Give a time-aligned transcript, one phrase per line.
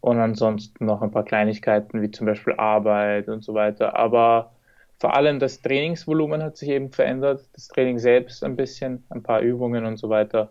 [0.00, 3.96] Und ansonsten noch ein paar Kleinigkeiten, wie zum Beispiel Arbeit und so weiter.
[3.96, 4.52] Aber
[4.98, 9.40] vor allem das Trainingsvolumen hat sich eben verändert, das Training selbst ein bisschen, ein paar
[9.40, 10.50] Übungen und so weiter.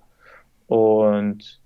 [0.67, 1.59] Und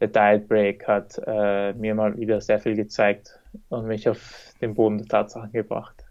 [0.00, 4.74] der Diet Break hat äh, mir mal wieder sehr viel gezeigt und mich auf den
[4.74, 6.04] Boden der Tatsachen gebracht.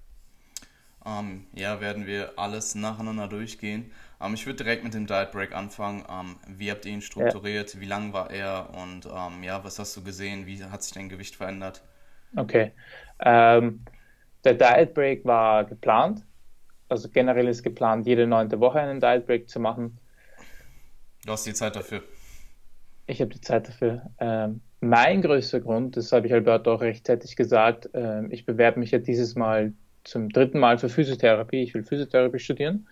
[1.06, 3.92] Ähm, ja, werden wir alles nacheinander durchgehen.
[4.22, 6.06] Ähm, ich würde direkt mit dem Diet Break anfangen.
[6.10, 7.74] Ähm, wie habt ihr ihn strukturiert?
[7.74, 7.82] Ja.
[7.82, 8.70] Wie lang war er?
[8.82, 9.06] Und
[9.44, 10.48] ja, was hast du gesehen?
[10.48, 11.82] Wie hat sich dein Gewicht verändert?
[12.38, 12.72] Okay.
[13.20, 13.82] Ähm,
[14.44, 16.24] der Diet Break war geplant.
[16.90, 19.98] Also generell ist geplant, jede neunte Woche einen Diet Break zu machen.
[21.26, 22.04] Du hast die Zeit dafür.
[23.08, 24.10] Ich habe die Zeit dafür.
[24.20, 28.92] Ähm, mein größter Grund, das habe ich Alberto auch rechtzeitig gesagt, äh, ich bewerbe mich
[28.92, 29.74] ja dieses Mal
[30.04, 31.64] zum dritten Mal für Physiotherapie.
[31.64, 32.88] Ich will Physiotherapie studieren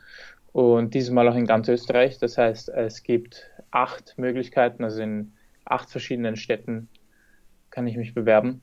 [0.53, 2.17] und dieses Mal auch in ganz Österreich.
[2.17, 5.33] Das heißt, es gibt acht Möglichkeiten, also in
[5.65, 6.89] acht verschiedenen Städten
[7.69, 8.61] kann ich mich bewerben.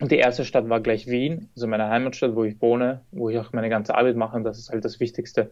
[0.00, 3.38] Und die erste Stadt war gleich Wien, also meine Heimatstadt, wo ich wohne, wo ich
[3.38, 4.36] auch meine ganze Arbeit mache.
[4.36, 5.50] Und das ist halt das Wichtigste.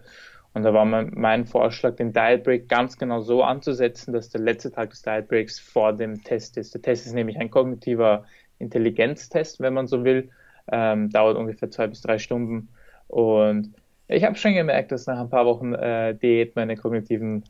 [0.54, 4.70] Und da war mein, Vorschlag, den Diet Break ganz genau so anzusetzen, dass der letzte
[4.70, 6.74] Tag des Diet Breaks vor dem Test ist.
[6.74, 8.24] Der Test ist nämlich ein kognitiver
[8.58, 10.30] Intelligenztest, wenn man so will.
[10.70, 12.68] Ähm, dauert ungefähr zwei bis drei Stunden.
[13.08, 13.72] Und
[14.08, 17.44] ich habe schon gemerkt, dass nach ein paar Wochen äh, Diät meine kognitiven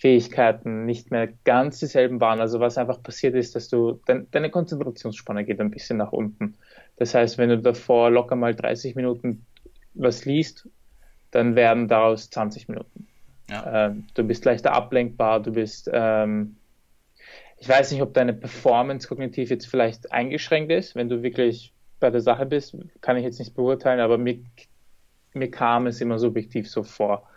[0.00, 2.40] Fähigkeiten nicht mehr ganz dieselben waren.
[2.40, 6.56] Also was einfach passiert ist, dass du, dein, deine Konzentrationsspanne geht ein bisschen nach unten.
[6.96, 9.44] Das heißt, wenn du davor locker mal 30 Minuten
[9.92, 10.66] was liest,
[11.32, 13.08] dann werden daraus 20 Minuten.
[13.50, 13.88] Ja.
[13.88, 16.56] Ähm, du bist leichter ablenkbar, du bist, ähm,
[17.58, 22.08] ich weiß nicht, ob deine Performance kognitiv jetzt vielleicht eingeschränkt ist, wenn du wirklich bei
[22.08, 24.38] der Sache bist, kann ich jetzt nicht beurteilen, aber mir
[25.34, 27.28] mir kam es immer subjektiv so vor.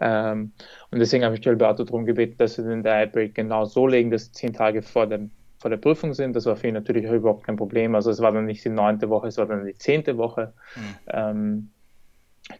[0.00, 0.52] Ähm,
[0.90, 4.10] und deswegen habe ich Alberto darum gebeten, dass wir den Diet Break genau so legen,
[4.10, 6.36] dass zehn Tage vor, dem, vor der Prüfung sind.
[6.36, 7.94] Das war für ihn natürlich auch überhaupt kein Problem.
[7.94, 10.52] Also es war dann nicht die neunte Woche, es war dann die zehnte Woche.
[10.76, 10.96] Mhm.
[11.08, 11.70] Ähm,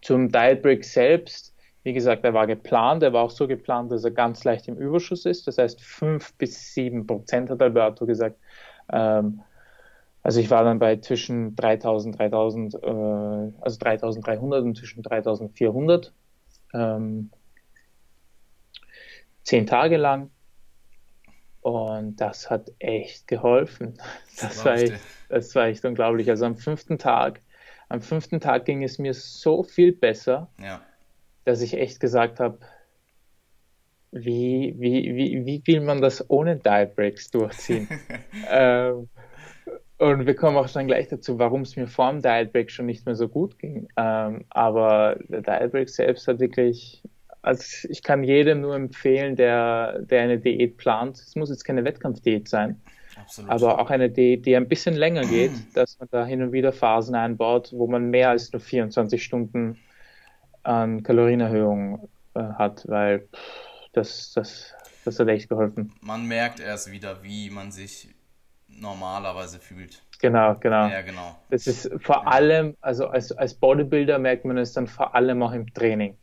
[0.03, 4.05] zum Diet Break selbst, wie gesagt, er war geplant, er war auch so geplant, dass
[4.05, 5.47] er ganz leicht im Überschuss ist.
[5.47, 8.37] Das heißt, fünf bis sieben Prozent hat Alberto gesagt.
[8.93, 9.41] Ähm,
[10.23, 12.87] also ich war dann bei zwischen 3000, 3000, äh,
[13.61, 16.13] also 3300 und zwischen 3400.
[16.75, 17.31] Ähm,
[19.43, 20.31] zehn Tage lang.
[21.63, 23.99] Und das hat echt geholfen.
[24.41, 24.95] Das, war echt,
[25.29, 26.29] das war echt unglaublich.
[26.31, 27.41] Also am fünften Tag,
[27.89, 30.81] am fünften Tag ging es mir so viel besser, ja.
[31.45, 32.59] dass ich echt gesagt habe,
[34.13, 37.89] wie, wie, wie, wie will man das ohne Diet Breaks durchziehen?
[38.51, 39.09] ähm,
[40.01, 42.87] und wir kommen auch dann gleich dazu, warum es mir vor dem Diet Break schon
[42.87, 43.87] nicht mehr so gut ging.
[43.99, 47.03] Ähm, aber der Diet Break selbst hat wirklich,
[47.43, 51.19] also ich kann jedem nur empfehlen, der, der eine Diät plant.
[51.19, 52.81] Es muss jetzt keine Wettkampfdiät sein.
[53.15, 53.51] Absolut.
[53.51, 56.73] Aber auch eine Diät, die ein bisschen länger geht, dass man da hin und wieder
[56.73, 59.77] Phasen einbaut, wo man mehr als nur 24 Stunden
[60.63, 63.29] an Kalorienerhöhung äh, hat, weil
[63.93, 64.73] das, das,
[65.05, 65.93] das hat echt geholfen.
[66.01, 68.09] Man merkt erst wieder, wie man sich
[68.81, 70.03] normalerweise fühlt.
[70.21, 70.89] Genau, genau.
[70.89, 71.37] Ja, genau.
[71.51, 72.31] Das ist vor ja.
[72.31, 76.17] allem, also als, als Bodybuilder merkt man es dann vor allem auch im Training.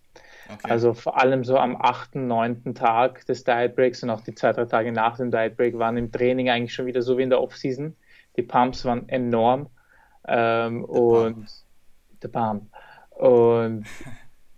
[0.50, 0.72] Okay.
[0.72, 4.54] Also vor allem so am achten, neunten Tag des Diet Breaks und auch die zwei,
[4.54, 7.30] drei Tage nach dem Diet Break waren im Training eigentlich schon wieder so wie in
[7.30, 7.96] der Offseason.
[8.38, 9.70] Die Pumps waren enorm.
[10.28, 11.48] Ähm, und
[12.22, 12.70] der Pump.
[13.12, 13.86] Und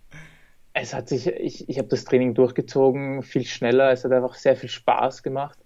[0.74, 4.56] es hat sich, ich, ich habe das Training durchgezogen, viel schneller, es hat einfach sehr
[4.56, 5.58] viel Spaß gemacht.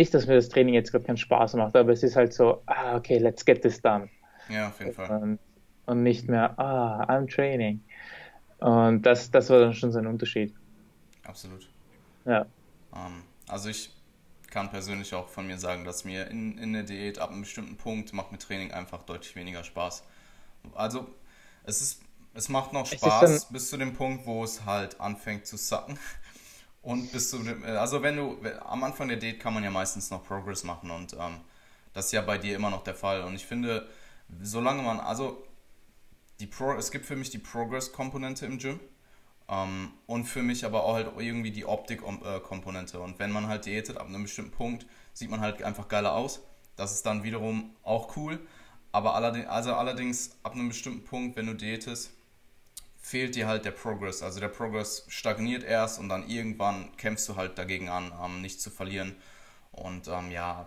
[0.00, 2.62] Nicht, dass mir das Training jetzt gerade keinen Spaß macht, aber es ist halt so,
[2.64, 4.08] ah, okay, let's get this done.
[4.48, 5.10] Ja, auf jeden Fall.
[5.10, 5.38] Und,
[5.84, 7.84] und nicht mehr, ah, I'm training.
[8.60, 10.54] Und das, das war dann schon so ein Unterschied.
[11.24, 11.68] Absolut.
[12.24, 12.46] Ja.
[12.92, 13.94] Um, ähm, also ich
[14.48, 17.76] kann persönlich auch von mir sagen, dass mir in, in der Diät ab einem bestimmten
[17.76, 20.02] Punkt macht mir Training einfach deutlich weniger Spaß.
[20.74, 21.08] Also
[21.64, 22.00] es ist,
[22.32, 25.98] es macht noch Spaß bis zu dem Punkt, wo es halt anfängt zu sacken.
[26.82, 30.10] Und bis zu dem, also wenn du, am Anfang der Diät kann man ja meistens
[30.10, 31.40] noch Progress machen und ähm,
[31.92, 33.22] das ist ja bei dir immer noch der Fall.
[33.22, 33.88] Und ich finde,
[34.40, 35.44] solange man, also
[36.38, 38.80] die Pro, es gibt für mich die Progress-Komponente im Gym
[39.48, 43.00] ähm, und für mich aber auch halt irgendwie die Optik-Komponente.
[43.00, 46.40] Und wenn man halt diätet, ab einem bestimmten Punkt sieht man halt einfach geiler aus.
[46.76, 48.40] Das ist dann wiederum auch cool.
[48.92, 52.12] Aber allerdings, also allerdings ab einem bestimmten Punkt, wenn du diätest,
[53.00, 54.22] fehlt dir halt der Progress.
[54.22, 58.60] Also der Progress stagniert erst und dann irgendwann kämpfst du halt dagegen an, ähm, nicht
[58.60, 59.16] zu verlieren.
[59.72, 60.66] Und ähm, ja,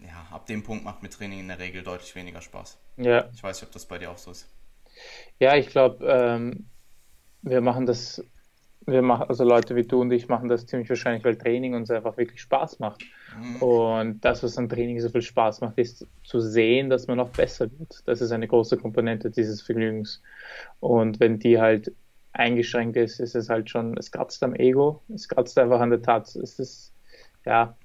[0.00, 2.78] ja, ab dem Punkt macht mir Training in der Regel deutlich weniger Spaß.
[2.96, 3.28] Ja.
[3.32, 4.48] Ich weiß nicht, ob das bei dir auch so ist.
[5.38, 6.66] Ja, ich glaube, ähm,
[7.42, 8.22] wir machen das,
[8.86, 11.90] wir machen, also Leute wie du und ich machen das ziemlich wahrscheinlich, weil Training uns
[11.90, 13.02] einfach wirklich Spaß macht.
[13.38, 13.56] Mhm.
[13.56, 17.30] Und das, was am Training so viel Spaß macht, ist zu sehen, dass man noch
[17.30, 18.02] besser wird.
[18.06, 20.22] Das ist eine große Komponente dieses Vergnügens.
[20.80, 21.92] Und wenn die halt
[22.32, 26.02] eingeschränkt ist, ist es halt schon, es kratzt am Ego, es kratzt einfach an der
[26.02, 26.34] Tat.
[26.36, 26.92] Es ist,
[27.44, 27.76] ja,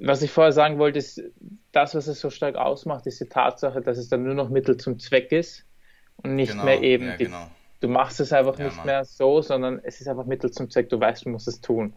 [0.00, 1.22] was ich vorher sagen wollte, ist,
[1.72, 4.76] das, was es so stark ausmacht, ist die Tatsache, dass es dann nur noch Mittel
[4.76, 5.64] zum Zweck ist
[6.16, 7.50] und nicht genau, mehr eben, ja, die, genau.
[7.80, 8.86] du machst es einfach Ja, nicht Mann.
[8.86, 11.94] mehr so, sondern es ist einfach Mittel zum Zweck, du weißt, du musst es tun.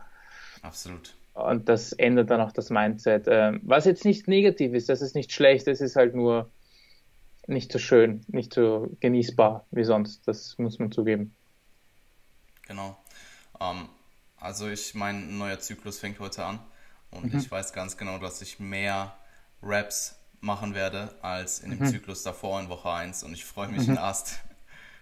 [0.61, 1.15] Absolut.
[1.37, 3.27] Und das ändert dann auch das Mindset.
[3.29, 6.51] Ähm, was jetzt nicht negativ ist, das ist nicht schlecht, es ist halt nur
[7.47, 10.27] nicht so schön, nicht so genießbar wie sonst.
[10.27, 11.35] Das muss man zugeben.
[12.67, 12.97] Genau.
[13.59, 13.89] Ähm,
[14.37, 16.59] also ich, mein neuer Zyklus fängt heute an
[17.11, 17.43] und Mhm.
[17.43, 19.15] ich weiß ganz genau, dass ich mehr
[19.61, 21.83] Raps machen werde als in dem Mhm.
[21.83, 24.39] Zyklus davor in Woche 1 und ich freue mich in Ast.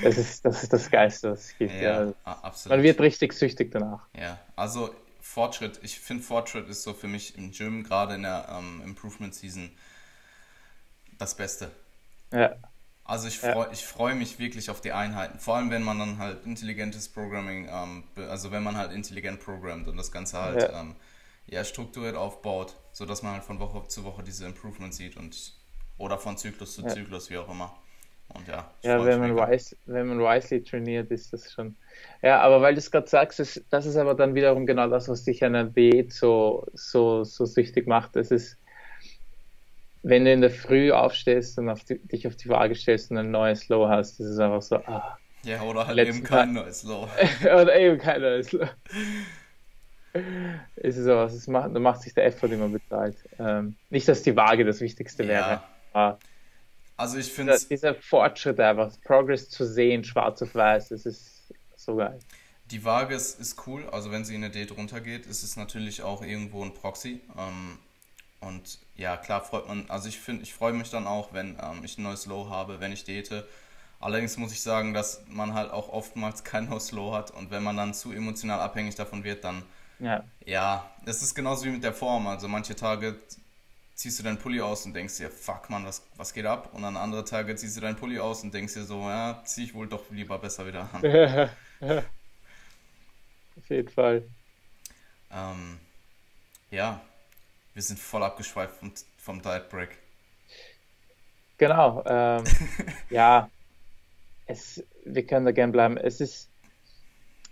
[0.00, 1.80] das, ist, das ist das Geilste, was es gibt.
[1.80, 2.14] Ja, Ja.
[2.24, 2.32] a-
[2.68, 2.82] Man absolut.
[2.82, 4.08] wird richtig süchtig danach.
[4.16, 8.48] Ja, also Fortschritt, ich finde Fortschritt ist so für mich im Gym, gerade in der
[8.50, 9.72] ähm, Improvement Season,
[11.18, 11.70] das Beste.
[12.32, 12.56] Ja,
[13.06, 13.52] Also ich Ja.
[13.52, 17.08] freue ich freu mich wirklich auf die Einheiten, vor allem wenn man dann halt intelligentes
[17.08, 20.70] Programming, ähm, also wenn man halt intelligent programmt und das Ganze halt Ja.
[20.72, 20.96] ähm,
[21.46, 25.52] ja, strukturiert aufbaut, sodass man halt von Woche zu Woche diese Improvements sieht und
[25.98, 26.86] oder von Zyklus zu Ja.
[26.86, 27.74] Zyklus, wie auch immer.
[28.28, 31.76] Und ja, ja wenn, man wise, wenn man wisely trainiert, ist das schon.
[32.22, 35.08] Ja, aber weil du es gerade sagst, ist, das ist aber dann wiederum genau das,
[35.08, 38.16] was dich an der Diät so, so, so süchtig macht.
[38.16, 38.58] Es ist,
[40.02, 43.18] wenn du in der Früh aufstehst und auf die, dich auf die Waage stellst und
[43.18, 45.18] ein neues Low hast, das ist einfach so, ah.
[45.44, 47.06] Ja, oder halt eben kein neues Low.
[47.42, 48.66] Oder eben kein neues Low.
[50.76, 53.16] Es ist sowas, es macht, da macht sich der Effort immer bezahlt.
[53.38, 56.18] Ähm, nicht, dass die Waage das Wichtigste wäre, Ja, aber
[56.96, 61.96] also ich finde dieser, Fortschritt einfach, Progress zu sehen, schwarz auf weiß, das ist so
[61.96, 62.18] geil.
[62.70, 66.02] Die Waage ist, ist cool, also wenn sie in der Date runtergeht, ist es natürlich
[66.02, 67.20] auch irgendwo ein Proxy.
[67.36, 67.78] Ähm,
[68.40, 71.84] und ja, klar freut man, also ich finde, ich freue mich dann auch, wenn ähm,
[71.84, 73.44] ich ein neues Low habe, wenn ich date.
[74.00, 77.62] Allerdings muss ich sagen, dass man halt auch oftmals kein neues Low hat und wenn
[77.62, 79.64] man dann zu emotional abhängig davon wird, dann
[79.98, 82.26] Ja, ja, es ist genauso wie mit der Form.
[82.26, 83.16] Also manche Tage
[83.94, 86.70] ziehst du deinen Pulli aus und denkst dir, fuck man, was, was geht ab?
[86.72, 89.64] Und dann andere Tage ziehst du deinen Pulli aus und denkst dir so, ja, zieh
[89.64, 91.04] ich wohl doch lieber besser wieder an.
[93.56, 94.24] auf jeden Fall.
[95.30, 95.78] Ähm,
[96.70, 97.00] ja,
[97.72, 99.90] wir sind voll abgeschweift vom, vom Diet Break.
[101.58, 102.02] Genau.
[102.06, 102.44] Ähm,
[103.10, 103.48] ja,
[104.46, 105.96] es, wir können da gern bleiben.
[105.96, 106.50] Es ist,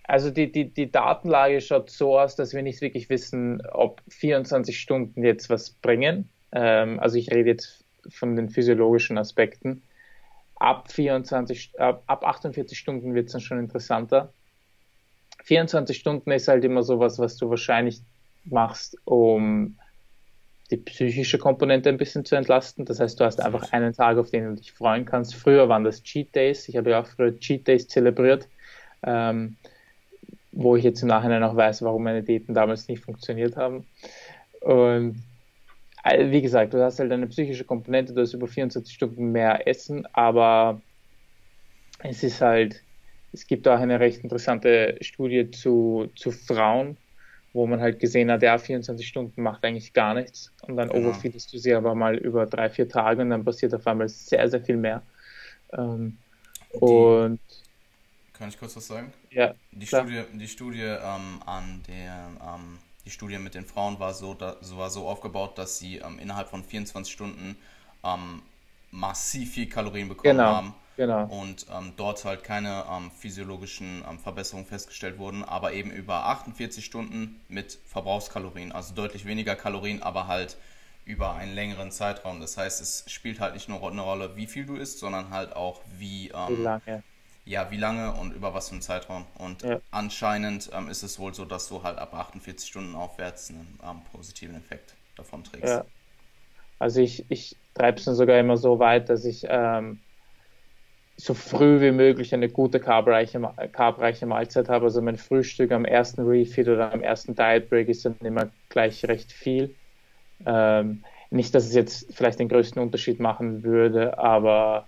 [0.05, 4.79] also die, die, die Datenlage schaut so aus, dass wir nicht wirklich wissen, ob 24
[4.79, 6.29] Stunden jetzt was bringen.
[6.53, 9.83] Ähm, also ich rede jetzt von den physiologischen Aspekten.
[10.57, 14.33] Ab 24, ab, ab 48 Stunden wird es dann schon interessanter.
[15.45, 18.01] 24 Stunden ist halt immer sowas, was du wahrscheinlich
[18.45, 19.77] machst, um
[20.71, 22.85] die psychische Komponente ein bisschen zu entlasten.
[22.85, 25.35] Das heißt, du hast einfach einen Tag, auf den du dich freuen kannst.
[25.35, 26.69] Früher waren das Cheat Days.
[26.69, 28.49] Ich habe ja auch früher Cheat Days zelebriert,
[29.03, 29.57] ähm,
[30.51, 33.87] wo ich jetzt im Nachhinein auch weiß, warum meine Diäten damals nicht funktioniert haben.
[34.61, 35.23] Und
[36.05, 40.07] wie gesagt, du hast halt eine psychische Komponente, du hast über 24 Stunden mehr Essen,
[40.15, 40.83] aber
[42.01, 42.85] es ist halt,
[43.33, 46.99] es gibt auch eine recht interessante Studie zu, zu Frauen,
[47.53, 50.53] wo man halt gesehen hat, ja, 24 Stunden macht eigentlich gar nichts.
[50.63, 50.99] Und dann Genau.
[50.99, 54.49] overfeedest du sie aber mal über drei, vier Tage und dann passiert auf einmal sehr,
[54.51, 55.07] sehr viel mehr.
[55.73, 56.19] Ähm,
[56.71, 57.41] und
[58.33, 59.13] Kann ich kurz was sagen?
[59.31, 59.55] Ja.
[59.73, 60.03] Die klar.
[60.03, 64.57] Studie, die Studie ähm, an der ähm, die Studie mit den Frauen war so, da,
[64.61, 67.57] so, war so aufgebaut, dass sie ähm, innerhalb von 24 Stunden
[68.05, 68.43] ähm,
[68.91, 70.75] massiv viel Kalorien bekommen genau, haben.
[70.97, 71.25] Genau.
[71.25, 76.85] Und ähm, dort halt keine ähm, physiologischen ähm, Verbesserungen festgestellt wurden, aber eben über 48
[76.85, 80.57] Stunden mit Verbrauchskalorien, also deutlich weniger Kalorien, aber halt
[81.05, 82.41] über einen längeren Zeitraum.
[82.41, 85.57] Das heißt, es spielt halt nicht nur eine Rolle, wie viel du isst, sondern halt
[85.57, 87.03] auch, wie, ähm, wie lange.
[87.45, 89.25] Ja, wie lange und über was für einen Zeitraum.
[89.37, 89.81] Und ja.
[89.91, 94.03] anscheinend ähm, ist es wohl so, dass du halt ab 48 Stunden aufwärts einen ähm,
[94.13, 95.69] positiven Effekt davon trägst.
[95.69, 95.85] Ja.
[96.79, 100.01] Also ich, ich treibe es dann sogar immer so weit, dass ich ähm,
[101.17, 103.41] so früh wie möglich eine gute carbreiche,
[103.73, 104.87] carbreiche Mahlzeit habe.
[104.87, 109.05] Also mein Frühstück am ersten Refeed oder am ersten Diet Break ist dann immer gleich
[109.05, 109.75] recht viel.
[110.45, 114.87] Ähm, nicht, dass es jetzt vielleicht den größten Unterschied machen würde, aber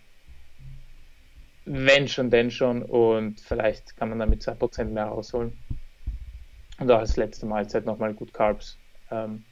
[1.64, 2.82] wenn schon, denn schon.
[2.82, 5.52] Und vielleicht kann man damit 2% mehr rausholen.
[6.78, 8.78] Und auch als letzte Mahlzeit nochmal gut Carbs.
[9.10, 9.44] Ähm,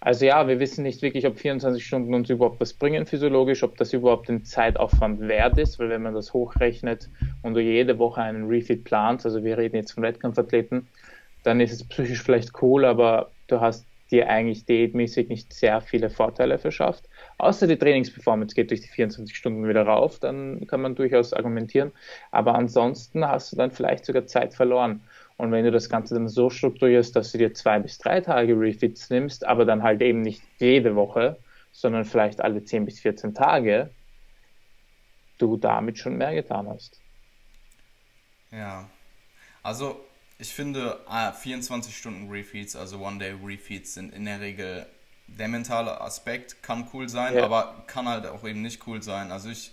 [0.00, 3.76] also ja, wir wissen nicht wirklich, ob 24 Stunden uns überhaupt was bringen physiologisch, ob
[3.76, 7.10] das überhaupt den Zeitaufwand wert ist, weil wenn man das hochrechnet
[7.42, 10.86] und du jede Woche einen Refit planst, also wir reden jetzt von Wettkampfathleten,
[11.42, 16.10] dann ist es psychisch vielleicht cool, aber du hast dir eigentlich diätmäßig nicht sehr viele
[16.10, 17.08] Vorteile verschafft.
[17.38, 21.92] Außer die Trainingsperformance geht durch die 24 Stunden wieder rauf, dann kann man durchaus argumentieren.
[22.30, 25.02] Aber ansonsten hast du dann vielleicht sogar Zeit verloren.
[25.36, 28.58] Und wenn du das Ganze dann so strukturierst, dass du dir zwei bis drei Tage
[28.58, 31.38] Refits nimmst, aber dann halt eben nicht jede Woche,
[31.70, 33.90] sondern vielleicht alle 10 bis 14 Tage,
[35.38, 37.00] du damit schon mehr getan hast.
[38.50, 38.88] Ja,
[39.62, 40.00] also
[40.38, 41.00] ich finde
[41.40, 44.86] 24 ah, Stunden Refeeds, also One-Day Refeeds, sind in der Regel
[45.26, 47.44] der mentale Aspekt, kann cool sein, ja.
[47.44, 49.32] aber kann halt auch eben nicht cool sein.
[49.32, 49.72] Also ich,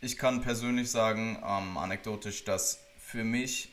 [0.00, 3.70] ich kann persönlich sagen, ähm, anekdotisch, dass für mich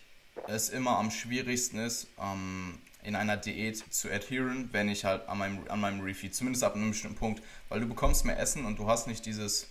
[0.47, 5.39] es immer am schwierigsten ist, ähm, in einer Diät zu adheren, wenn ich halt an
[5.39, 8.79] meinem, an meinem Refeed, zumindest ab einem bestimmten Punkt, weil du bekommst mehr Essen und
[8.79, 9.67] du hast nicht dieses,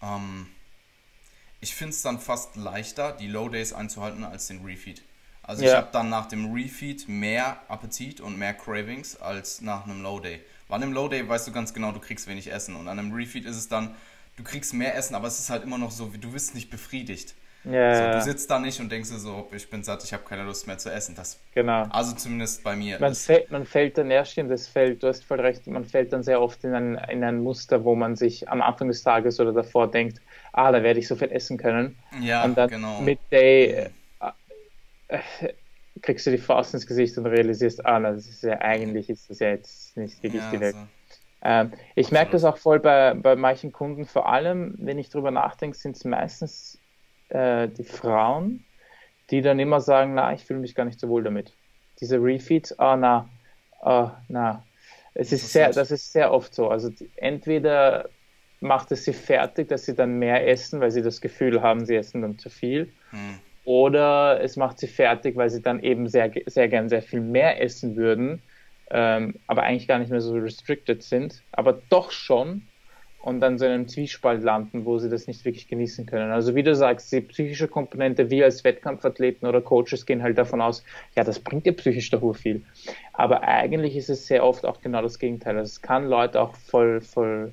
[0.00, 0.46] ähm,
[1.60, 5.02] ich finde es dann fast leichter, die Low Days einzuhalten als den Refeed.
[5.42, 5.70] Also ja.
[5.70, 10.20] ich habe dann nach dem Refeed mehr Appetit und mehr Cravings als nach einem Low
[10.20, 10.40] Day.
[10.68, 12.98] Weil an einem Low Day weißt du ganz genau, du kriegst wenig Essen und an
[12.98, 13.94] einem Refeed ist es dann,
[14.36, 17.34] du kriegst mehr Essen, aber es ist halt immer noch so, du wirst nicht befriedigt.
[17.64, 20.24] Ja, so, du sitzt da nicht und denkst dir so, ich bin satt, ich habe
[20.24, 21.14] keine Lust mehr zu essen.
[21.14, 21.86] Das, genau.
[21.90, 22.98] Also zumindest bei mir.
[22.98, 26.12] Man, fällt, man fällt dann erst in das Feld, du hast voll recht, man fällt
[26.12, 29.40] dann sehr oft in ein, in ein Muster, wo man sich am Anfang des Tages
[29.40, 31.98] oder davor denkt, ah, da werde ich so viel essen können.
[32.22, 33.00] Ja, und dann genau.
[33.02, 33.90] Midday äh,
[35.08, 35.52] äh,
[36.00, 39.38] kriegst du die Faust ins Gesicht und realisierst, ah, das ist ja eigentlich ist das
[39.38, 40.74] ja jetzt nicht wirklich ja, die Welt.
[40.74, 40.88] Also.
[41.42, 45.30] Ähm, ich merke das auch voll bei, bei manchen Kunden, vor allem, wenn ich drüber
[45.30, 46.79] nachdenke, sind es meistens
[47.30, 48.64] äh, die Frauen,
[49.30, 51.54] die dann immer sagen, na, ich fühle mich gar nicht so wohl damit.
[52.00, 53.28] Diese Refeeds, ah, na,
[53.82, 54.64] ah, na.
[55.14, 56.68] Es ist sehr, das ist sehr oft so.
[56.68, 58.08] Also die, entweder
[58.60, 61.96] macht es sie fertig, dass sie dann mehr essen, weil sie das Gefühl haben, sie
[61.96, 62.92] essen dann zu viel.
[63.10, 63.38] Hm.
[63.64, 67.60] Oder es macht sie fertig, weil sie dann eben sehr, sehr gern sehr viel mehr
[67.60, 68.42] essen würden,
[68.90, 72.62] ähm, aber eigentlich gar nicht mehr so restricted sind, aber doch schon
[73.22, 76.30] und dann so in einem Zwiespalt landen, wo sie das nicht wirklich genießen können.
[76.30, 80.60] Also wie du sagst, die psychische Komponente, wir als Wettkampfathleten oder Coaches gehen halt davon
[80.60, 80.82] aus,
[81.16, 82.62] ja, das bringt dir psychisch doch viel.
[83.12, 85.58] Aber eigentlich ist es sehr oft auch genau das Gegenteil.
[85.58, 87.52] Also es kann Leute auch voll, voll,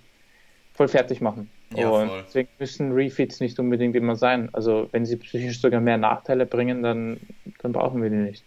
[0.74, 1.50] voll fertig machen.
[1.76, 2.24] Ja, und voll.
[2.26, 4.50] deswegen müssen Refits nicht unbedingt immer sein.
[4.54, 7.20] Also wenn sie psychisch sogar mehr Nachteile bringen, dann,
[7.62, 8.44] dann brauchen wir die nicht.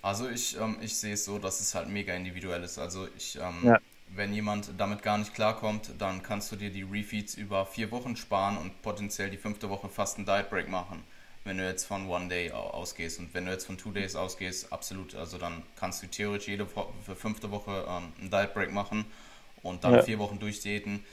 [0.00, 2.78] Also ich, ähm, ich sehe es so, dass es halt mega individuell ist.
[2.78, 3.78] Also ich ähm, ja
[4.14, 8.16] wenn jemand damit gar nicht klarkommt, dann kannst du dir die Refeeds über vier Wochen
[8.16, 11.02] sparen und potenziell die fünfte Woche fast einen Diet Break machen,
[11.44, 13.18] wenn du jetzt von One Day ausgehst.
[13.18, 15.14] Und wenn du jetzt von Two Days ausgehst, absolut.
[15.14, 19.06] Also dann kannst du theoretisch jede für fünfte Woche ähm, einen Diet Break machen
[19.62, 20.02] und dann ja.
[20.02, 21.04] vier Wochen durchdiäten.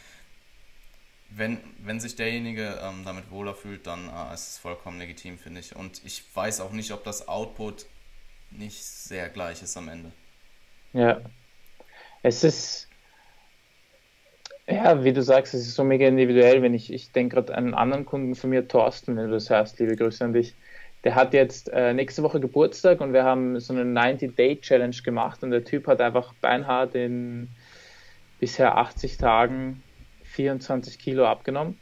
[1.31, 5.61] Wenn, wenn sich derjenige ähm, damit wohler fühlt, dann äh, ist es vollkommen legitim, finde
[5.61, 5.75] ich.
[5.75, 7.85] Und ich weiß auch nicht, ob das Output
[8.51, 10.11] nicht sehr gleich ist am Ende.
[10.91, 11.21] Ja.
[12.23, 12.88] Es ist,
[14.69, 16.61] ja, wie du sagst, es ist so mega individuell.
[16.61, 19.49] Wenn ich, ich denke gerade an einen anderen Kunden von mir, Thorsten, wenn du das
[19.49, 20.55] hörst, liebe Grüße an dich.
[21.03, 25.51] Der hat jetzt äh, nächste Woche Geburtstag und wir haben so eine 90-Day-Challenge gemacht und
[25.51, 27.47] der Typ hat einfach beinhart in
[28.39, 29.81] bisher 80 Tagen
[30.23, 31.79] 24 Kilo abgenommen.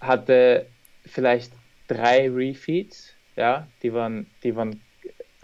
[0.00, 0.66] Hatte
[1.06, 1.52] vielleicht
[1.86, 4.80] drei Refeeds, ja, die waren, die waren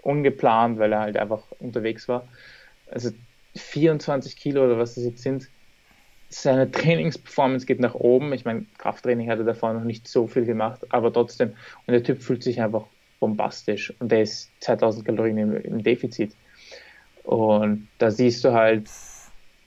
[0.02, 2.28] ungeplant, weil er halt einfach unterwegs war.
[2.86, 3.10] Also
[3.56, 5.48] 24 Kilo oder was das jetzt sind,
[6.42, 8.32] seine Trainingsperformance geht nach oben.
[8.32, 11.54] Ich meine, Krafttraining hat er davor noch nicht so viel gemacht, aber trotzdem.
[11.86, 12.84] Und der Typ fühlt sich einfach
[13.20, 16.34] bombastisch und der ist 2000 Kalorien im, im Defizit.
[17.22, 18.90] Und da siehst du halt,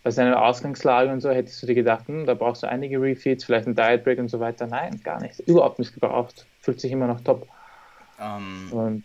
[0.03, 3.43] bei seiner Ausgangslage und so, hättest du dir gedacht, hm, da brauchst du einige Refeeds,
[3.43, 4.65] vielleicht ein Diet Break und so weiter.
[4.65, 5.39] Nein, gar nicht.
[5.41, 6.45] Überhaupt nicht gebraucht.
[6.61, 7.47] Fühlt sich immer noch top.
[8.19, 9.03] Ähm, und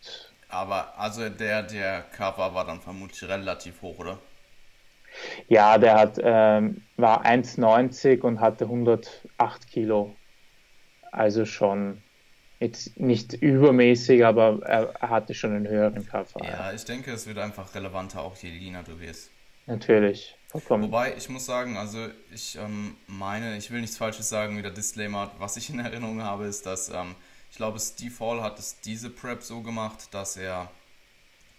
[0.49, 4.19] aber also der, der Cover war dann vermutlich relativ hoch, oder?
[5.49, 10.17] Ja, der hat, ähm, war 1,90 und hatte 108 Kilo.
[11.11, 12.03] Also schon
[12.63, 16.45] jetzt nicht übermäßig, aber er, hatte schon einen höheren Körper.
[16.45, 19.31] Ja, ich denke, es wird einfach relevanter, auch je leaner du wirst.
[19.67, 20.37] Natürlich.
[20.49, 20.85] Vollkommen.
[20.85, 24.71] Wobei, ich muss sagen, also ich ähm, meine, ich will nichts Falsches sagen, wie der
[24.71, 27.15] Disclaimer, was ich in Erinnerung habe, ist, dass ähm,
[27.51, 30.71] ich glaube, Steve Hall hat es diese Prep so gemacht, dass er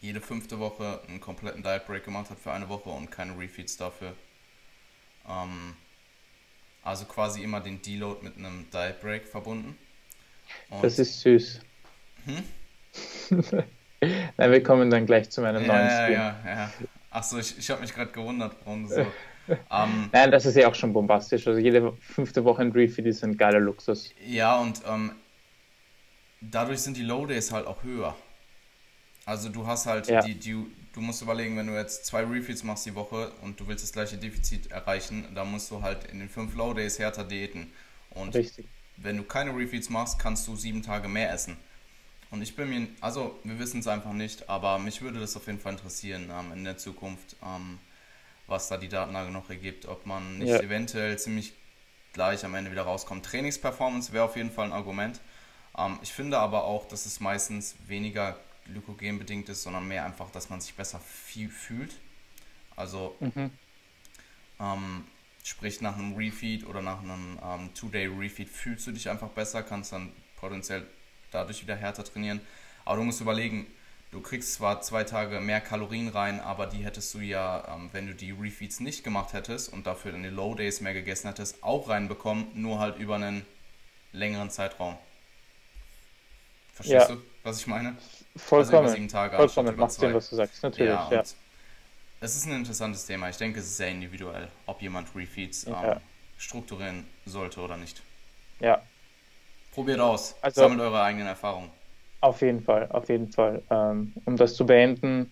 [0.03, 3.77] jede fünfte Woche einen kompletten Diet Break gemacht hat für eine Woche und keine Refeeds
[3.77, 4.11] dafür.
[5.27, 5.75] Ähm,
[6.83, 9.77] also quasi immer den Deload mit einem Diet Break verbunden.
[10.69, 11.61] Und das ist süß.
[12.25, 12.43] Hm?
[14.37, 16.73] Nein, wir kommen dann gleich zu meinem ja, neuen ja, Ja, ja,
[17.09, 19.07] Achso, ich, ich habe mich gerade gewundert, warum so.
[19.69, 21.45] Ähm, Nein, das ist ja auch schon bombastisch.
[21.45, 24.09] Also jede fünfte Woche ein Refeed ist ein geiler Luxus.
[24.25, 25.11] Ja, und ähm,
[26.39, 28.15] dadurch sind die Low Days halt auch höher.
[29.25, 30.21] Also du hast halt ja.
[30.21, 33.67] die, die, du musst überlegen, wenn du jetzt zwei Refeeds machst die Woche und du
[33.67, 37.23] willst das gleiche Defizit erreichen, dann musst du halt in den fünf Low Days härter
[37.23, 37.71] diäten.
[38.09, 38.67] Und Richtig.
[38.97, 41.57] wenn du keine Refeeds machst, kannst du sieben Tage mehr essen.
[42.31, 45.45] Und ich bin mir, also wir wissen es einfach nicht, aber mich würde das auf
[45.45, 47.77] jeden Fall interessieren ähm, in der Zukunft, ähm,
[48.47, 50.59] was da die Datenlage noch ergibt, ob man nicht ja.
[50.59, 51.53] eventuell ziemlich
[52.11, 53.25] gleich am Ende wieder rauskommt.
[53.25, 55.21] Trainingsperformance wäre auf jeden Fall ein Argument.
[55.77, 60.29] Ähm, ich finde aber auch, dass es meistens weniger Glykogen bedingt ist, sondern mehr einfach,
[60.31, 61.95] dass man sich besser fühlt.
[62.75, 63.51] Also mhm.
[64.59, 65.03] ähm,
[65.43, 69.91] sprich nach einem Refeed oder nach einem ähm, Two-Day-Refeed fühlst du dich einfach besser, kannst
[69.91, 70.85] dann potenziell
[71.31, 72.41] dadurch wieder härter trainieren.
[72.85, 73.67] Aber du musst überlegen,
[74.11, 78.07] du kriegst zwar zwei Tage mehr Kalorien rein, aber die hättest du ja, ähm, wenn
[78.07, 81.89] du die Refeeds nicht gemacht hättest und dafür deine Low Days mehr gegessen hättest, auch
[81.89, 83.45] reinbekommen, nur halt über einen
[84.11, 84.97] längeren Zeitraum.
[86.73, 87.15] Verstehst ja.
[87.15, 87.95] du, was ich meine?
[88.35, 88.75] Vollkommen.
[88.75, 90.91] Also über sieben Tage Vollkommen, macht Sinn, was du sagst, natürlich.
[90.91, 91.23] Ja, ja.
[92.19, 93.29] Es ist ein interessantes Thema.
[93.29, 95.93] Ich denke, es ist sehr individuell, ob jemand Refeeds ja.
[95.93, 95.99] ähm,
[96.37, 98.01] strukturieren sollte oder nicht.
[98.59, 98.81] Ja.
[99.71, 101.69] Probiert aus, also, sammelt eure eigenen Erfahrungen.
[102.21, 103.61] Auf jeden Fall, auf jeden Fall.
[103.69, 105.31] Ähm, um das zu beenden,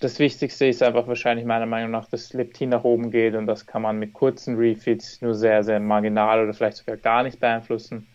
[0.00, 3.66] das Wichtigste ist einfach wahrscheinlich meiner Meinung nach, dass Leptin nach oben geht und das
[3.66, 8.06] kann man mit kurzen Refeeds nur sehr, sehr marginal oder vielleicht sogar gar nicht beeinflussen.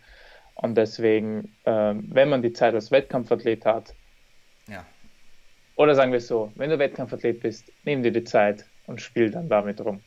[0.54, 3.94] Und deswegen, ähm, wenn man die Zeit als Wettkampfathlet hat,
[4.68, 4.84] ja.
[5.76, 9.30] oder sagen wir es so, wenn du Wettkampfathlet bist, nimm dir die Zeit und spiel
[9.30, 10.00] dann damit rum.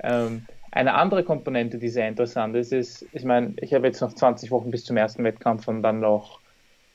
[0.00, 4.12] Ähm, eine andere Komponente, die sehr interessant ist, ist, ich meine, ich habe jetzt noch
[4.12, 6.40] 20 Wochen bis zum ersten Wettkampf und dann noch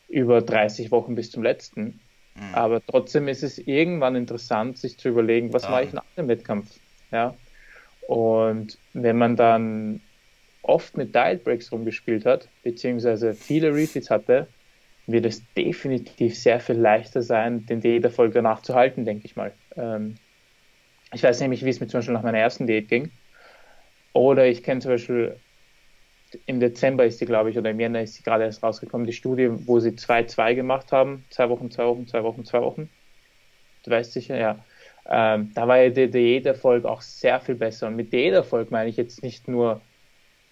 [0.07, 1.99] über 30 Wochen bis zum letzten.
[2.35, 2.53] Mhm.
[2.53, 5.71] Aber trotzdem ist es irgendwann interessant, sich zu überlegen, was ja.
[5.71, 6.67] mache ich nach dem Wettkampf?
[7.11, 7.35] Ja.
[8.07, 10.01] Und wenn man dann
[10.63, 14.47] oft mit Diet Breaks rumgespielt hat, beziehungsweise viele Refeeds hatte,
[15.05, 19.51] wird es definitiv sehr viel leichter sein, den Diäterfolg danach zu halten, denke ich mal.
[19.75, 20.15] Ähm,
[21.13, 23.11] ich weiß nämlich, wie es mir zum Beispiel nach meiner ersten Diät ging.
[24.13, 25.35] Oder ich kenne zum Beispiel,
[26.45, 29.13] im Dezember ist sie, glaube ich, oder im Jänner ist sie gerade erst rausgekommen, die
[29.13, 31.25] Studie, wo sie 2-2 gemacht haben.
[31.29, 32.89] Zwei Wochen, zwei Wochen, zwei Wochen, zwei Wochen.
[33.83, 34.63] Du weißt sicher, ja.
[35.05, 37.87] Ähm, da war ja der Diäterfolg auch sehr viel besser.
[37.87, 39.81] Und mit Diäterfolg meine ich jetzt nicht nur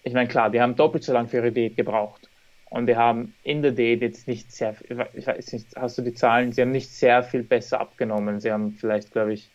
[0.03, 2.29] ich meine, klar, die haben doppelt so lange für ihre Diät gebraucht.
[2.69, 4.75] Und die haben in der Diät jetzt nicht sehr,
[5.13, 6.53] ich weiß nicht, hast du die Zahlen?
[6.53, 8.39] Sie haben nicht sehr viel besser abgenommen.
[8.39, 9.51] Sie haben vielleicht, glaube ich,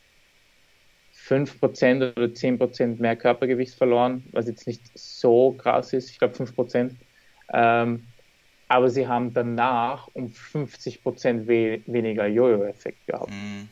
[1.15, 6.11] 5% oder 10% mehr Körpergewicht verloren, was jetzt nicht so krass ist.
[6.11, 6.95] Ich glaube 5%.
[7.55, 8.07] Ähm,
[8.69, 13.31] aber sie haben danach um 50% we weniger Jojo-Effekt gehabt.
[13.31, 13.71] Mhm.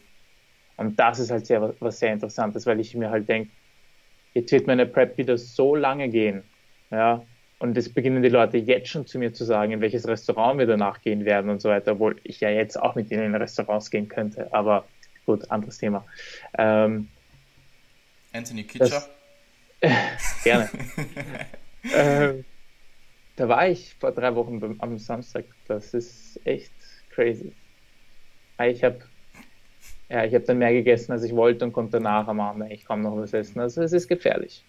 [0.77, 3.51] Und das ist halt sehr, was sehr interessantes, weil ich mir halt denke,
[4.33, 6.54] jetzt wird meine Prep wieder so lange gehen,
[6.91, 7.25] ja,
[7.59, 10.67] und es beginnen die Leute jetzt schon zu mir zu sagen, in welches Restaurant wir
[10.67, 13.91] danach gehen werden und so weiter, obwohl ich ja jetzt auch mit ihnen in Restaurants
[13.91, 14.53] gehen könnte.
[14.53, 14.87] Aber
[15.25, 16.05] gut, anderes Thema.
[16.59, 17.09] Ähm,
[18.33, 19.05] Anthony Kitscher?
[20.45, 20.69] gerne.
[21.95, 22.45] ähm,
[23.37, 25.45] da war ich vor drei Wochen am Samstag.
[25.67, 26.73] Das ist echt
[27.11, 27.53] crazy.
[28.57, 29.01] Ah, ich habe
[30.09, 32.85] ja, ich habe dann mehr gegessen, als ich wollte und konnte danach am Abend eigentlich
[32.85, 33.59] kaum noch was essen.
[33.61, 34.63] Also es ist gefährlich.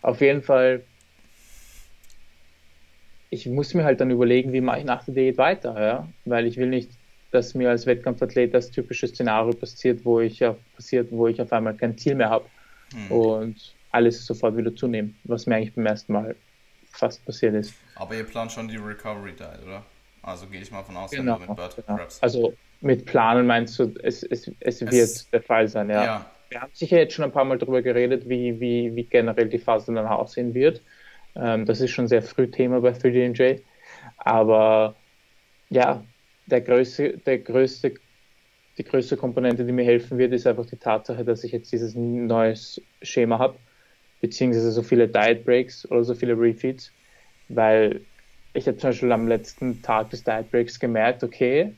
[0.00, 0.82] Auf jeden Fall
[3.34, 6.08] ich muss mir halt dann überlegen, wie mache ich nach der Diät weiter, ja?
[6.24, 6.90] weil ich will nicht,
[7.32, 10.42] dass mir als Wettkampfathlet das typische Szenario passiert, wo ich,
[10.76, 12.46] passiert, wo ich auf einmal kein Ziel mehr habe
[12.94, 13.10] mhm.
[13.10, 16.36] und alles sofort wieder zunehmen, was mir eigentlich beim ersten Mal
[16.92, 17.74] fast passiert ist.
[17.96, 19.84] Aber ihr plant schon die Recovery Diet, oder?
[20.22, 21.98] Also gehe ich mal von aus, Genau, wenn du mit Bird genau.
[21.98, 22.22] preppst.
[22.22, 26.04] Also mit Planen meinst du, es, es, es wird der Fall sein, ja.
[26.04, 26.30] ja.
[26.50, 29.58] Wir haben sicher jetzt schon ein paar Mal darüber geredet, wie, wie, wie generell die
[29.58, 30.82] Phase dann aussehen wird.
[31.36, 33.62] Ähm, das ist schon sehr früh Thema bei 3DNJ.
[34.16, 34.96] Aber
[35.68, 36.04] ja,
[36.46, 37.94] der größte, der größte,
[38.78, 41.94] die größte Komponente, die mir helfen wird, ist einfach die Tatsache, dass ich jetzt dieses
[41.94, 43.58] neues Schema habe,
[44.20, 46.92] beziehungsweise so viele Diet Breaks oder so viele Refeeds,
[47.48, 48.06] weil
[48.52, 51.76] ich habe zum Beispiel am letzten Tag des Diet Breaks gemerkt, okay,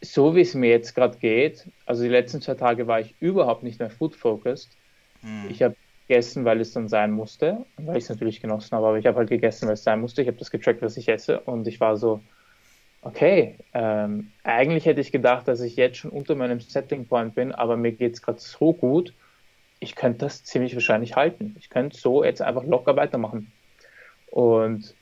[0.00, 3.62] so wie es mir jetzt gerade geht, also die letzten zwei Tage war ich überhaupt
[3.62, 4.76] nicht mehr food focused.
[5.20, 5.46] Hm.
[5.48, 5.76] Ich habe
[6.12, 9.16] gegessen, weil es dann sein musste, weil ich es natürlich genossen habe, aber ich habe
[9.16, 10.20] halt gegessen, weil es sein musste.
[10.20, 12.20] Ich habe das getrackt, was ich esse und ich war so,
[13.00, 17.52] okay, ähm, eigentlich hätte ich gedacht, dass ich jetzt schon unter meinem Setting Point bin,
[17.52, 19.14] aber mir geht es gerade so gut,
[19.80, 21.56] ich könnte das ziemlich wahrscheinlich halten.
[21.58, 23.50] Ich könnte so jetzt einfach locker weitermachen.
[24.26, 24.94] Und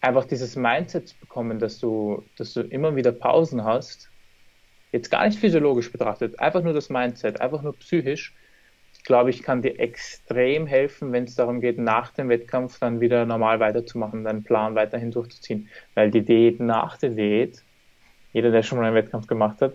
[0.00, 4.08] einfach dieses Mindset zu bekommen, dass du, dass du immer wieder Pausen hast,
[4.92, 8.34] jetzt gar nicht physiologisch betrachtet, einfach nur das Mindset, einfach nur psychisch,
[9.04, 13.26] glaube ich, kann dir extrem helfen, wenn es darum geht, nach dem Wettkampf dann wieder
[13.26, 15.68] normal weiterzumachen, deinen Plan weiterhin durchzuziehen.
[15.94, 17.62] Weil die Diät nach der Diät,
[18.32, 19.74] jeder, der schon mal einen Wettkampf gemacht hat,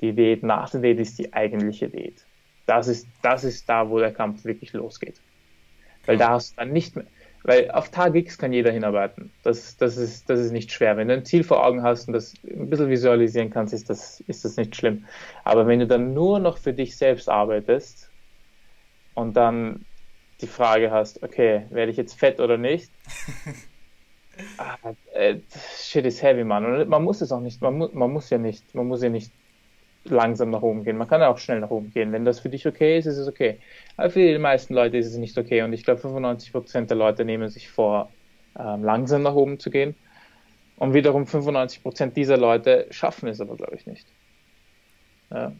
[0.00, 2.24] die Diät nach der Diät ist die eigentliche Diät.
[2.66, 5.20] Das ist, das ist da, wo der Kampf wirklich losgeht.
[6.06, 7.06] Weil da hast du dann nicht mehr,
[7.44, 9.30] weil auf Tag X kann jeder hinarbeiten.
[9.42, 10.96] Das, das, ist, das ist nicht schwer.
[10.96, 14.20] Wenn du ein Ziel vor Augen hast und das ein bisschen visualisieren kannst, ist das,
[14.26, 15.04] ist das nicht schlimm.
[15.44, 18.11] Aber wenn du dann nur noch für dich selbst arbeitest
[19.14, 19.84] und dann
[20.40, 22.90] die Frage hast, okay, werde ich jetzt fett oder nicht?
[24.58, 24.76] ah,
[25.14, 25.36] äh,
[25.78, 26.64] shit is heavy, man.
[26.64, 29.08] Und man muss es auch nicht, man, mu man muss ja nicht, man muss ja
[29.08, 29.32] nicht
[30.04, 30.96] langsam nach oben gehen.
[30.96, 32.12] Man kann ja auch schnell nach oben gehen.
[32.12, 33.58] Wenn das für dich okay ist, ist es okay.
[33.96, 35.62] Aber für die meisten Leute ist es nicht okay.
[35.62, 38.10] Und ich glaube, 95% der Leute nehmen sich vor,
[38.58, 39.94] ähm, langsam nach oben zu gehen.
[40.76, 44.06] Und wiederum 95% dieser Leute schaffen es aber, glaube ich, nicht.
[45.30, 45.52] Ja.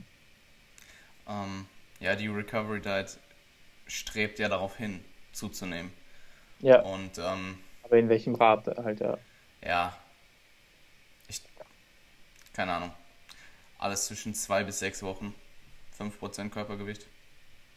[1.29, 1.67] Ähm,
[2.01, 3.19] ja, die Recovery Diet
[3.93, 5.93] strebt ja darauf hin, zuzunehmen.
[6.61, 9.21] ja, Und ähm, aber in welchem Rate halt, ja.
[9.63, 9.93] ja,
[11.29, 11.43] ich,
[12.55, 12.93] keine Ahnung,
[13.79, 15.35] alles zwischen zwei bis sechs Wochen,
[15.93, 17.07] 5% Körpergewicht.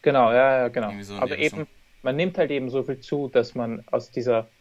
[0.01, 0.99] Genau, ja, ja, genau.
[1.01, 1.63] So Aber Richtung.
[1.63, 1.67] eben,
[2.01, 4.51] man nimmt halt eben so viel zu, dass man aus dieser,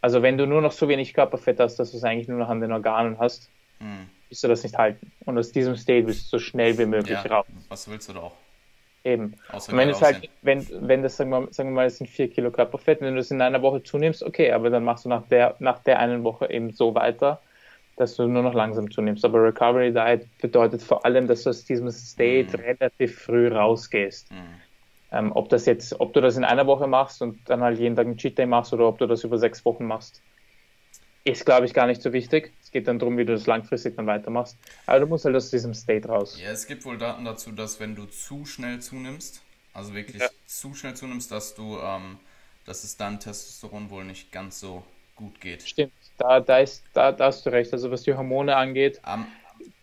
[0.00, 2.48] also wenn du nur noch so wenig Körperfett hast, dass du es eigentlich nur noch
[2.50, 4.04] an den Organen hast, Hm.
[4.28, 5.12] willst du das nicht halten.
[5.20, 7.46] Und aus diesem State willst du so schnell wie möglich Ja, raus.
[7.68, 8.36] was willst du da auch?
[9.04, 9.36] Eben.
[9.48, 12.08] Außer Und wenn es halt, wenn, wenn das, sagen wir, sagen wir mal, es sind
[12.08, 15.10] vier Kilo Körperfett, wenn du das in einer Woche zunimmst, okay, aber dann machst du
[15.10, 17.42] nach der, nach der einen Woche eben so weiter,
[17.96, 19.24] dass du nur noch langsam zunimmst.
[19.24, 22.64] Aber Recovery Diet bedeutet vor allem, dass du aus diesem State Mhm.
[22.64, 24.30] relativ früh rausgehst.
[24.30, 24.62] Hm.
[25.12, 27.94] Ähm, ob das jetzt, ob du das in einer Woche machst und dann halt jeden
[27.96, 30.22] Tag einen Cheat Day machst oder ob du das über sechs Wochen machst,
[31.24, 32.54] ist, glaube ich, gar nicht so wichtig.
[32.74, 34.58] Geht dann darum, wie du das langfristig dann weitermachst.
[34.86, 36.38] Aber du musst halt aus diesem State raus.
[36.38, 40.28] Ja, es gibt wohl Daten dazu, dass wenn du zu schnell zunimmst, also wirklich Ja.
[40.44, 42.18] zu schnell zunimmst, dass du, ähm,
[42.66, 44.84] dass es dann Testosteron wohl nicht ganz so
[45.16, 45.62] gut geht.
[45.62, 47.72] Stimmt, da, da, ist, da, da hast du recht.
[47.72, 49.26] Also was die Hormone angeht, Ähm,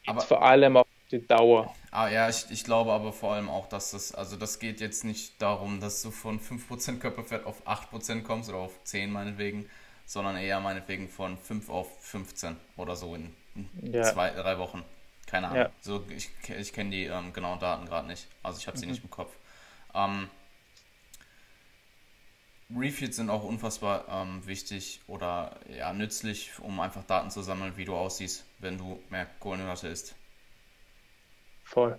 [0.05, 1.73] aber vor allem auf die Dauer.
[1.91, 5.03] Ah, ja, ich, ich glaube aber vor allem auch, dass das, also das geht jetzt
[5.03, 9.69] nicht darum, dass du von 5% Körperfett auf 8% kommst oder auf 10 meinetwegen,
[10.11, 13.33] sondern eher meinetwegen von 5 auf 15 oder so in
[13.81, 14.01] Ja.
[14.01, 14.83] zwei, drei Wochen.
[15.25, 15.57] Keine Ahnung.
[15.57, 15.71] Ja.
[15.79, 18.27] So, ich ich kenne die ähm, genauen Daten gerade nicht.
[18.43, 18.81] Also ich habe Mhm.
[18.81, 19.31] sie nicht im Kopf.
[19.93, 20.29] Ähm,
[22.75, 27.85] Refeeds sind auch unfassbar ähm, wichtig oder ja, nützlich, um einfach Daten zu sammeln, wie
[27.85, 30.15] du aussiehst, wenn du mehr Kohlenhydrate isst.
[31.63, 31.97] Voll.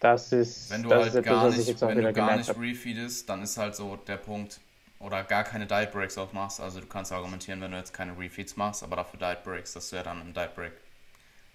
[0.00, 3.56] Das ist, Wenn du das halt gar nicht, wenn du gar nicht refeedest, dann ist
[3.58, 4.60] halt so der Punkt,
[5.00, 6.60] oder gar keine Diet Breaks auch machst.
[6.60, 9.90] Also du kannst argumentieren, wenn du jetzt keine Refeeds machst, aber dafür Diet Breaks, dass
[9.90, 10.72] du ja dann im Diet Break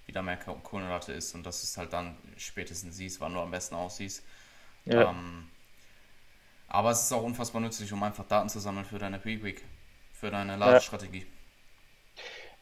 [0.07, 3.39] wieder mehr Ko- Kohlenhydrate isst und dass du es halt dann spätestens siehst, wann du
[3.39, 4.23] am besten aussiehst.
[4.85, 5.09] Ja.
[5.09, 5.47] Ähm,
[6.67, 9.63] aber es ist auch unfassbar nützlich, um einfach Daten zu sammeln für deine Peak Week,
[10.13, 11.25] für deine Ladestrategie.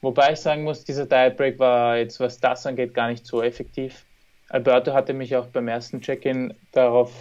[0.02, 3.42] Wobei ich sagen muss, dieser Diet Break war jetzt, was das angeht, gar nicht so
[3.42, 4.06] effektiv.
[4.50, 7.12] Alberto hatte mich auch beim ersten Check-in darauf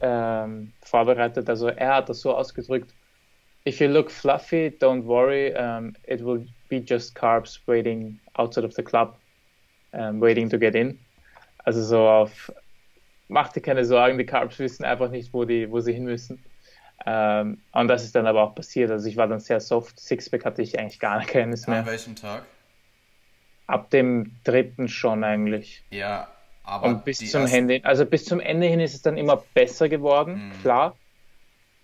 [0.00, 1.48] ähm, vorbereitet.
[1.48, 2.94] Also er hat das so ausgedrückt:
[3.66, 5.54] If you look fluffy, don't worry.
[5.56, 9.16] Um, it will be just carbs waiting outside of the club,
[9.92, 10.98] um, waiting to get in.
[11.64, 12.52] Also so auf
[13.28, 16.42] mach dir keine Sorgen, die Carbs wissen einfach nicht, wo die, wo sie hin müssen.
[17.04, 18.90] Ähm, und das ist dann aber auch passiert.
[18.90, 20.00] Also ich war dann sehr soft.
[20.00, 21.80] Sixpack hatte ich eigentlich gar keines mehr.
[21.80, 22.44] An welchem Tag?
[23.66, 25.82] Ab dem dritten schon eigentlich.
[25.90, 26.28] Ja,
[26.66, 29.88] Aber und bis zum Ende, also bis zum Ende hin ist es dann immer besser
[29.88, 30.62] geworden, mhm.
[30.62, 30.96] klar.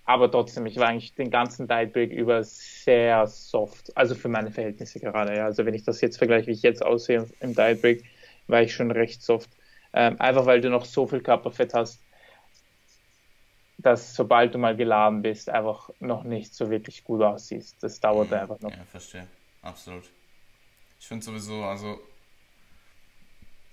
[0.04, 3.96] Aber trotzdem, ich war eigentlich den ganzen Diet Break über sehr soft.
[3.96, 5.36] Also für meine Verhältnisse gerade.
[5.36, 5.44] Ja.
[5.44, 8.02] Also wenn ich das jetzt vergleiche, wie ich jetzt aussehe im Diet Break,
[8.48, 9.48] war ich schon recht soft.
[9.92, 12.00] Ähm, einfach weil du noch so viel Körperfett hast,
[13.78, 17.80] dass sobald du mal geladen bist, einfach noch nicht so wirklich gut aussiehst.
[17.82, 18.36] Das dauert mhm.
[18.36, 18.72] einfach noch.
[18.72, 19.28] Ja, verstehe.
[19.62, 20.10] Absolut.
[20.98, 22.00] Ich finde sowieso, also.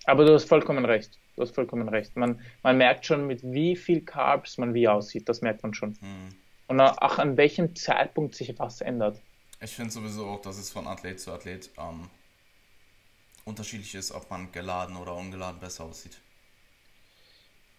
[0.10, 1.20] Aber du hast vollkommen recht.
[1.36, 2.16] Du hast vollkommen recht.
[2.16, 5.30] Man, man merkt schon, mit wie viel Carbs man wie aussieht.
[5.30, 5.92] Das merkt man schon.
[6.02, 6.36] Mhm.
[6.68, 9.22] Und auch an welchem Zeitpunkt sich was ändert.
[9.62, 12.10] Ich finde sowieso auch, dass es von Athlet zu Athlet ähm,
[13.46, 16.18] unterschiedlich ist, ob man geladen oder ungeladen besser aussieht.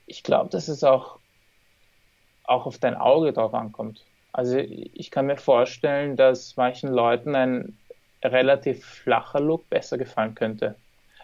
[0.06, 1.18] Ich glaube, dass es auch,
[2.44, 4.04] auch auf dein Auge drauf ankommt.
[4.32, 7.78] Also ich kann mir vorstellen, dass manchen Leuten ein
[8.22, 10.76] relativ flacher Look besser gefallen könnte.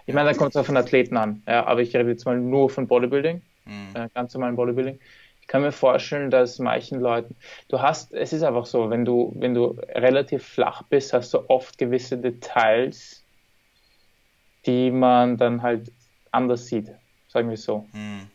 [0.07, 2.38] Ich meine, da kommt es auch von Athleten an, ja, aber ich rede jetzt mal
[2.38, 3.88] nur von Bodybuilding, mhm.
[3.95, 4.99] äh, ganz normalen Bodybuilding.
[5.40, 7.37] Ich kann mir vorstellen, dass manchen Leuten,
[7.69, 11.49] du hast, es ist einfach so, wenn du, wenn du relativ flach bist, hast du
[11.49, 13.25] oft gewisse Details,
[14.64, 15.92] die man dann halt
[16.31, 16.90] anders sieht,
[17.29, 17.87] sagen wir so.
[17.92, 18.29] Hm.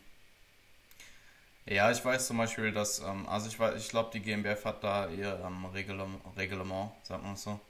[1.66, 5.08] Ja, ich weiß zum Beispiel, dass, ähm, also ich, ich glaube, die GmbF hat da
[5.08, 7.60] ihr ähm, Reglement, Reglement, sagt man so,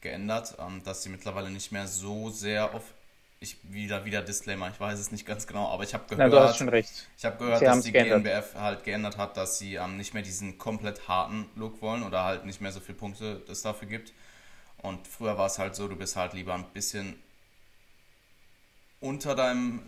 [0.00, 2.93] geändert, ähm, dass sie mittlerweile nicht mehr so sehr auf,
[3.44, 6.38] ich wieder, wieder Disclaimer, ich weiß es nicht ganz genau, aber ich habe gehört, ja,
[6.38, 6.90] du hast schon recht.
[7.16, 8.24] Ich habe gehört, sie dass die geändert.
[8.24, 12.24] GmbF halt geändert hat, dass sie ähm, nicht mehr diesen komplett harten Look wollen oder
[12.24, 14.12] halt nicht mehr so viele Punkte es dafür gibt.
[14.78, 17.16] Und früher war es halt so, du bist halt lieber ein bisschen
[19.00, 19.82] unter deinem,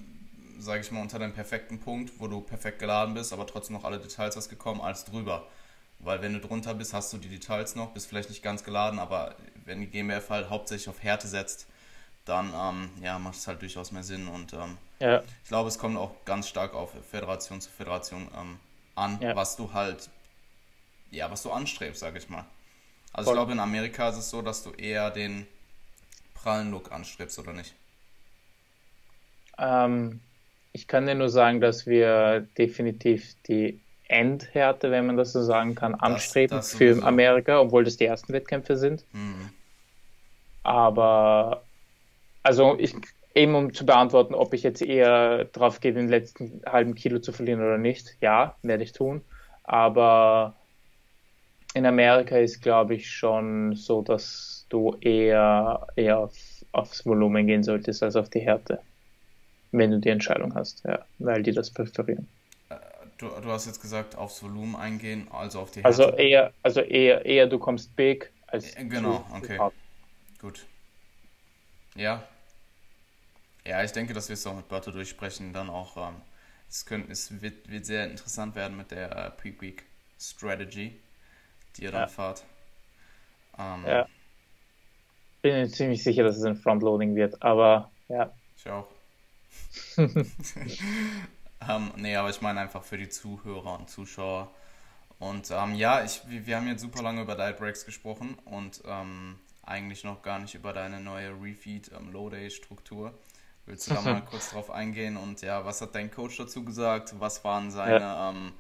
[0.59, 3.85] sage ich mal, unter deinem perfekten Punkt, wo du perfekt geladen bist, aber trotzdem noch
[3.85, 5.47] alle Details hast gekommen, als drüber.
[5.99, 8.99] Weil wenn du drunter bist, hast du die Details noch, bist vielleicht nicht ganz geladen,
[8.99, 11.67] aber wenn die GmbF halt hauptsächlich auf Härte setzt,
[12.27, 14.29] dann ähm, ja, macht es halt durchaus mehr Sinn.
[14.29, 15.23] Und ähm, ja.
[15.43, 18.59] ich glaube, es kommt auch ganz stark auf Föderation zu Föderation ähm,
[18.95, 19.35] an, ja.
[19.35, 20.11] was du halt,
[21.11, 22.45] ja, was du anstrebst, sage ich mal.
[23.13, 23.35] Also Voll.
[23.35, 25.47] ich glaube, in Amerika ist es so, dass du eher den
[26.35, 27.75] prallen Look anstrebst, oder nicht?
[29.59, 30.21] Ähm,
[30.73, 35.75] ich kann dir nur sagen, dass wir definitiv die Endhärte, wenn man das so sagen
[35.75, 39.05] kann, anstreben das, das für Amerika, obwohl das die ersten Wettkämpfe sind.
[39.13, 39.51] Mhm.
[40.63, 41.63] Aber,
[42.47, 42.95] also ich,
[43.35, 47.33] eben um zu beantworten, ob ich jetzt eher drauf gehe, den letzten halben Kilo zu
[47.33, 49.23] verlieren oder nicht, ja, werde ich tun.
[49.65, 50.57] Aber
[51.75, 56.35] in Amerika ist, glaube ich, schon so, dass du eher, eher auf,
[56.73, 58.81] aufs Volumen gehen solltest als auf die Härte
[59.73, 62.29] wenn du die Entscheidung hast, ja, weil die das präferieren.
[63.19, 66.05] Du, du hast jetzt gesagt, aufs Volumen eingehen, also auf die Härte.
[66.05, 68.75] Also eher, also eher, eher du kommst big als.
[68.75, 69.59] Genau, okay.
[70.39, 70.67] Gut.
[71.95, 72.23] Ja.
[73.67, 75.53] Ja, ich denke, dass wir es auch mit Berto durchsprechen.
[75.53, 76.15] Dann auch, ähm,
[76.69, 79.83] es, könnt, es wird, wird sehr interessant werden mit der äh, Pre-Week
[80.21, 80.99] Strategy,
[81.77, 82.07] die ihr dann ja.
[82.07, 82.45] fahrt.
[83.59, 84.07] Ähm, ja.
[85.43, 88.33] Bin mir ziemlich sicher, dass es ein Frontloading wird, aber ja.
[88.57, 88.89] Ich auch.
[89.99, 94.51] ähm, nee, aber ich meine einfach für die Zuhörer und Zuschauer.
[95.19, 99.39] Und ähm, ja, ich, wir haben jetzt super lange über Diet Breaks gesprochen und ähm,
[99.63, 103.15] eigentlich noch gar nicht über deine neue Refeed ähm, Low Day Struktur.
[103.67, 107.15] Willst du da mal kurz drauf eingehen und ja, was hat dein Coach dazu gesagt?
[107.19, 108.31] Was waren seine ja.
[108.31, 108.53] Ähm,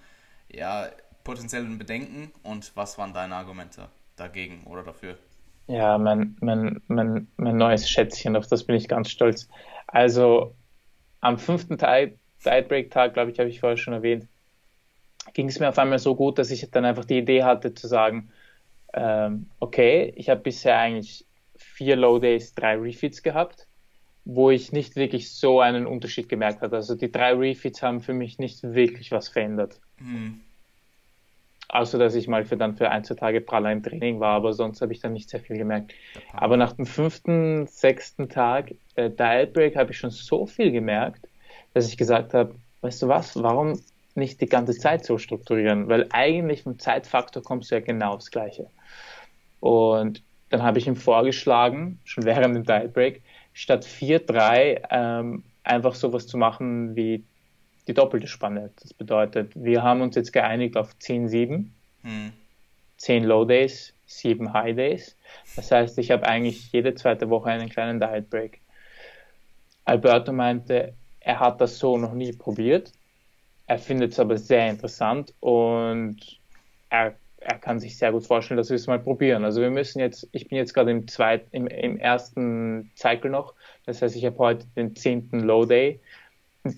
[0.49, 0.89] ja,
[1.25, 5.17] potenziellen Bedenken und was waren deine Argumente dagegen oder dafür?
[5.69, 9.49] Ja, mein, mein, mein, mein neues Schätzchen, auf das bin ich ganz stolz.
[9.89, 10.55] Also
[11.21, 14.29] am fünften Tidebreak-Tag, glaube ich, habe ich vorher schon erwähnt,
[15.35, 17.89] ging es mir auf einmal so gut, dass ich dann einfach die Idee hatte zu
[17.89, 18.31] sagen,
[18.95, 23.66] ähm, okay, ich habe bisher eigentlich vier Low Days, drei Refits gehabt,
[24.29, 26.75] wo ich nicht wirklich so einen Unterschied gemerkt habe.
[26.75, 29.81] Also die drei Refits haben für mich nicht wirklich was verändert.
[30.01, 30.41] Mhm.
[31.69, 34.53] Außer dass ich mal für dann für ein, zwei Tage praller im Training war, aber
[34.53, 35.95] sonst habe ich dann nicht sehr viel gemerkt.
[36.33, 41.29] Aber nach dem fünften, sechsten Tag äh, Diet Break habe ich schon so viel gemerkt,
[41.73, 43.81] dass ich gesagt habe, weißt du was, warum
[44.17, 45.89] nicht die ganze Zeit so strukturieren?
[45.89, 48.67] Weil eigentlich vom Zeitfaktor kommst du ja genau aufs Gleiche.
[49.61, 53.23] Und dann habe ich ihm vorgeschlagen, schon während dem Diet Break,
[53.57, 57.25] statt 4-3 ähm, einfach sowas zu machen wie
[57.87, 58.71] die doppelte Spanne.
[58.83, 61.71] Das bedeutet, wir haben uns jetzt geeinigt auf 10-7,
[62.03, 62.33] hm.
[62.99, 65.17] 10 Low Days, 7 High Days.
[65.57, 68.61] Das heißt, ich habe eigentlich jede zweite Woche einen kleinen Diet Break.
[69.87, 72.93] Alberto meinte, er hat das so noch nie probiert.
[73.67, 76.19] Er findet es aber sehr interessant und
[76.91, 77.15] er,
[77.47, 79.45] er kann sich sehr gut vorstellen, dass wir es mal probieren.
[79.45, 83.55] Also wir müssen jetzt, ich bin jetzt gerade im zweiten, im, im ersten Cycle noch.
[83.85, 86.01] Das heißt, ich habe heute den zehnten Low Day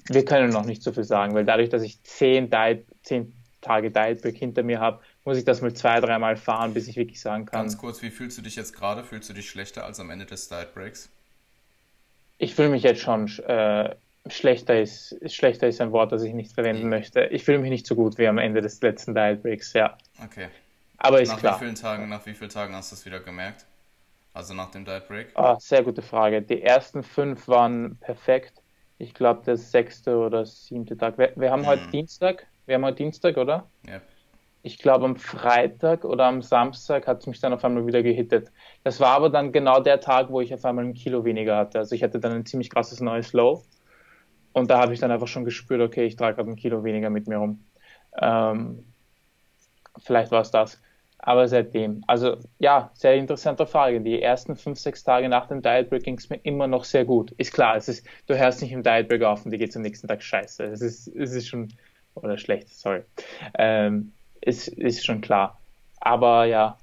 [0.09, 3.91] wir können noch nicht so viel sagen, weil dadurch, dass ich zehn, Diet, zehn Tage
[3.91, 7.21] Diet Break hinter mir habe, muss ich das mal zwei, dreimal fahren, bis ich wirklich
[7.21, 7.63] sagen kann.
[7.63, 9.05] Ganz kurz, wie fühlst du dich jetzt gerade?
[9.05, 11.11] Fühlst du dich schlechter als am Ende des Diet Breaks?
[12.39, 13.95] Ich fühle mich jetzt schon äh,
[14.27, 16.91] schlechter ist, schlechter ist ein Wort, das ich nicht verwenden mhm.
[16.91, 17.25] möchte.
[17.27, 19.97] Ich fühle mich nicht so gut wie am Ende des letzten Diet Breaks, ja.
[20.23, 20.49] Okay.
[20.99, 21.61] Aber ist nach klar.
[21.61, 23.67] Wie vielen Tagen, nach wie vielen Tagen hast du es wieder gemerkt?
[24.35, 25.29] Also nach dem Diet Break?
[25.35, 26.43] Ah, sehr gute Frage.
[26.43, 28.63] Die ersten fünf waren perfekt.
[28.99, 31.19] Ich glaube, der sechste oder siebte Tag.
[31.19, 31.67] Wir, wir haben mhm.
[31.67, 32.47] heute Dienstag.
[32.67, 33.69] Wir haben heute Dienstag, oder?
[33.87, 34.01] Ja.
[34.63, 38.51] Ich glaube, am Freitag oder am Samstag hat es mich dann auf einmal wieder gehittet.
[38.83, 41.79] Das war aber dann genau der Tag, wo ich auf einmal ein Kilo weniger hatte.
[41.79, 43.63] Also ich hatte dann ein ziemlich krasses neues Low.
[44.59, 47.11] Und da habe ich dann einfach schon gespürt, okay, ich trage gerade ein Kilo weniger
[47.11, 47.65] mit mir rum.
[48.21, 48.85] Ähm,
[49.99, 50.81] vielleicht war es das.
[51.21, 54.01] Aber seitdem, also ja, sehr interessante Frage.
[54.01, 57.05] Die ersten fünf, sechs Tage nach dem Diet Break ging es mir immer noch sehr
[57.05, 57.33] gut.
[57.33, 59.77] Ist klar, es ist, du hörst nicht im Diet Break auf und dir geht es
[59.77, 60.65] am nächsten Tag scheiße.
[60.65, 61.69] Es ist, es ist schon,
[62.15, 63.03] oder schlecht, sorry.
[63.59, 65.61] Ähm, ist, ist schon klar.
[66.01, 66.79] Aber ja.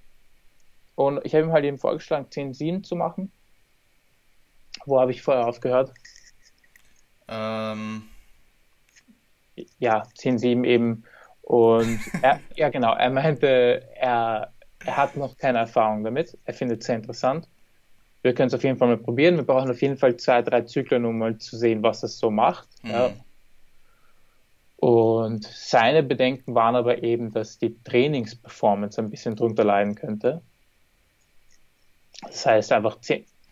[0.95, 3.31] Und ich habe ihm halt eben vorgeschlagen, 10-7 zu machen.
[4.85, 5.93] Wo habe ich vorher aufgehört?
[7.27, 8.03] Ähm.
[9.79, 11.03] Ja, 10-7 eben.
[11.41, 14.51] Und er, ja, genau, er meinte, er,
[14.83, 16.37] er hat noch keine Erfahrung damit.
[16.45, 17.47] Er findet es sehr interessant.
[18.21, 19.37] Wir können es auf jeden Fall mal probieren.
[19.37, 22.31] Wir brauchen auf jeden Fall zwei, drei Zyklen, um mal zu sehen, was das so
[22.31, 22.67] macht.
[22.83, 22.89] Mhm.
[22.89, 23.11] Ja.
[24.77, 30.41] Und seine Bedenken waren aber eben, dass die Trainingsperformance ein bisschen drunter leiden könnte.
[32.21, 32.97] Das heißt einfach,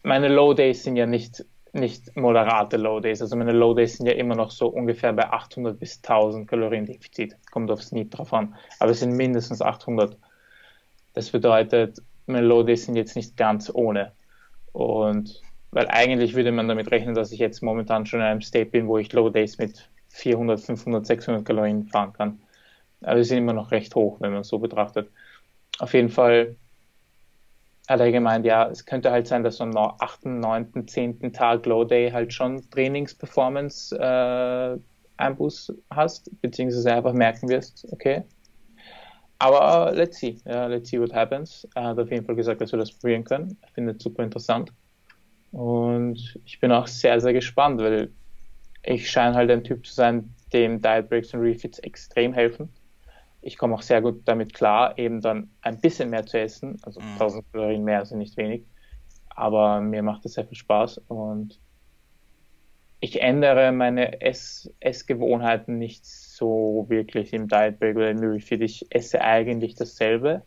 [0.04, 3.22] meine Low Days sind ja nicht nicht moderate Low Days.
[3.22, 6.86] Also meine Low Days sind ja immer noch so ungefähr bei 800 bis 1000 Kalorien
[6.86, 7.36] Defizit.
[7.52, 8.56] Kommt aufs Need drauf an.
[8.80, 10.18] Aber es sind mindestens 800.
[11.14, 14.12] Das bedeutet, meine Low Days sind jetzt nicht ganz ohne.
[14.72, 18.70] Und weil eigentlich würde man damit rechnen, dass ich jetzt momentan schon in einem State
[18.70, 22.40] bin, wo ich Low Days mit 400, 500, 600 Kalorien fahren kann.
[23.02, 25.10] Aber sie sind immer noch recht hoch, wenn man es so betrachtet.
[25.80, 26.56] Auf jeden Fall
[27.88, 31.34] hat er gemeint, ja, es könnte halt sein, dass du am 8., 9., 10.
[31.34, 34.78] Tag Low Day halt schon Trainingsperformance äh,
[35.17, 38.24] Einbuß hast, beziehungsweise einfach merken wirst, okay.
[39.39, 41.67] Aber uh, let's see, ja, let's see what happens.
[41.76, 43.58] Er hat auf jeden Fall gesagt, dass wir das probieren können.
[43.62, 44.72] Er findet es super interessant.
[45.52, 48.10] Und ich bin auch sehr, sehr gespannt, weil
[48.84, 52.69] ich scheine halt ein Typ zu sein, dem Diet Breaks und Refits extrem helfen
[53.44, 56.78] ich komme auch sehr gut damit klar, eben dann ein bisschen mehr zu essen.
[56.84, 57.14] Also mhm.
[57.14, 58.64] 1000 Kalorien mehr sind nicht wenig.
[59.30, 61.60] Aber mir macht es sehr viel Spaß und
[63.00, 68.62] ich ändere meine Ess Essgewohnheiten nicht so wirklich im Diet Break oder im Refeed.
[68.62, 70.44] Ich esse eigentlich dasselbe.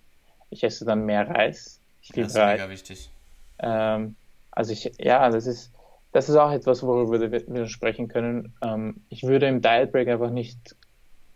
[0.49, 1.83] Ich esse dann mehr Reis.
[2.01, 2.59] Ich liebe das ist Reis.
[2.59, 3.11] mega wichtig.
[3.59, 4.17] Ähm,
[4.53, 5.71] also ich, ja, das ist,
[6.13, 8.55] das ist auch etwas, worüber wir sprechen können.
[8.63, 10.77] Ähm, ich würde im Diet Break einfach nicht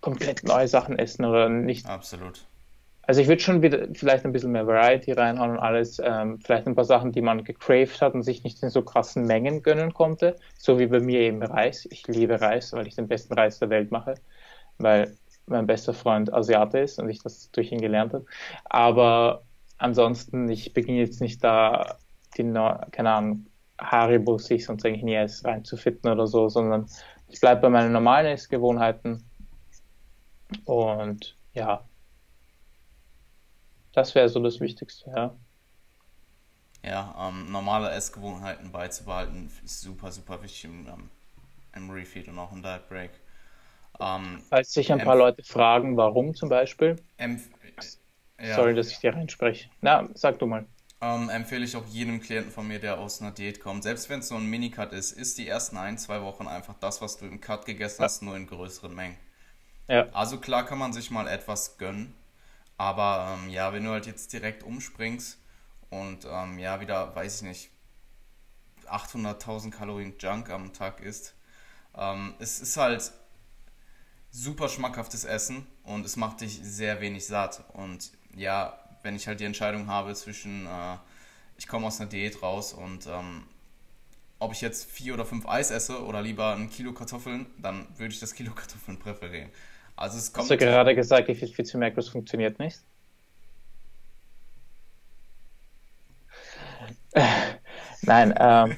[0.00, 1.86] komplett neue Sachen essen oder nicht.
[1.86, 2.46] Absolut.
[3.02, 6.66] Also ich würde schon wieder vielleicht ein bisschen mehr Variety reinhauen und alles, ähm, vielleicht
[6.66, 9.92] ein paar Sachen, die man gecraved hat und sich nicht in so krassen Mengen gönnen
[9.92, 11.88] konnte, so wie bei mir eben Reis.
[11.90, 14.14] Ich liebe Reis, weil ich den besten Reis der Welt mache,
[14.78, 18.26] weil mein bester Freund Asiate ist und ich das durch ihn gelernt habe.
[18.64, 19.42] Aber
[19.78, 21.96] ansonsten, ich beginne jetzt nicht da,
[22.36, 23.46] die, keine Ahnung,
[23.80, 26.86] Haribos, ich sonst eigentlich nie esse, reinzufitten oder so, sondern
[27.28, 29.24] ich bleibe bei meinen normalen Essgewohnheiten
[30.64, 31.84] und ja,
[33.92, 35.34] das wäre so das Wichtigste, ja.
[36.82, 41.10] Ja, ähm, normale Essgewohnheiten beizubehalten ist super, super wichtig im, ähm,
[41.74, 43.10] im Refeed und auch im Diet Break.
[44.00, 46.96] Ähm, Falls sich ein paar Leute fragen, warum zum Beispiel.
[48.40, 48.54] Ja.
[48.54, 49.68] Sorry, dass ich dir reinspreche.
[49.82, 50.64] Na, sag du mal.
[51.02, 54.20] Ähm, empfehle ich auch jedem Klienten von mir, der aus einer Diät kommt, selbst wenn
[54.20, 57.26] es so ein Minicut ist, ist die ersten ein, zwei Wochen einfach das, was du
[57.26, 59.16] im Cut gegessen hast, nur in größeren Mengen.
[59.90, 60.08] Ja.
[60.12, 62.14] Also klar kann man sich mal etwas gönnen,
[62.78, 65.36] aber ähm, ja, wenn du halt jetzt direkt umspringst
[65.90, 67.70] und ähm, ja, wieder, weiß ich nicht,
[68.86, 71.34] 800.000 Kalorien Junk am Tag isst,
[71.96, 73.10] ähm, es ist halt
[74.30, 77.64] super schmackhaftes Essen und es macht dich sehr wenig satt.
[77.72, 80.98] Und ja, wenn ich halt die Entscheidung habe zwischen, äh,
[81.58, 83.42] ich komme aus einer Diät raus und ähm,
[84.38, 88.14] ob ich jetzt vier oder fünf Eis esse oder lieber ein Kilo Kartoffeln, dann würde
[88.14, 89.50] ich das Kilo Kartoffeln präferieren.
[90.00, 90.44] Also es kommt.
[90.44, 92.80] Hast du gerade gesagt, die Fit für Macros funktioniert nicht?
[98.02, 98.76] Nein, ähm,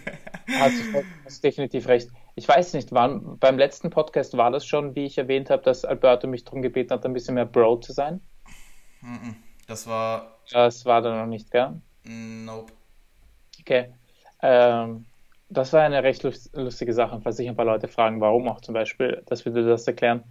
[0.59, 2.11] hast, du, hast definitiv recht.
[2.35, 5.85] Ich weiß nicht, wann, beim letzten Podcast war das schon, wie ich erwähnt habe, dass
[5.85, 8.21] Alberto mich darum gebeten hat, ein bisschen mehr Bro zu sein?
[9.69, 10.39] Das war.
[10.51, 11.81] Das war da noch nicht, gell?
[12.03, 12.73] Nope.
[13.61, 13.95] Okay.
[14.43, 15.05] Ähm,
[15.51, 18.75] das war eine recht lustige Sache, falls sich ein paar Leute fragen, warum auch zum
[18.75, 20.25] Beispiel, dass wir das erklären.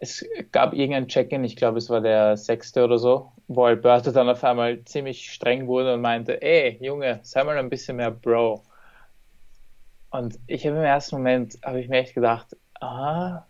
[0.00, 4.28] Es gab irgendein Check-in, ich glaube, es war der sechste oder so, wo Alberto dann
[4.28, 8.62] auf einmal ziemlich streng wurde und meinte, ey, Junge, sei mal ein bisschen mehr Bro.
[10.10, 13.44] Und ich habe im ersten Moment, habe ich mir echt gedacht, ah,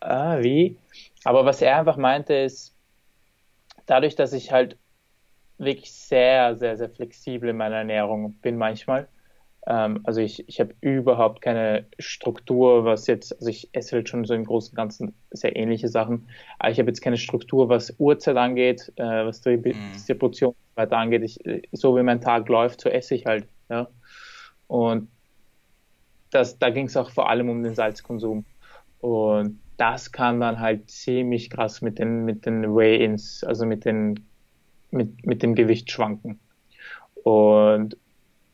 [0.00, 0.78] ah, wie?
[1.24, 2.74] Aber was er einfach meinte ist,
[3.86, 4.78] dadurch, dass ich halt
[5.58, 9.08] wirklich sehr, sehr, sehr flexibel in meiner Ernährung bin manchmal,
[9.68, 14.24] ähm, also ich, ich habe überhaupt keine Struktur, was jetzt, also ich esse halt schon
[14.24, 16.26] so im Großen und Ganzen sehr ähnliche Sachen,
[16.58, 19.74] aber ich habe jetzt keine Struktur, was Uhrzeit angeht, äh, was die mhm.
[19.92, 21.22] Distribution weiter angeht.
[21.22, 21.38] Ich,
[21.72, 23.46] so wie mein Tag läuft, so esse ich halt.
[23.68, 23.88] Ja?
[24.68, 25.10] Und
[26.30, 28.46] das, da ging es auch vor allem um den Salzkonsum.
[29.00, 34.24] Und das kann dann halt ziemlich krass mit den, mit den Weigh-ins, also mit den,
[34.90, 36.40] mit, mit dem Gewicht schwanken.
[37.22, 37.96] Und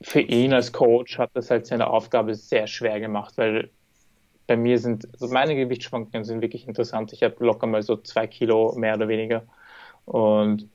[0.05, 3.71] für ihn als Coach hat das halt seine Aufgabe sehr schwer gemacht, weil
[4.47, 7.13] bei mir sind, also meine Gewichtsschwankungen sind wirklich interessant.
[7.15, 9.45] Ich habe locker mal so zwei Kilo mehr oder weniger.
[10.05, 10.69] Und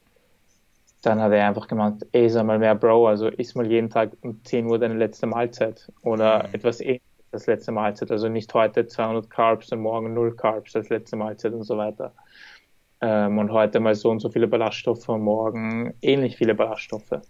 [1.04, 4.14] dann hat er einfach gemeint, ey, sag mal mehr Bro, also iss mal jeden Tag
[4.22, 6.54] um 10 Uhr deine letzte Mahlzeit oder mhm.
[6.56, 8.10] etwas ähnliches als letzte Mahlzeit.
[8.10, 12.14] Also nicht heute 200 Carbs und morgen 0 Carbs als letzte Mahlzeit und so weiter.
[13.02, 17.22] Ähm, und heute mal so und so viele Ballaststoffe und morgen ähnlich viele Ballaststoffe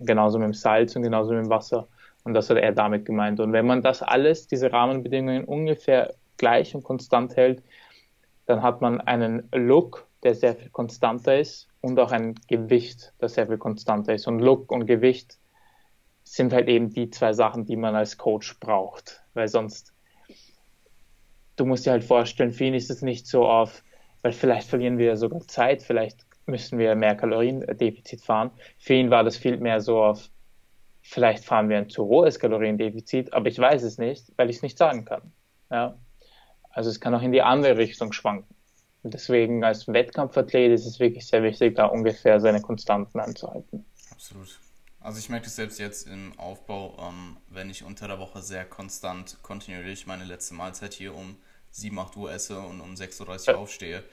[0.00, 1.88] genauso mit dem Salz und genauso mit dem Wasser.
[2.24, 3.40] Und das hat er damit gemeint.
[3.40, 7.62] Und wenn man das alles, diese Rahmenbedingungen ungefähr gleich und konstant hält,
[8.46, 13.34] dann hat man einen Look, der sehr viel konstanter ist und auch ein Gewicht, das
[13.34, 14.26] sehr viel konstanter ist.
[14.26, 15.38] Und Look und Gewicht
[16.24, 19.22] sind halt eben die zwei Sachen, die man als Coach braucht.
[19.34, 19.94] Weil sonst,
[21.56, 23.82] du musst dir halt vorstellen, für ihn ist es nicht so auf,
[24.22, 28.50] weil vielleicht verlieren wir ja sogar Zeit, vielleicht müssen wir mehr Kaloriendefizit fahren.
[28.78, 30.30] Für ihn war das viel mehr so auf,
[31.00, 34.62] vielleicht fahren wir ein zu hohes Kaloriendefizit, aber ich weiß es nicht, weil ich es
[34.62, 35.32] nicht sagen kann.
[35.70, 35.96] Ja?
[36.70, 38.54] Also es kann auch in die andere Richtung schwanken.
[39.02, 43.86] Und deswegen als Wettkampfathlet ist es wirklich sehr wichtig, da ungefähr seine Konstanten anzuhalten.
[44.10, 44.60] Absolut.
[45.00, 48.66] Also ich merke es selbst jetzt im Aufbau, ähm, wenn ich unter der Woche sehr
[48.66, 51.36] konstant kontinuierlich meine letzte Mahlzeit hier um
[51.70, 54.04] 7, 8 Uhr esse und um 6.30 Uhr aufstehe,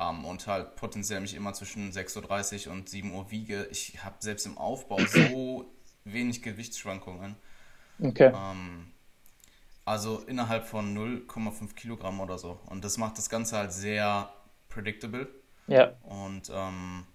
[0.00, 3.68] ähm, und halt potenziell mich immer zwischen 6.30 Uhr und 7 Uhr wiege.
[3.70, 5.70] Ich habe selbst im Aufbau so
[6.04, 7.36] wenig Gewichtsschwankungen.
[8.00, 8.32] Okay.
[8.34, 8.92] Ähm,
[9.84, 12.60] also innerhalb von 0,5 Kilogramm oder so.
[12.66, 14.32] Und das macht das Ganze halt sehr
[14.68, 15.28] predictable.
[15.66, 15.92] Ja.
[16.02, 17.06] Und ähm,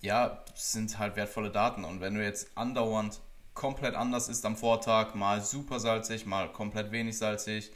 [0.00, 1.84] ja, sind halt wertvolle Daten.
[1.84, 3.20] Und wenn du jetzt andauernd
[3.54, 7.72] komplett anders ist am Vortag, mal super salzig, mal komplett wenig salzig,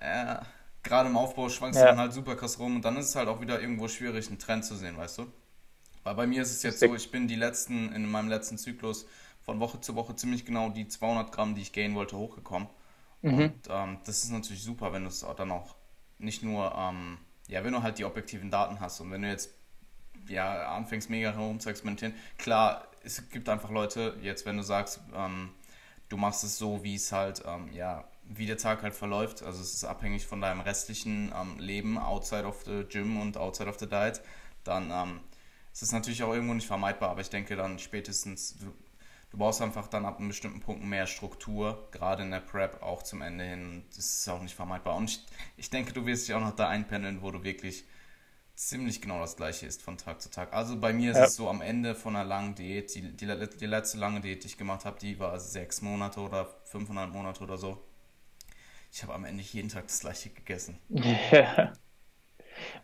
[0.00, 0.36] äh,
[0.82, 1.86] gerade im Aufbau schwankst ja.
[1.86, 4.28] du dann halt super krass rum und dann ist es halt auch wieder irgendwo schwierig,
[4.28, 5.26] einen Trend zu sehen, weißt du?
[6.04, 9.06] Weil bei mir ist es jetzt so, ich bin die letzten, in meinem letzten Zyklus
[9.42, 12.68] von Woche zu Woche ziemlich genau die 200 Gramm, die ich gehen wollte, hochgekommen.
[13.22, 13.32] Mhm.
[13.32, 15.74] Und ähm, das ist natürlich super, wenn du es dann auch
[16.18, 17.18] nicht nur, ähm,
[17.48, 19.50] ja, wenn du halt die objektiven Daten hast und wenn du jetzt
[20.28, 22.14] ja, anfängst mega herum zu experimentieren.
[22.36, 25.50] Klar, es gibt einfach Leute, jetzt wenn du sagst, ähm,
[26.08, 29.42] du machst es so, wie es halt, ähm, ja, wie der Tag halt verläuft.
[29.42, 33.68] Also es ist abhängig von deinem restlichen ähm, Leben outside of the gym und outside
[33.68, 34.20] of the diet.
[34.64, 35.20] Dann ähm,
[35.72, 38.66] ist es natürlich auch irgendwo nicht vermeidbar, aber ich denke dann spätestens, du,
[39.30, 43.02] du brauchst einfach dann ab einem bestimmten Punkt mehr Struktur, gerade in der Prep auch
[43.02, 43.84] zum Ende hin.
[43.96, 44.96] Das ist auch nicht vermeidbar.
[44.96, 45.24] Und ich,
[45.56, 47.84] ich denke, du wirst dich auch noch da einpendeln, wo du wirklich
[48.54, 50.52] ziemlich genau das gleiche ist von Tag zu Tag.
[50.52, 51.24] Also bei mir ist ja.
[51.24, 54.48] es so am Ende von einer langen Diät, die, die, die letzte lange Diät, die
[54.48, 57.87] ich gemacht habe, die war sechs Monate oder 500 Monate oder so
[58.90, 60.78] ich habe am Ende jeden Tag das gleiche gegessen.
[60.88, 61.72] Ja.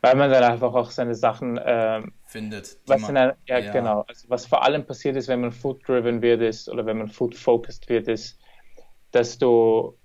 [0.00, 2.78] Weil man dann einfach auch seine Sachen ähm, findet.
[2.86, 4.04] Was man, einer, ja, ja, genau.
[4.06, 7.88] Also was vor allem passiert ist, wenn man food-driven wird ist oder wenn man food-focused
[7.88, 8.38] wird ist,
[9.10, 9.98] dass du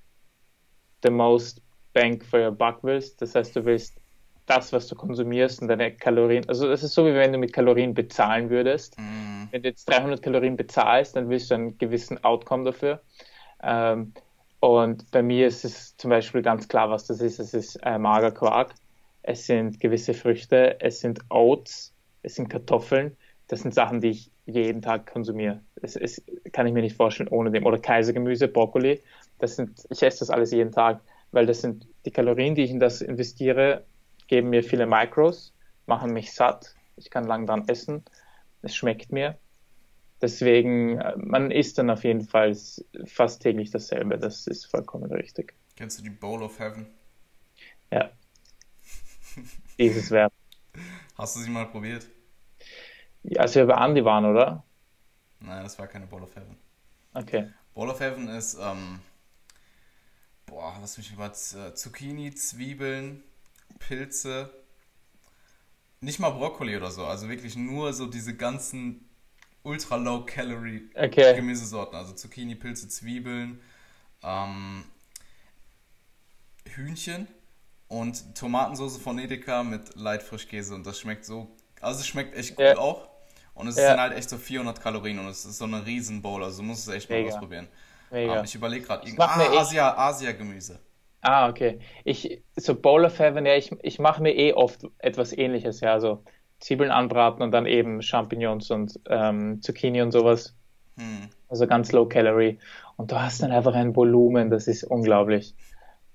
[1.04, 1.62] the most
[1.94, 3.22] bang for your buck willst.
[3.22, 4.00] Das heißt, du willst
[4.46, 6.48] das, was du konsumierst und deine Kalorien.
[6.50, 8.98] Also das ist so, wie wenn du mit Kalorien bezahlen würdest.
[8.98, 9.46] Mm.
[9.52, 13.02] Wenn du jetzt 300 Kalorien bezahlst, dann willst du einen gewissen Outcome dafür.
[13.62, 14.14] Ähm,
[14.60, 17.40] und bei mir ist es zum Beispiel ganz klar, was das ist.
[17.40, 18.74] Es ist äh, Magerquark,
[19.24, 21.94] es sind gewisse Früchte, es sind Oats,
[22.24, 23.16] es sind Kartoffeln.
[23.48, 25.62] Das sind Sachen, die ich jeden Tag konsumiere.
[25.82, 27.66] Es, es kann ich mir nicht vorstellen ohne dem.
[27.66, 29.02] Oder Kaisergemüse, Brokkoli.
[29.40, 31.02] Das sind, ich esse das alles jeden Tag,
[31.32, 33.86] weil das sind die Kalorien, die ich in das investiere,
[34.28, 35.54] geben mir viele Micros,
[35.88, 36.76] machen mich satt.
[36.96, 38.04] Ich kann lang dran essen.
[38.62, 39.38] Es schmeckt mir
[40.22, 42.56] Deswegen, äh, man isst dann auf jeden Fall
[43.06, 44.18] fast täglich dasselbe.
[44.18, 45.54] Das ist vollkommen richtig.
[45.76, 46.88] Kennst du die Bowl of Heaven?
[47.92, 48.12] Ja.
[49.80, 50.34] Dieses Verb.
[51.18, 52.08] Hast du sie mal probiert?
[53.24, 54.64] Ja, als wir bei Andi waren, oder?
[55.40, 56.58] Nein, das war keine Bowl of Heaven.
[57.14, 57.52] Okay.
[57.74, 59.00] Bowl of Heaven ist, ähm,
[60.46, 63.24] boah, lass mich mal, äh, Zucchini, Zwiebeln,
[63.80, 64.50] Pilze,
[66.02, 69.09] nicht mal Brokkoli oder so, also wirklich nur so diese ganzen
[69.64, 71.36] ultra low calorie okay.
[71.36, 73.62] Gemüsesorten, also Zucchini, Pilze, Zwiebeln,
[74.24, 74.84] ähm,
[76.66, 77.28] Hühnchen
[77.88, 81.48] und Tomatensauce von Edeka mit Light Frischkäse und das schmeckt so,
[81.82, 82.78] also es schmeckt echt gut ja.
[82.78, 83.10] auch
[83.54, 83.90] und es ja.
[83.90, 86.68] sind halt echt so 400 Kalorien und es ist so eine riesen Bowl, also du
[86.68, 87.34] musst es echt mal Mega.
[87.34, 87.68] ausprobieren.
[88.12, 88.40] Mega.
[88.40, 90.80] Um, ich überlege gerade, ah, Asia, Asia-Gemüse.
[91.22, 91.80] Ah, okay.
[92.06, 96.00] Ich, so Bowl of Heaven, ja, ich, ich mache mir eh oft etwas ähnliches, ja,
[96.00, 96.24] so
[96.60, 100.56] Zwiebeln anbraten und dann eben Champignons und ähm, Zucchini und sowas.
[100.98, 101.30] Hm.
[101.48, 102.60] Also ganz low calorie.
[102.98, 105.56] Und du hast dann einfach ein Volumen, das ist unglaublich.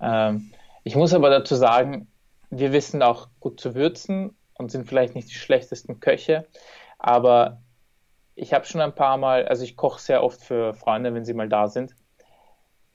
[0.01, 0.51] Ähm,
[0.84, 2.09] ich muss aber dazu sagen,
[2.51, 6.47] wir wissen auch gut zu würzen und sind vielleicht nicht die schlechtesten Köche,
[6.99, 7.62] aber
[8.34, 11.34] ich habe schon ein paar Mal, also ich koche sehr oft für Freunde, wenn sie
[11.34, 11.95] mal da sind.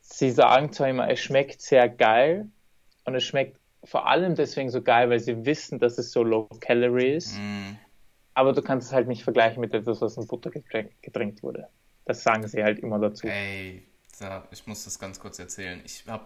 [0.01, 2.49] Sie sagen zwar immer, es schmeckt sehr geil
[3.05, 6.49] und es schmeckt vor allem deswegen so geil, weil sie wissen, dass es so low
[6.59, 7.37] calorie ist.
[7.37, 7.77] Mm.
[8.33, 11.67] Aber du kannst es halt nicht vergleichen mit etwas, was in Butter getränkt wurde.
[12.05, 13.27] Das sagen sie halt immer dazu.
[13.27, 13.83] Ey,
[14.51, 15.81] ich muss das ganz kurz erzählen.
[15.85, 16.25] Ich habe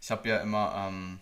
[0.00, 1.20] ich hab ja immer, ähm,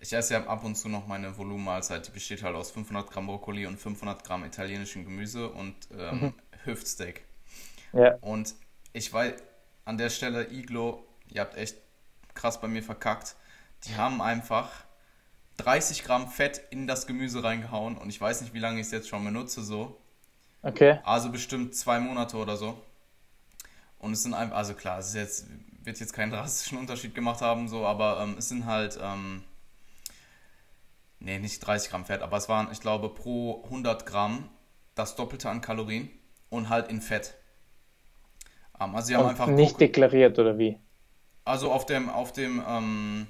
[0.00, 2.06] ich esse ja ab und zu noch meine Volumenmahlzeit.
[2.06, 6.34] Die besteht halt aus 500 Gramm Brokkoli und 500 Gramm italienischem Gemüse und ähm, mhm.
[6.64, 7.24] Hüftsteak.
[7.92, 8.16] Ja.
[8.20, 8.54] Und
[8.92, 9.34] ich weiß,
[9.84, 11.76] an der Stelle, Iglo, ihr habt echt
[12.34, 13.36] krass bei mir verkackt.
[13.84, 14.70] Die haben einfach
[15.58, 18.92] 30 Gramm Fett in das Gemüse reingehauen und ich weiß nicht, wie lange ich es
[18.92, 19.96] jetzt schon benutze so.
[20.62, 20.98] Okay.
[21.04, 22.80] Also bestimmt zwei Monate oder so.
[23.98, 25.46] Und es sind einfach, also klar, es ist jetzt,
[25.82, 29.44] wird jetzt keinen drastischen Unterschied gemacht haben, so, aber ähm, es sind halt, ähm,
[31.20, 34.48] nee, nicht 30 Gramm Fett, aber es waren, ich glaube, pro 100 Gramm
[34.94, 36.10] das Doppelte an Kalorien
[36.50, 37.34] und halt in Fett.
[38.80, 39.46] Ähm, also sie haben und einfach.
[39.46, 40.78] Nicht deklariert oder wie?
[41.44, 43.26] Also auf dem, auf dem, ähm,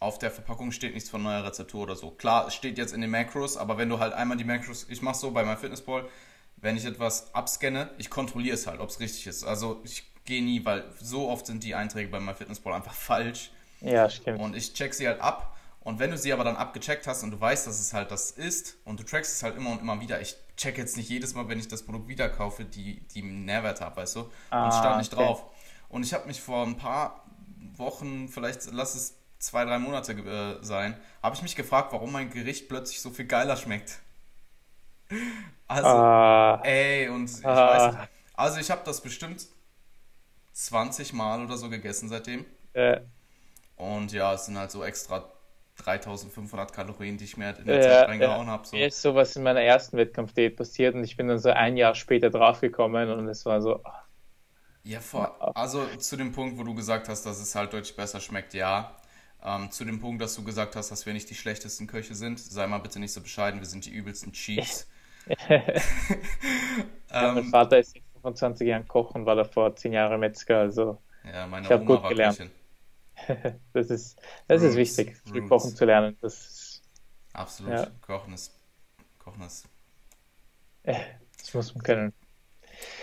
[0.00, 2.10] auf der Verpackung steht nichts von neuer Rezeptur oder so.
[2.10, 5.02] Klar, es steht jetzt in den Macros, aber wenn du halt einmal die Macros, ich
[5.02, 6.08] mache so bei meinem Fitnessball,
[6.56, 9.44] wenn ich etwas abscanne, ich kontrolliere es halt, ob es richtig ist.
[9.44, 13.50] Also ich gehe nie, weil so oft sind die Einträge bei meinem Fitnessball einfach falsch.
[13.80, 14.40] Ja, stimmt.
[14.40, 15.56] Und ich check sie halt ab.
[15.80, 18.30] Und wenn du sie aber dann abgecheckt hast und du weißt, dass es halt das
[18.30, 21.34] ist und du trackst es halt immer und immer wieder, ich check jetzt nicht jedes
[21.34, 24.30] Mal, wenn ich das Produkt wieder kaufe, die, die Nährwerte habe, weißt du?
[24.48, 25.22] Ah, und stand nicht okay.
[25.22, 25.44] drauf.
[25.90, 27.23] Und ich habe mich vor ein paar
[27.76, 32.30] Wochen, vielleicht lass es zwei, drei Monate äh, sein, habe ich mich gefragt, warum mein
[32.30, 34.00] Gericht plötzlich so viel geiler schmeckt.
[35.66, 36.60] Also, ah.
[36.62, 37.94] ey, und ich ah.
[37.94, 39.46] weiß, also ich habe das bestimmt
[40.52, 42.44] 20 Mal oder so gegessen seitdem.
[42.74, 43.00] Äh.
[43.76, 45.24] Und ja, es sind halt so extra
[45.82, 48.52] 3500 Kalorien, die ich mir halt in der ja, Zeit reingehauen ja.
[48.52, 48.66] habe.
[48.66, 48.76] So.
[48.76, 51.94] Mir ist sowas in meiner ersten Wettkampfdiät passiert und ich bin dann so ein Jahr
[51.94, 53.82] später draufgekommen und es war so,
[54.84, 58.20] ja, vor, also zu dem Punkt, wo du gesagt hast, dass es halt deutlich besser
[58.20, 58.96] schmeckt, ja.
[59.42, 62.38] Ähm, zu dem Punkt, dass du gesagt hast, dass wir nicht die schlechtesten Köche sind,
[62.38, 64.88] sei mal bitte nicht so bescheiden, wir sind die übelsten Cheats.
[65.26, 65.62] ja,
[67.10, 71.46] mein ähm, Vater ist 25 Jahren Koch und war davor 10 Jahre Metzger, also ja,
[71.46, 72.50] meine ich habe gut gelernt.
[73.72, 75.48] das ist, das Roots, ist wichtig, Roots.
[75.48, 76.16] Kochen zu lernen.
[76.20, 76.82] Das ist,
[77.32, 77.86] Absolut, ja.
[78.02, 78.58] Kochen ist,
[79.18, 79.66] Kochen ist.
[80.82, 82.12] Das muss man können.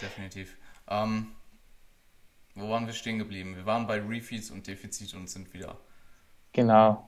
[0.01, 0.57] Definitiv.
[0.88, 1.32] Ähm,
[2.56, 3.56] wo waren wir stehen geblieben?
[3.56, 5.78] Wir waren bei Refeeds und Defizit und sind wieder.
[6.54, 7.08] Genau.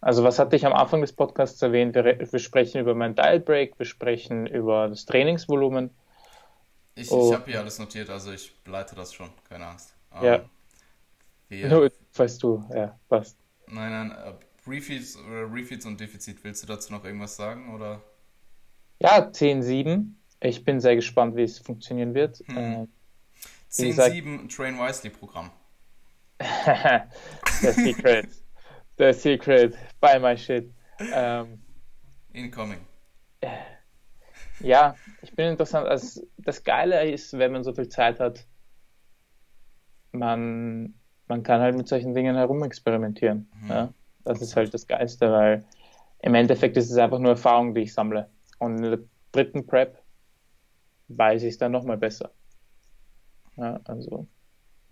[0.00, 1.94] Also was hatte ich am Anfang des Podcasts erwähnt?
[1.94, 5.90] Wir, wir sprechen über mein Diet Break, wir sprechen über das Trainingsvolumen.
[6.94, 7.28] Ich, oh.
[7.28, 9.96] ich habe hier alles notiert, also ich leite das schon, keine Angst.
[10.22, 10.36] Ja.
[10.36, 10.50] Um,
[11.48, 13.38] wir, Nur, weißt du, ja, passt.
[13.66, 18.02] Nein, nein, uh, Refeeds, uh, Refeeds und Defizit, willst du dazu noch irgendwas sagen, oder?
[19.00, 20.06] Ja, 10-7.
[20.40, 22.38] Ich bin sehr gespannt, wie es funktionieren wird.
[22.46, 22.56] Hm.
[22.56, 22.86] Äh,
[23.74, 25.50] 10-7 Train Wisely Programm.
[27.60, 28.28] The Secret.
[28.98, 29.76] The Secret.
[30.00, 30.72] Buy my shit.
[31.12, 31.58] Ähm,
[32.32, 32.78] Incoming.
[34.60, 35.88] Ja, ich bin interessant.
[35.88, 38.46] Also das Geile ist, wenn man so viel Zeit hat,
[40.12, 40.94] man,
[41.26, 43.50] man kann halt mit solchen Dingen herumexperimentieren.
[43.60, 43.68] Mhm.
[43.68, 43.94] Ja?
[44.24, 45.64] Das ist halt das Geilste, weil
[46.20, 48.30] im Endeffekt ist es einfach nur Erfahrung, die ich sammle.
[48.58, 48.98] Und in der
[49.32, 50.00] dritten Prep
[51.08, 52.30] weiß ich es dann nochmal besser.
[53.56, 54.26] Ja, also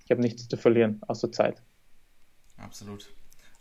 [0.04, 1.62] ich habe nichts zu verlieren, außer Zeit.
[2.56, 3.12] Absolut.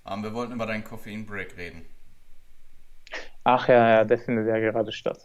[0.07, 1.85] Ähm, wir wollten über deinen Koffein-Break reden.
[3.43, 5.19] Ach ja, ja, der findet ja gerade statt.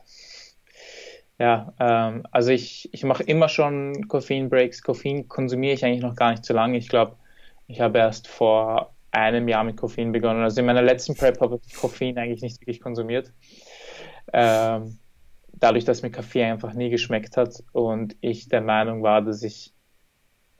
[1.38, 4.82] Ja, ähm, also ich, ich mache immer schon Koffein-Breaks.
[4.82, 6.78] Koffein konsumiere ich eigentlich noch gar nicht so lange.
[6.78, 7.16] Ich glaube,
[7.66, 10.42] ich habe erst vor einem Jahr mit Koffein begonnen.
[10.42, 13.32] Also in meiner letzten Prep habe ich Koffein eigentlich nicht wirklich konsumiert.
[14.32, 14.98] Ähm,
[15.56, 19.72] dadurch, dass mir Kaffee einfach nie geschmeckt hat und ich der Meinung war, dass ich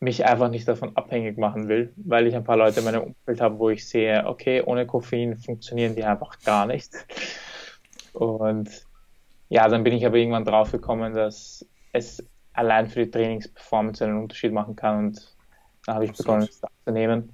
[0.01, 3.41] mich einfach nicht davon abhängig machen will, weil ich ein paar Leute in meinem Umfeld
[3.41, 6.93] habe, wo ich sehe, okay, ohne Koffein funktionieren die einfach gar nicht.
[8.13, 8.69] Und
[9.49, 14.19] ja, dann bin ich aber irgendwann drauf gekommen, dass es allein für die Trainingsperformance einen
[14.19, 15.37] Unterschied machen kann und
[15.87, 16.27] da habe ich Absolut.
[16.27, 17.33] begonnen, es zu nehmen.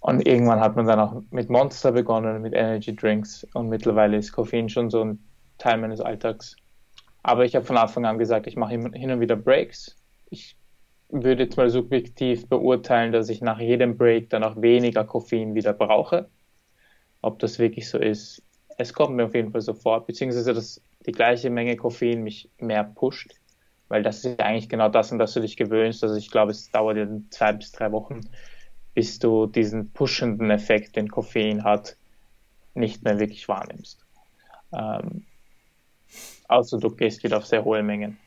[0.00, 4.32] Und irgendwann hat man dann auch mit Monster begonnen, mit Energy Drinks und mittlerweile ist
[4.32, 5.18] Koffein schon so ein
[5.62, 6.56] Teil meines Alltags.
[7.22, 9.96] Aber ich habe von Anfang an gesagt, ich mache hin und wieder Breaks.
[10.28, 10.56] Ich
[11.08, 15.72] würde jetzt mal subjektiv beurteilen, dass ich nach jedem Break dann auch weniger Koffein wieder
[15.72, 16.28] brauche.
[17.20, 18.42] Ob das wirklich so ist,
[18.78, 22.50] es kommt mir auf jeden Fall so vor, beziehungsweise dass die gleiche Menge Koffein mich
[22.58, 23.34] mehr pusht,
[23.88, 26.02] weil das ist ja eigentlich genau das, an das du dich gewöhnst.
[26.02, 28.22] Also ich glaube, es dauert ja zwei bis drei Wochen,
[28.94, 31.96] bis du diesen pushenden Effekt, den Koffein hat,
[32.74, 34.04] nicht mehr wirklich wahrnimmst.
[34.72, 35.26] Ähm,
[36.52, 38.18] außer du gehst wieder auf sehr hohe Mengen.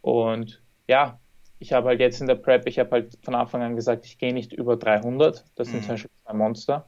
[0.00, 1.18] Und ja,
[1.58, 4.18] ich habe halt jetzt in der Prep, ich habe halt von Anfang an gesagt, ich
[4.18, 5.44] gehe nicht über 300.
[5.54, 5.82] Das sind mhm.
[5.82, 6.86] zum Beispiel zwei Monster.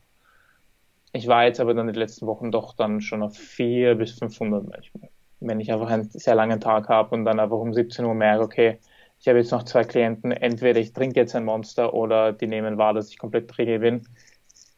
[1.12, 4.68] Ich war jetzt aber dann die letzten Wochen doch dann schon auf 4 bis 500
[4.68, 5.08] manchmal.
[5.40, 8.44] Wenn ich einfach einen sehr langen Tag habe und dann einfach um 17 Uhr merke,
[8.44, 8.78] okay,
[9.20, 12.78] ich habe jetzt noch zwei Klienten, entweder ich trinke jetzt ein Monster oder die nehmen
[12.78, 14.06] wahr, dass ich komplett träge bin.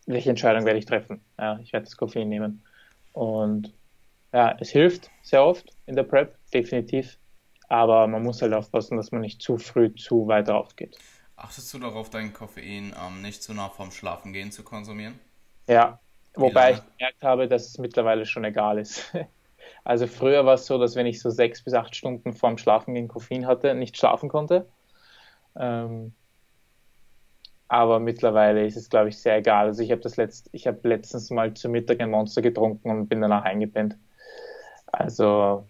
[0.06, 1.20] Welche Entscheidung werde ich treffen?
[1.38, 2.62] Ja, ich werde das Koffein nehmen.
[3.12, 3.74] Und
[4.32, 7.18] ja, es hilft sehr oft in der Prep, definitiv.
[7.68, 10.96] Aber man muss halt aufpassen, dass man nicht zu früh zu weit aufgeht.
[11.36, 15.18] Achtest du darauf, dein Koffein ähm, nicht zu nah vorm Schlafengehen zu konsumieren?
[15.68, 16.00] Ja,
[16.34, 19.14] wobei ich gemerkt habe, dass es mittlerweile schon egal ist.
[19.82, 23.08] Also früher war es so, dass wenn ich so sechs bis acht Stunden vorm Schlafengehen
[23.08, 24.66] Koffein hatte, nicht schlafen konnte.
[25.56, 26.12] Ähm,
[27.68, 29.66] aber mittlerweile ist es, glaube ich, sehr egal.
[29.66, 33.08] Also ich habe das letzt, ich habe letztens mal zu Mittag ein Monster getrunken und
[33.08, 33.96] bin danach eingepennt.
[34.86, 35.66] Also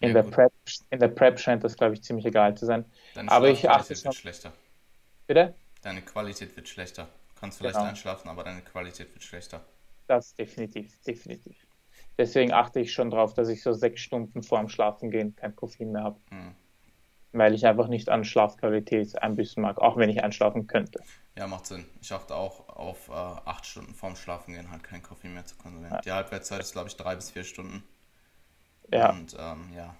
[0.00, 0.52] in, ja, der, Prep,
[0.90, 2.84] in der Prep scheint das, glaube ich, ziemlich egal zu sein.
[3.14, 4.52] Deine aber ich achte wird schlechter.
[5.26, 5.54] Bitte?
[5.82, 7.04] Deine Qualität wird schlechter.
[7.34, 7.88] Du kannst vielleicht genau.
[7.88, 9.64] einschlafen, aber deine Qualität wird schlechter.
[10.06, 11.56] Das definitiv, definitiv.
[12.18, 15.92] Deswegen achte ich schon darauf, dass ich so sechs Stunden vor dem Schlafengehen kein Koffein
[15.92, 16.20] mehr habe.
[16.30, 16.54] Mhm.
[17.32, 21.02] Weil ich einfach nicht an Schlafqualität einbüßen mag, auch wenn ich einschlafen könnte.
[21.36, 21.84] Ja, macht Sinn.
[22.00, 25.94] Ich achte auch auf äh, acht Stunden vorm Schlafengehen halt kein Koffein mehr zu konsumieren.
[25.94, 26.00] Ja.
[26.00, 27.82] Die Halbwertszeit ist, glaube ich, drei bis vier Stunden.
[28.92, 29.10] Ja.
[29.10, 29.94] Und ähm, ja.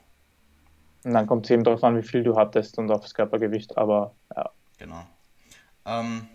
[1.05, 4.15] Und dann kommt es eben darauf an, wie viel du hattest und aufs Körpergewicht, aber
[4.35, 4.51] ja.
[4.79, 5.07] Genau.
[5.85, 6.27] Ähm,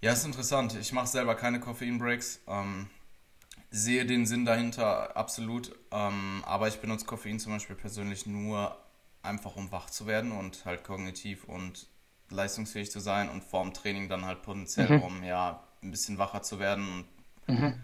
[0.00, 0.76] ja, ist interessant.
[0.78, 2.40] Ich mache selber keine Koffein-Breaks.
[2.46, 2.88] Ähm,
[3.70, 5.74] sehe den Sinn dahinter absolut.
[5.90, 8.76] Ähm, aber ich benutze Koffein zum Beispiel persönlich nur
[9.22, 11.86] einfach, um wach zu werden und halt kognitiv und
[12.30, 15.02] leistungsfähig zu sein und vorm Training dann halt potenziell, mhm.
[15.02, 17.04] um ja ein bisschen wacher zu werden.
[17.46, 17.74] Mhm.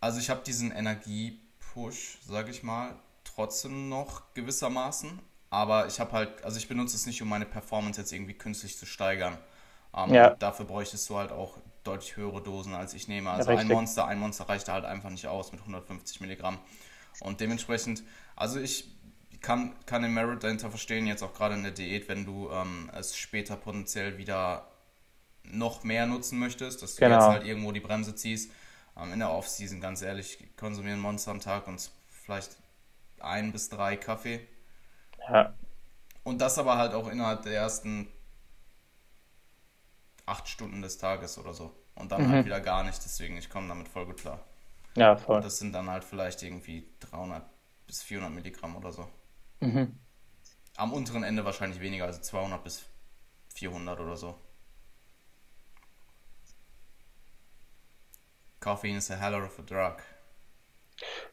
[0.00, 1.40] Also ich habe diesen Energie
[1.74, 2.94] Push, sage ich mal,
[3.24, 5.18] trotzdem noch gewissermaßen.
[5.50, 8.78] Aber ich habe halt, also ich benutze es nicht, um meine Performance jetzt irgendwie künstlich
[8.78, 9.36] zu steigern.
[9.94, 10.30] Ähm, ja.
[10.30, 13.30] Dafür bräuchtest du halt auch deutlich höhere Dosen, als ich nehme.
[13.30, 13.68] Also Richtig.
[13.68, 16.58] ein Monster, ein Monster reicht halt einfach nicht aus mit 150 Milligramm.
[17.20, 18.02] Und dementsprechend,
[18.34, 18.88] also ich
[19.40, 22.90] kann, kann den Merit dahinter verstehen, jetzt auch gerade in der Diät, wenn du ähm,
[22.94, 24.68] es später potenziell wieder
[25.42, 27.16] noch mehr nutzen möchtest, dass du genau.
[27.16, 28.50] jetzt halt irgendwo die Bremse ziehst
[28.96, 32.56] ähm, in der Offseason, ganz ehrlich, konsumieren Monster am Tag und vielleicht
[33.20, 34.46] ein bis drei Kaffee.
[35.28, 35.54] Ja.
[36.22, 38.08] Und das aber halt auch innerhalb der ersten
[40.26, 41.74] acht Stunden des Tages oder so.
[41.94, 42.34] Und dann halt mhm.
[42.34, 44.40] halt wieder gar nicht, deswegen ich komme damit voll gut klar.
[44.96, 45.36] Ja, voll.
[45.36, 47.44] Und das sind dann halt vielleicht irgendwie 300
[47.86, 49.08] bis 400 Milligramm oder so.
[49.60, 49.98] Mhm.
[50.76, 52.84] Am unteren Ende wahrscheinlich weniger, also 200 bis
[53.54, 54.38] 400 oder so.
[58.64, 60.02] Caffeine is a hell of a drug.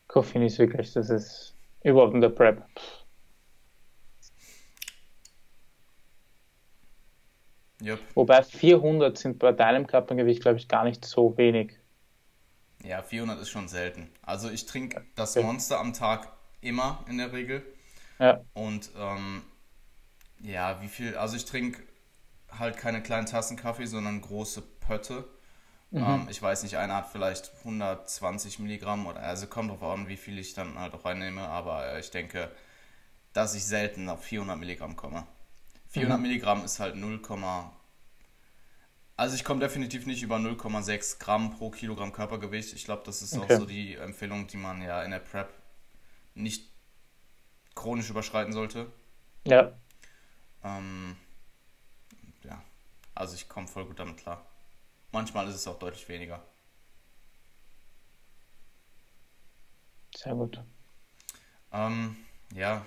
[0.08, 2.62] Koffein ist wirklich, das ist überhaupt in der Prep.
[7.82, 8.00] Yep.
[8.16, 11.80] Wobei 400 sind bei deinem Körpergewicht, glaube ich, gar nicht so wenig.
[12.84, 14.12] Ja, 400 ist schon selten.
[14.22, 17.64] Also ich trinke das Monster am Tag immer in der Regel.
[18.20, 18.42] Ja.
[18.54, 19.42] Und ähm,
[20.42, 21.82] ja, wie viel, also ich trinke
[22.52, 25.24] halt keine kleinen Tassen Kaffee, sondern große Pötte.
[25.92, 26.04] Mhm.
[26.04, 30.18] Ähm, ich weiß nicht, einer hat vielleicht 120 Milligramm oder also kommt drauf an, wie
[30.18, 32.50] viel ich dann halt auch reinnehme, aber ich denke,
[33.34, 35.28] dass ich selten auf 400 Milligramm komme.
[35.90, 36.24] 400 mhm.
[36.24, 37.22] Milligramm ist halt 0,
[39.18, 42.74] also ich komme definitiv nicht über 0,6 Gramm pro Kilogramm Körpergewicht.
[42.74, 43.54] Ich glaube, das ist okay.
[43.54, 45.54] auch so die Empfehlung, die man ja in der Prep
[46.34, 46.72] nicht
[47.76, 48.92] chronisch überschreiten sollte.
[49.46, 49.74] Ja.
[50.64, 51.18] Ähm,
[52.44, 52.64] ja,
[53.14, 54.46] also ich komme voll gut damit klar.
[55.12, 56.44] Manchmal ist es auch deutlich weniger.
[60.16, 60.62] Sehr gut.
[61.72, 62.18] Ähm,
[62.54, 62.86] ja.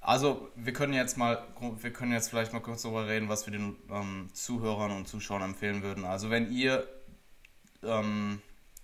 [0.00, 3.52] Also wir können jetzt mal, wir können jetzt vielleicht mal kurz darüber reden, was wir
[3.52, 6.04] den ähm, Zuhörern und Zuschauern empfehlen würden.
[6.04, 6.88] Also wenn ihr
[7.82, 8.40] ähm,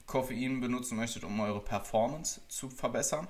[0.06, 3.26] Koffein benutzen möchtet, um eure Performance zu verbessern,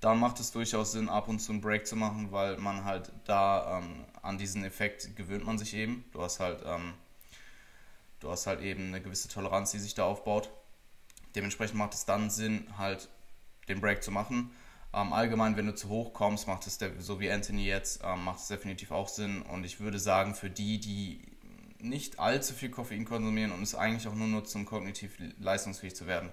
[0.00, 3.10] dann macht es durchaus Sinn, ab und zu einen Break zu machen, weil man halt
[3.24, 6.04] da ähm, an diesen Effekt gewöhnt man sich eben.
[6.12, 6.92] Du hast halt, ähm,
[8.24, 10.50] du hast halt eben eine gewisse Toleranz, die sich da aufbaut.
[11.36, 13.08] Dementsprechend macht es dann Sinn, halt
[13.68, 14.50] den Break zu machen.
[14.92, 18.38] Ähm, allgemein, wenn du zu hoch kommst, macht es, so wie Anthony jetzt, ähm, macht
[18.38, 19.42] es definitiv auch Sinn.
[19.42, 21.20] Und ich würde sagen, für die, die
[21.78, 26.06] nicht allzu viel Koffein konsumieren und es eigentlich auch nur nutzen, um kognitiv leistungsfähig zu
[26.06, 26.30] werden,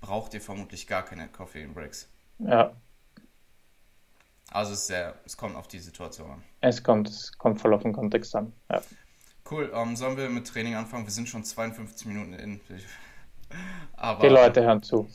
[0.00, 2.08] braucht ihr vermutlich gar keine Koffein-Breaks.
[2.38, 2.72] Ja.
[4.52, 6.44] Also es, sehr, es kommt auf die Situation an.
[6.60, 8.52] Es kommt, es kommt voll auf den Kontext an.
[8.70, 8.80] Ja.
[9.48, 11.04] Cool, ähm, sollen wir mit Training anfangen?
[11.04, 12.60] Wir sind schon 52 Minuten in.
[13.96, 15.08] Aber, die Leute hören zu.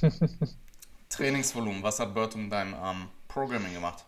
[1.10, 4.04] Trainingsvolumen, was hat Bert um dein ähm, Programming gemacht?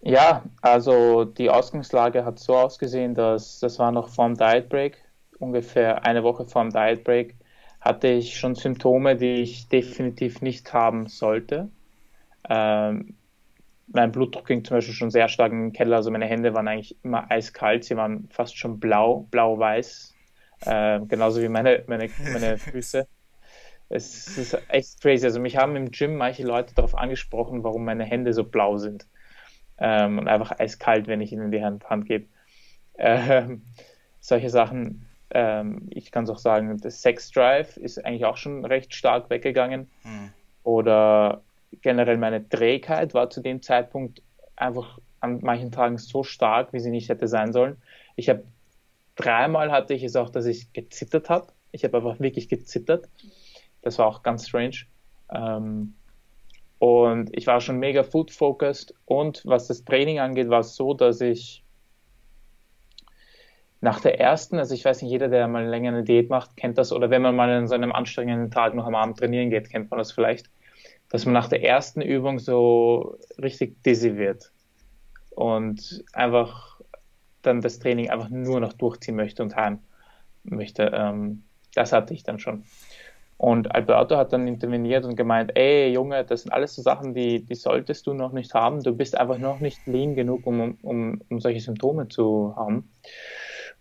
[0.00, 4.98] Ja, also die Ausgangslage hat so ausgesehen, dass das war noch vorm Diet Break,
[5.38, 7.34] ungefähr eine Woche vorm Diet Break,
[7.80, 11.68] hatte ich schon Symptome, die ich definitiv nicht haben sollte.
[12.48, 13.16] Ähm,
[13.88, 16.68] mein Blutdruck ging zum Beispiel schon sehr stark in den Keller, also meine Hände waren
[16.68, 20.14] eigentlich immer eiskalt, sie waren fast schon blau, blau-weiß,
[20.62, 23.06] äh, genauso wie meine, meine, meine Füße.
[23.88, 25.24] Es ist echt crazy.
[25.26, 29.06] Also mich haben im Gym manche Leute darauf angesprochen, warum meine Hände so blau sind.
[29.78, 32.26] Ähm, und einfach eiskalt, wenn ich ihnen die Hand, Hand gebe.
[32.98, 33.62] Ähm,
[34.18, 35.06] solche Sachen.
[35.30, 39.30] Ähm, ich kann es auch sagen, das Sex Drive ist eigentlich auch schon recht stark
[39.30, 39.88] weggegangen.
[40.02, 40.32] Hm.
[40.64, 41.42] Oder
[41.82, 44.22] generell meine Trägheit war zu dem Zeitpunkt
[44.56, 47.76] einfach an manchen Tagen so stark, wie sie nicht hätte sein sollen.
[48.16, 48.44] Ich habe
[49.16, 51.48] dreimal hatte ich es auch, dass ich gezittert habe.
[51.72, 53.08] Ich habe einfach wirklich gezittert.
[53.82, 54.76] Das war auch ganz strange.
[55.32, 55.94] Ähm,
[56.78, 58.94] und ich war schon mega food-focused.
[59.06, 61.64] Und was das Training angeht, war es so, dass ich
[63.80, 66.78] nach der ersten, also ich weiß nicht, jeder, der mal länger eine Diät macht, kennt
[66.78, 69.70] das, oder wenn man mal an so einem anstrengenden Tag noch am Abend trainieren geht,
[69.70, 70.50] kennt man das vielleicht,
[71.16, 74.52] dass man nach der ersten Übung so richtig dizzy wird
[75.30, 76.78] und einfach
[77.40, 79.78] dann das Training einfach nur noch durchziehen möchte und heim
[80.44, 80.92] möchte.
[80.94, 81.44] Ähm,
[81.74, 82.64] das hatte ich dann schon.
[83.38, 87.42] Und Alberto hat dann interveniert und gemeint, ey Junge, das sind alles so Sachen, die,
[87.46, 88.82] die solltest du noch nicht haben.
[88.82, 92.90] Du bist einfach noch nicht lean genug, um, um, um solche Symptome zu haben.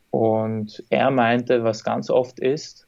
[0.10, 2.85] Und er meinte, was ganz oft ist,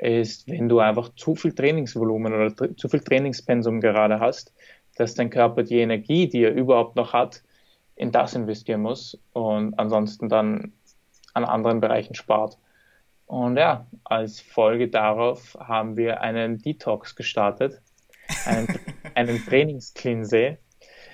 [0.00, 4.52] ist, wenn du einfach zu viel Trainingsvolumen oder zu viel Trainingspensum gerade hast,
[4.96, 7.42] dass dein Körper die Energie, die er überhaupt noch hat,
[7.96, 10.72] in das investieren muss und ansonsten dann
[11.34, 12.56] an anderen Bereichen spart.
[13.26, 17.80] Und ja, als Folge darauf haben wir einen Detox gestartet,
[18.46, 18.66] einen,
[19.14, 20.58] einen Trainingscleansee,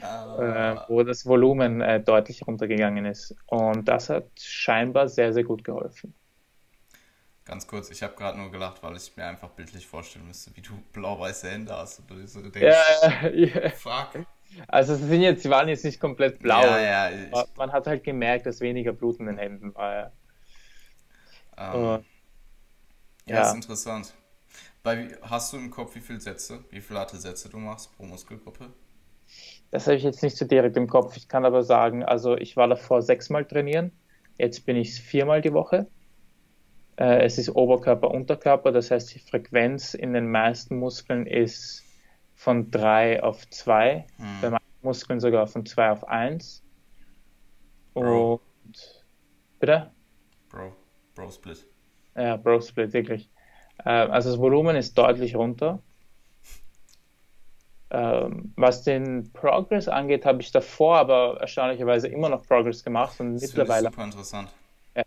[0.02, 0.40] uh.
[0.40, 3.34] äh, wo das Volumen äh, deutlich runtergegangen ist.
[3.46, 6.14] Und das hat scheinbar sehr, sehr gut geholfen.
[7.46, 10.62] Ganz kurz, ich habe gerade nur gelacht, weil ich mir einfach bildlich vorstellen müsste, wie
[10.62, 12.00] du blau-weiße Hände hast.
[12.00, 13.70] Und du so denkst, ja, ja.
[13.70, 14.26] Fuck.
[14.66, 16.60] Also sie sind jetzt, sie waren jetzt nicht komplett blau.
[16.60, 20.12] Ja, ja, man hat halt gemerkt, dass weniger Blut in den Händen war.
[21.56, 21.98] Ähm, uh,
[23.26, 24.12] ja, ja, ist interessant.
[24.82, 28.04] Bei, hast du im Kopf, wie viele Sätze, wie viele harte Sätze du machst pro
[28.04, 28.72] Muskelgruppe?
[29.70, 31.16] Das habe ich jetzt nicht so direkt im Kopf.
[31.16, 33.92] Ich kann aber sagen, also ich war davor sechsmal trainieren.
[34.36, 35.86] Jetzt bin ich viermal die Woche.
[36.96, 38.72] Äh, es ist Oberkörper, Unterkörper.
[38.72, 41.84] Das heißt, die Frequenz in den meisten Muskeln ist
[42.34, 44.06] von drei auf zwei.
[44.16, 44.26] Hm.
[44.40, 46.62] Bei manchen Muskeln sogar von zwei auf eins.
[47.94, 48.40] Bro.
[48.66, 49.04] Und
[49.58, 49.90] bitte?
[50.48, 50.72] Bro.
[51.14, 51.66] Bro Split.
[52.14, 53.30] Ja, Bro Split, wirklich.
[53.84, 55.80] Äh, also das Volumen ist deutlich runter.
[57.88, 63.34] Ähm, was den Progress angeht, habe ich davor aber erstaunlicherweise immer noch Progress gemacht und
[63.34, 63.90] das mittlerweile.
[63.90, 64.48] Super interessant.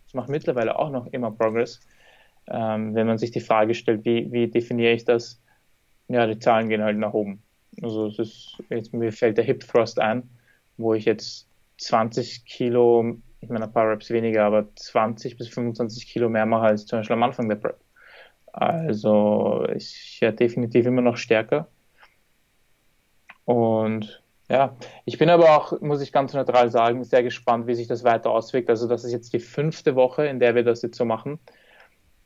[0.09, 1.79] Ich mache mittlerweile auch noch immer Progress.
[2.47, 5.41] Ähm, wenn man sich die Frage stellt, wie, wie definiere ich das?
[6.09, 7.41] Ja, die Zahlen gehen halt nach oben.
[7.81, 10.29] Also es ist, jetzt, mir fällt der Hip Thrust ein,
[10.77, 11.47] wo ich jetzt
[11.77, 16.65] 20 Kilo ich meine, ein paar Reps weniger, aber 20 bis 25 Kilo mehr mache
[16.65, 17.79] als zum Beispiel am Anfang der Prep.
[18.51, 21.67] Also ich ja definitiv immer noch stärker.
[23.45, 24.75] Und ja,
[25.05, 28.31] ich bin aber auch, muss ich ganz neutral sagen, sehr gespannt, wie sich das weiter
[28.31, 28.69] auswirkt.
[28.69, 31.39] Also das ist jetzt die fünfte Woche, in der wir das jetzt so machen.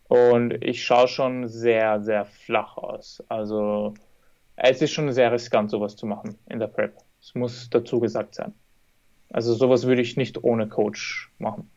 [0.07, 3.21] Und ich schaue schon sehr, sehr flach aus.
[3.28, 3.93] Also
[4.55, 6.97] es ist schon sehr riskant, sowas zu machen in der Prep.
[7.21, 8.53] Es muss dazu gesagt sein.
[9.30, 11.69] Also sowas würde ich nicht ohne Coach machen.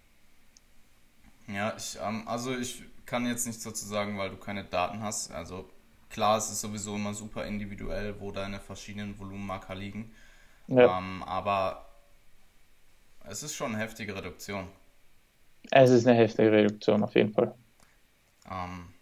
[1.49, 5.32] Ja, ich, ähm, also ich kann jetzt nichts dazu sagen, weil du keine Daten hast.
[5.32, 5.68] Also
[6.11, 10.12] klar, es ist sowieso immer super individuell, wo deine verschiedenen Volumenmarker liegen.
[10.68, 10.96] Ja.
[10.98, 11.86] Ähm, aber
[13.24, 14.68] es ist schon eine heftige Reduktion.
[15.70, 17.54] Es ist eine heftige Reduktion auf jeden Fall.
[18.50, 18.94] Ähm,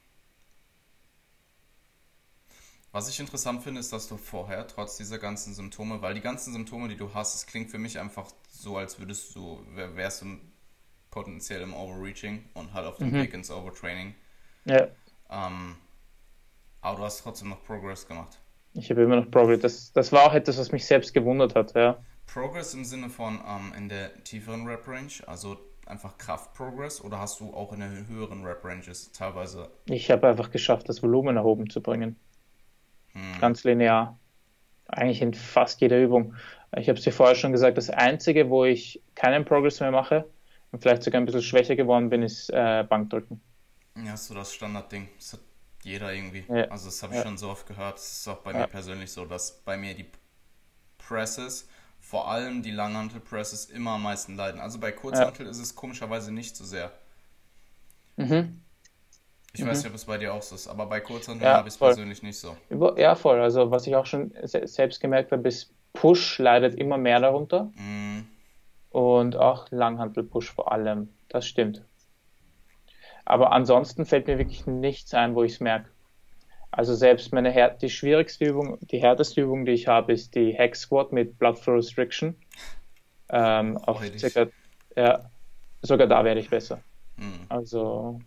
[2.92, 6.52] was ich interessant finde, ist, dass du vorher, trotz dieser ganzen Symptome, weil die ganzen
[6.52, 10.22] Symptome, die du hast, es klingt für mich einfach so, als würdest du, wär- wärst
[10.22, 10.38] du
[11.10, 13.16] potenziell im Overreaching und halt auf dem Mhm.
[13.16, 14.14] Weg ins Overtraining.
[14.64, 14.88] Ja,
[15.30, 15.76] Ähm,
[16.80, 18.38] aber du hast trotzdem noch Progress gemacht.
[18.74, 19.60] Ich habe immer noch Progress.
[19.60, 21.74] Das, das war auch etwas, was mich selbst gewundert hat.
[21.74, 21.98] Ja.
[22.26, 25.56] Progress im Sinne von ähm, in der tieferen Rap-Range, also
[25.86, 30.90] einfach Kraft-Progress, oder hast du auch in der höheren Rap-Ranges teilweise Ich habe einfach geschafft,
[30.90, 32.20] das Volumen nach oben zu bringen.
[33.14, 34.18] hm, Ganz linear.
[34.88, 36.34] Eigentlich in fast jeder Übung.
[36.76, 40.26] Ich habe es dir vorher schon gesagt, das Einzige, wo ich keinen Progress mehr mache
[40.72, 43.42] und vielleicht sogar ein bisschen schwächer geworden bin, ist äh, Bankdrücken.
[44.04, 45.08] Ja, so das Standardding.
[45.16, 45.40] Das hat
[45.85, 46.45] jeder irgendwie.
[46.49, 46.64] Ja.
[46.68, 47.24] Also das habe ich Ja.
[47.26, 47.95] schon so oft gehört.
[47.99, 48.59] Das ist auch bei Ja.
[48.61, 50.07] mir persönlich so, dass bei mir die
[50.99, 51.68] Presses,
[52.01, 54.61] vor allem die Langhantel-Presses, immer am meisten leiden.
[54.61, 56.91] Also bei Kurzhantel ist es komischerweise nicht so sehr.
[58.16, 58.61] Mhm.
[59.57, 61.68] Ich weiß nicht, ob es bei dir auch so ist, aber bei Kurzhantel Ja, habe
[61.68, 62.57] ich es persönlich nicht so.
[62.70, 63.41] Über- Ja, voll.
[63.41, 67.70] Also was ich auch schon se selbst gemerkt habe, ist Push leidet immer mehr darunter
[67.76, 68.22] Mm,
[68.91, 71.09] und auch Langhantel-Push vor allem.
[71.28, 71.85] Das stimmt.
[73.24, 75.88] Aber ansonsten fällt mir wirklich nichts ein, wo ich es merke.
[76.70, 80.56] Also selbst meine Här die schwierigste Übung, die härteste Übung, die ich habe, ist die
[80.58, 82.36] Hack Squat mit Blood Flow Restriction.
[83.28, 84.20] Ähm, auf Freudig.
[84.20, 84.46] circa,
[84.96, 85.30] ja,
[85.82, 86.80] sogar da werde ich besser.
[87.16, 87.46] mm.
[87.48, 88.20] Also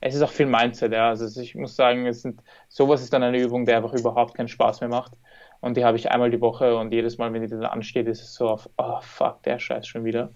[0.00, 1.08] es ist auch viel Mindset, ja.
[1.08, 4.48] Also ich muss sagen, es sind, sowas ist dann eine Übung, die einfach überhaupt keinen
[4.48, 5.12] Spaß mehr macht.
[5.60, 8.20] Und die habe ich einmal die Woche und jedes Mal, wenn die dann ansteht, ist
[8.20, 10.30] es so auf, oh fuck, der Scheiß schon wieder.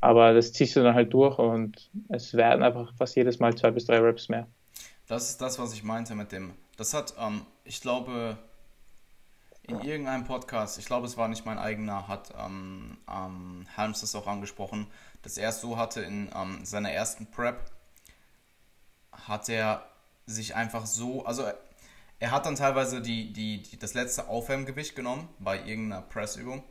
[0.00, 3.70] Aber das ziehst du dann halt durch und es werden einfach fast jedes Mal zwei
[3.70, 4.46] bis drei Reps mehr.
[5.06, 6.52] Das ist das, was ich meinte mit dem.
[6.76, 8.38] Das hat, ähm, ich glaube,
[9.70, 14.14] in irgendeinem Podcast, ich glaube, es war nicht mein eigener, hat ähm, ähm, Helms das
[14.14, 14.86] auch angesprochen,
[15.22, 17.60] dass er es so hatte in ähm, seiner ersten Prep,
[19.12, 19.84] hat er
[20.26, 21.58] sich einfach so, also er,
[22.18, 26.62] er hat dann teilweise die, die, die, das letzte Aufwärmgewicht genommen bei irgendeiner Pressübung.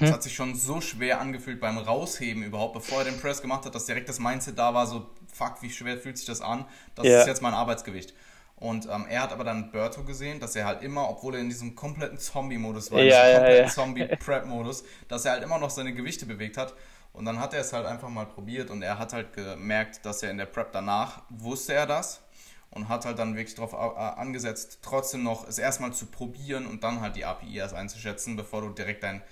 [0.00, 3.64] Es hat sich schon so schwer angefühlt beim Rausheben überhaupt, bevor er den Press gemacht
[3.64, 6.64] hat, dass direkt das Mindset da war, so, fuck, wie schwer fühlt sich das an?
[6.94, 7.12] Das Ja.
[7.12, 8.14] ist jetzt mein Arbeitsgewicht.
[8.56, 11.48] Und ähm, er hat aber dann Berto gesehen, dass er halt immer, obwohl er in
[11.48, 13.68] diesem kompletten Zombie-Modus war, in Ja, diesem ja, kompletten ja.
[13.68, 16.74] Zombie-Prep-Modus, dass er halt immer noch seine Gewichte bewegt hat.
[17.12, 20.22] Und dann hat er es halt einfach mal probiert und er hat halt gemerkt, dass
[20.22, 22.22] er in der Prep danach wusste er das
[22.70, 27.00] und hat halt dann wirklich darauf angesetzt, trotzdem noch es erstmal zu probieren und dann
[27.00, 29.22] halt die API erst einzuschätzen, bevor du direkt dein.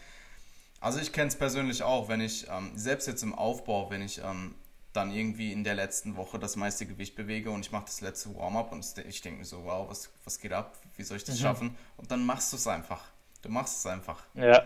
[0.82, 4.18] Also ich kenne es persönlich auch, wenn ich, ähm, selbst jetzt im Aufbau, wenn ich
[4.22, 4.56] ähm,
[4.92, 8.34] dann irgendwie in der letzten Woche das meiste Gewicht bewege und ich mache das letzte
[8.34, 10.76] Warm-up und ich denke mir so, wow, was, was geht ab?
[10.96, 11.76] Wie soll ich das schaffen?
[11.96, 13.00] Und dann machst du es einfach.
[13.42, 14.24] Du machst es einfach.
[14.34, 14.64] Ja,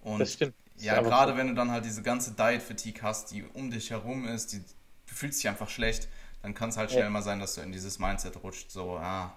[0.00, 0.54] Und das stimmt.
[0.76, 1.38] Das ja, gerade so.
[1.38, 5.14] wenn du dann halt diese ganze Diet-Fatigue hast, die um dich herum ist, die, du
[5.14, 6.08] fühlst dich einfach schlecht,
[6.42, 7.10] dann kann es halt schnell Ja.
[7.10, 9.32] mal sein, dass du in dieses Mindset rutscht, so, ah,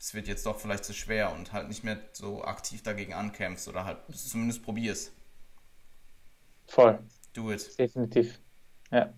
[0.00, 3.68] es wird jetzt doch vielleicht zu schwer und halt nicht mehr so aktiv dagegen ankämpfst
[3.68, 5.12] oder halt zumindest probierst.
[6.66, 6.98] Voll,
[7.34, 7.78] Do it.
[7.78, 8.40] definitiv.
[8.90, 9.12] Ja.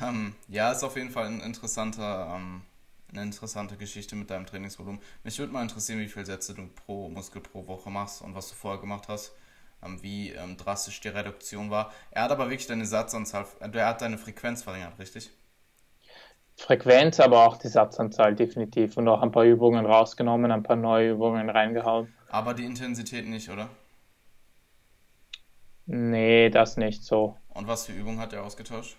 [0.00, 2.62] Ähm, ja, ist auf jeden Fall ein interessanter, ähm,
[3.10, 5.00] eine interessante Geschichte mit deinem Trainingsvolumen.
[5.24, 8.48] Mich würde mal interessieren, wie viele Sätze du pro Muskel pro Woche machst und was
[8.50, 9.32] du vorher gemacht hast,
[9.82, 11.92] ähm, wie ähm, drastisch die Reduktion war.
[12.10, 15.30] Er hat aber wirklich deine Satzanzahl, äh, er hat deine Frequenz verringert, richtig?
[16.56, 18.96] Frequenz, aber auch die Satzanzahl definitiv.
[18.96, 22.12] Und auch ein paar Übungen rausgenommen, ein paar neue Übungen reingehauen.
[22.28, 23.68] Aber die Intensität nicht, oder?
[25.86, 27.36] Nee, das nicht so.
[27.50, 28.96] Und was für Übungen hat er ausgetauscht?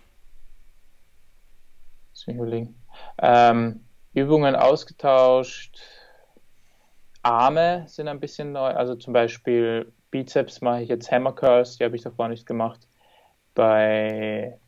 [3.18, 3.84] Ähm,
[4.14, 5.78] Übungen ausgetauscht.
[7.22, 8.70] Arme sind ein bisschen neu.
[8.70, 12.88] Also zum Beispiel Bizeps mache ich jetzt Hammer Curls, die habe ich davor nicht gemacht.
[13.54, 14.58] Bei,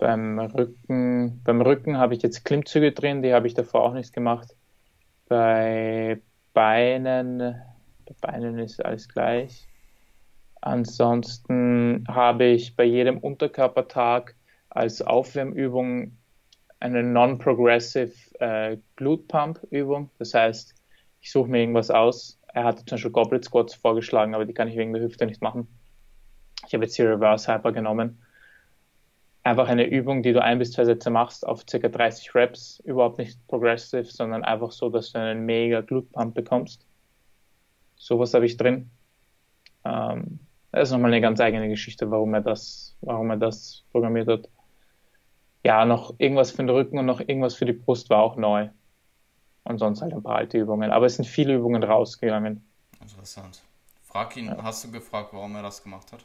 [0.00, 4.12] beim Rücken, beim Rücken habe ich jetzt Klimmzüge drin, die habe ich davor auch nicht
[4.12, 4.56] gemacht.
[5.28, 6.20] Bei
[6.54, 9.68] Beinen, bei Beinen ist alles gleich.
[10.62, 14.34] Ansonsten habe ich bei jedem Unterkörpertag
[14.70, 16.16] als Aufwärmübung
[16.80, 20.10] eine Non-Progressive äh, Glute Pump Übung.
[20.18, 20.74] Das heißt,
[21.20, 22.40] ich suche mir irgendwas aus.
[22.54, 25.42] Er hatte zum Beispiel Goblet Squats vorgeschlagen, aber die kann ich wegen der Hüfte nicht
[25.42, 25.68] machen.
[26.66, 28.22] Ich habe jetzt die Reverse Hyper genommen.
[29.42, 31.78] Einfach eine Übung, die du ein bis zwei Sätze machst auf ca.
[31.78, 32.80] 30 Reps.
[32.84, 36.86] Überhaupt nicht progressive, sondern einfach so, dass du einen mega Glute Pump bekommst.
[37.96, 38.90] Sowas habe ich drin.
[39.84, 40.40] Ähm,
[40.72, 44.48] das ist nochmal eine ganz eigene Geschichte, warum er das, warum er das programmiert hat.
[45.64, 48.68] ja, noch irgendwas für den Rücken und noch irgendwas für die Brust war auch neu.
[49.64, 50.90] Und sonst halt ein paar alte Übungen.
[50.90, 52.64] Aber es sind viele Übungen rausgegangen.
[53.00, 53.62] Interessant.
[54.02, 54.62] Frag ihn, ja.
[54.62, 56.24] hast du gefragt, warum er das gemacht hat?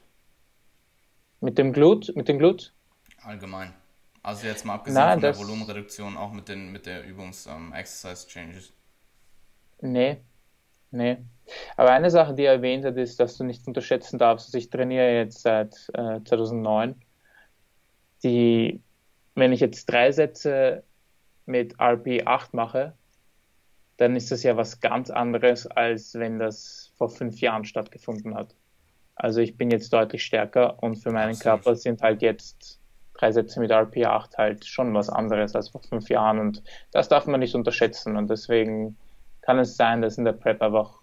[1.42, 2.16] Mit dem Glut?
[2.16, 2.74] Mit dem Glut?
[3.26, 3.74] Allgemein.
[4.22, 8.74] Also jetzt mal abgesehen Nein, von der Volumenreduktion, auch mit, den, mit der Übungs-Exercise-Changes.
[9.82, 10.18] Ähm, nee,
[10.92, 11.18] nee.
[11.78, 14.70] Aber eine Sache, die er erwähnt hat, ist, dass du nicht unterschätzen darfst, also ich
[14.70, 16.96] trainiere jetzt seit äh, 2009.
[18.24, 18.82] Die,
[19.36, 20.84] wenn ich jetzt drei Sätze
[21.46, 22.94] mit RP 8 mache,
[23.98, 28.56] dann ist das ja was ganz anderes, als wenn das vor fünf Jahren stattgefunden hat.
[29.16, 31.64] Also ich bin jetzt deutlich stärker und für meinen Absolut.
[31.64, 32.80] Körper sind halt jetzt
[33.18, 37.28] drei Sätze mit RP8 halt schon was anderes als vor fünf Jahren und das darf
[37.28, 38.98] man nicht unterschätzen und deswegen
[39.42, 41.00] kann es sein, dass in der Prep einfach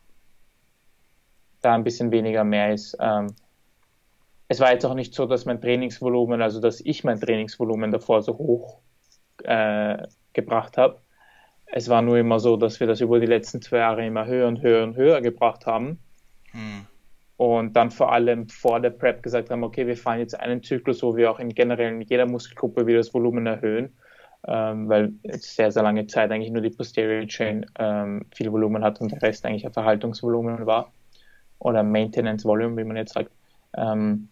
[1.60, 2.96] da ein bisschen weniger mehr ist.
[3.00, 3.28] Ähm,
[4.48, 8.22] es war jetzt auch nicht so, dass mein Trainingsvolumen, also dass ich mein Trainingsvolumen davor
[8.22, 8.80] so hoch
[9.44, 11.00] äh, gebracht habe.
[11.66, 14.48] Es war nur immer so, dass wir das über die letzten zwei Jahre immer höher
[14.48, 16.00] und höher und höher gebracht haben.
[16.50, 16.86] Hm
[17.42, 21.02] und dann vor allem vor der Prep gesagt haben, okay, wir fahren jetzt einen Zyklus,
[21.02, 23.92] wo wir auch in generell in jeder Muskelgruppe wieder das Volumen erhöhen,
[24.46, 29.00] ähm, weil sehr, sehr lange Zeit eigentlich nur die Posterior Chain ähm, viel Volumen hat
[29.00, 30.92] und der Rest eigentlich ein Verhaltungsvolumen war
[31.58, 33.32] oder Maintenance Volume, wie man jetzt sagt.
[33.76, 34.28] Ähm,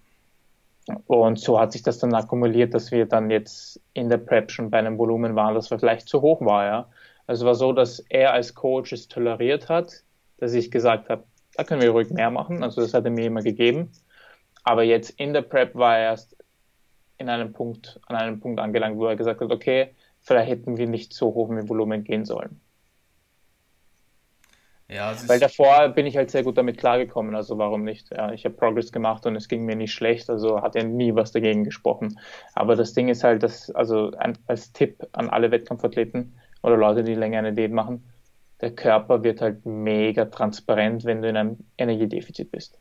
[1.09, 4.71] und so hat sich das dann akkumuliert, dass wir dann jetzt in der Prep schon
[4.71, 6.89] bei einem Volumen waren, das vielleicht zu hoch war, ja.
[7.27, 10.05] Also es war so, dass er als Coach es toleriert hat,
[10.39, 11.25] dass ich gesagt habe,
[11.61, 12.63] da können wir ruhig mehr machen.
[12.63, 13.91] Also das hat er mir immer gegeben.
[14.65, 16.35] Aber jetzt in der Prep war er erst
[17.19, 20.87] in einem Punkt, an einem Punkt angelangt, wo er gesagt hat, okay, vielleicht hätten wir
[20.87, 22.61] nicht so hoch mit Volumen gehen sollen.
[24.89, 28.11] Ja, Weil davor bin ich halt sehr gut damit klargekommen, also warum nicht?
[28.11, 31.15] Ja, ich habe Progress gemacht und es ging mir nicht schlecht, also hat er nie
[31.15, 32.19] was dagegen gesprochen.
[32.55, 37.05] Aber das Ding ist halt, dass, also ein, als Tipp an alle Wettkampfathleten oder Leute,
[37.05, 38.03] die länger eine Diät machen,
[38.61, 42.79] der Körper wird halt mega transparent, wenn du in einem Energiedefizit bist.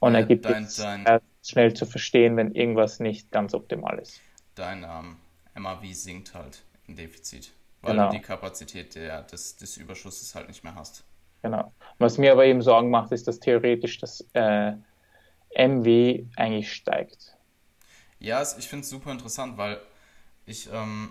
[0.00, 1.04] Und er gibt dein, es dein,
[1.42, 4.20] schnell zu verstehen, wenn irgendwas nicht ganz optimal ist.
[4.54, 5.16] Dein ähm,
[5.54, 8.10] MAV sinkt halt im Defizit, weil genau.
[8.10, 11.04] du die Kapazität der, des, des Überschusses halt nicht mehr hast.
[11.42, 11.72] Genau.
[11.98, 14.72] Was mir aber eben Sorgen macht, ist, dass theoretisch das äh,
[15.56, 17.36] MW eigentlich steigt.
[18.18, 19.80] Ja, ich finde es super interessant, weil
[20.46, 21.10] ich ähm,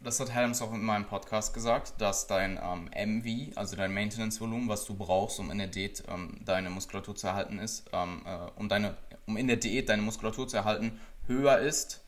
[0.00, 4.68] das hat Helms auch in meinem Podcast gesagt, dass dein ähm, MV, also dein Maintenance-Volumen,
[4.68, 8.50] was du brauchst, um in der Diät ähm, deine Muskulatur zu erhalten ist, ähm, äh,
[8.56, 8.96] um, deine,
[9.26, 12.04] um in der Diät deine Muskulatur zu erhalten, höher ist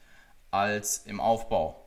[0.51, 1.85] als im Aufbau.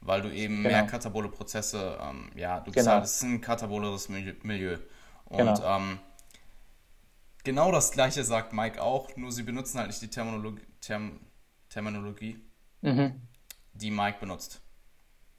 [0.00, 0.68] Weil du eben genau.
[0.68, 3.00] mehr katabole Prozesse, ähm, ja, du genau.
[3.00, 4.76] Es ist ein kataboleres Milieu.
[5.24, 5.76] Und genau.
[5.76, 5.98] Ähm,
[7.42, 11.20] genau das gleiche sagt Mike auch, nur sie benutzen halt nicht die Terminologie, Term,
[11.70, 12.38] Terminologie
[12.82, 13.20] mhm.
[13.72, 14.60] die Mike benutzt.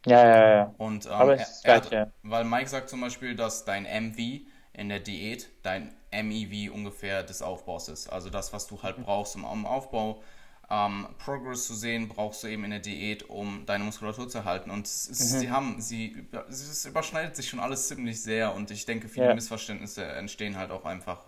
[0.06, 0.76] Ja, ja, ja.
[0.78, 2.12] Und, ähm, Aber es ist er, gleich, ja.
[2.24, 7.42] Weil Mike sagt zum Beispiel, dass dein MV in der Diät dein MEV ungefähr des
[7.42, 8.08] Aufbaus ist.
[8.08, 10.22] Also das, was du halt brauchst, um am Aufbau
[10.70, 14.72] ähm, Progress zu sehen, brauchst du eben in der Diät, um deine Muskulatur zu erhalten.
[14.72, 15.40] Und ist, mhm.
[15.40, 19.34] sie haben, sie, es überschneidet sich schon alles ziemlich sehr und ich denke, viele ja.
[19.36, 21.20] Missverständnisse entstehen halt auch einfach.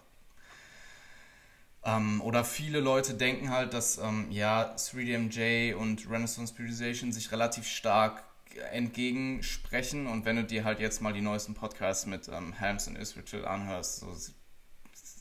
[1.84, 7.67] Ähm, oder viele Leute denken halt, dass ähm, ja 3DMJ und Renaissance Periodization sich relativ
[7.67, 8.23] stark
[8.72, 10.08] entgegensprechen.
[10.08, 13.45] Und wenn du dir halt jetzt mal die neuesten Podcasts mit ähm, Helms und Israel
[13.45, 14.34] anhörst, so, das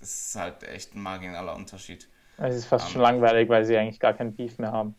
[0.00, 2.08] ist halt echt ein marginaler Unterschied.
[2.38, 4.94] Es ist fast um, schon langweilig, weil sie eigentlich gar keinen Beef mehr haben.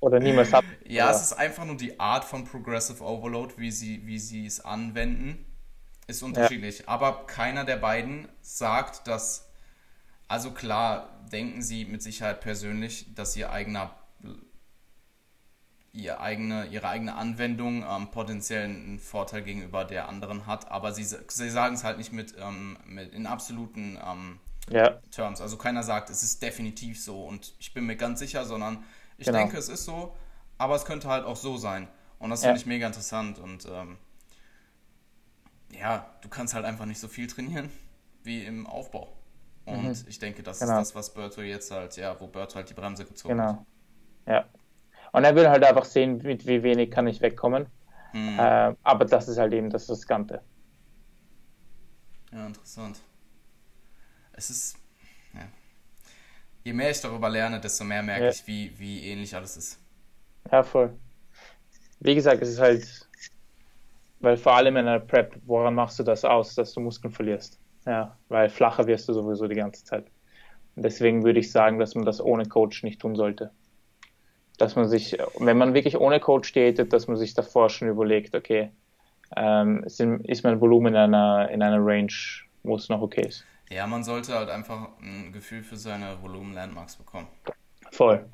[0.00, 0.68] Oder niemals hatten.
[0.86, 1.14] ja, oder?
[1.14, 5.46] es ist einfach nur die Art von Progressive Overload, wie sie, wie sie es anwenden,
[6.08, 6.80] ist unterschiedlich.
[6.80, 6.88] Ja.
[6.88, 9.50] Aber keiner der beiden sagt, dass,
[10.26, 13.94] also klar, denken sie mit Sicherheit persönlich, dass ihr eigener
[15.92, 21.04] ihr eigene, ihre eigene Anwendung ähm, potenziell einen Vorteil gegenüber der anderen hat, aber sie,
[21.04, 24.38] sie sagen es halt nicht mit, ähm, mit in absoluten ähm,
[24.70, 25.00] ja.
[25.10, 25.40] Terms.
[25.40, 28.82] Also keiner sagt, es ist definitiv so und ich bin mir ganz sicher, sondern
[29.18, 29.38] ich genau.
[29.38, 30.16] denke, es ist so,
[30.56, 31.88] aber es könnte halt auch so sein.
[32.18, 32.48] Und das ja.
[32.48, 33.98] finde ich mega interessant und ähm,
[35.72, 37.70] ja, du kannst halt einfach nicht so viel trainieren
[38.22, 39.12] wie im Aufbau.
[39.66, 40.04] Und mhm.
[40.08, 40.80] ich denke, das genau.
[40.80, 43.48] ist das, was Berto jetzt halt, ja, wo Berto halt die Bremse gezogen genau.
[43.48, 43.66] hat.
[44.26, 44.44] Ja,
[45.12, 47.66] und er will halt einfach sehen, mit wie wenig kann ich wegkommen.
[48.12, 48.38] Mhm.
[48.38, 50.42] Äh, aber das ist halt eben das Riskante.
[52.32, 53.00] Ja, interessant.
[54.32, 54.76] Es ist.
[55.34, 55.40] Ja.
[56.64, 58.30] Je mehr ich darüber lerne, desto mehr merke ja.
[58.30, 59.80] ich, wie, wie ähnlich alles ist.
[60.50, 60.96] Ja, voll.
[62.00, 63.08] Wie gesagt, es ist halt.
[64.20, 67.58] Weil vor allem in einer Prep, woran machst du das aus, dass du Muskeln verlierst?
[67.84, 70.06] Ja, weil flacher wirst du sowieso die ganze Zeit.
[70.76, 73.50] Und deswegen würde ich sagen, dass man das ohne Coach nicht tun sollte.
[74.58, 78.34] Dass man sich, wenn man wirklich ohne Coach datet, dass man sich davor schon überlegt,
[78.34, 78.70] okay,
[79.36, 82.12] ähm, ist mein Volumen in einer, in einer Range,
[82.62, 83.44] wo es noch okay ist.
[83.70, 87.28] Ja, man sollte halt einfach ein Gefühl für seine Volumen-Landmarks bekommen.
[87.90, 88.28] Voll.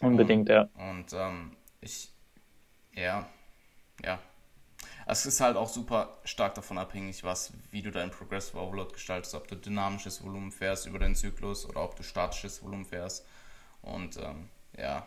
[0.00, 0.68] Unbedingt, und, ja.
[0.90, 2.12] Und ähm, ich,
[2.94, 3.26] ja,
[4.04, 4.18] ja.
[5.06, 9.34] Es ist halt auch super stark davon abhängig, was, wie du deinen Progressive Overload gestaltest,
[9.34, 13.24] ob du dynamisches Volumen fährst über den Zyklus oder ob du statisches Volumen fährst.
[13.80, 15.06] Und ähm, ja.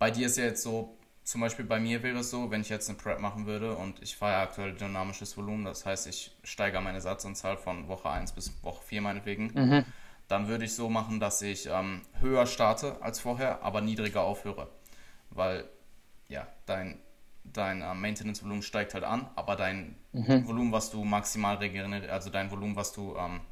[0.00, 2.70] Bei dir ist ja jetzt so, zum Beispiel bei mir wäre es so, wenn ich
[2.70, 6.80] jetzt eine Prep machen würde und ich fahre aktuell dynamisches Volumen, das heißt, ich steigere
[6.80, 9.84] meine Satzanzahl von Woche 1 bis Woche 4 meinetwegen, mhm.
[10.26, 14.70] dann würde ich so machen, dass ich ähm, höher starte als vorher, aber niedriger aufhöre.
[15.28, 15.68] Weil
[16.28, 16.98] ja, dein,
[17.44, 20.46] dein äh, Maintenance-Volumen steigt halt an, aber dein mhm.
[20.46, 23.42] Volumen, was du maximal regenerieren, also dein Volumen, was du, ähm,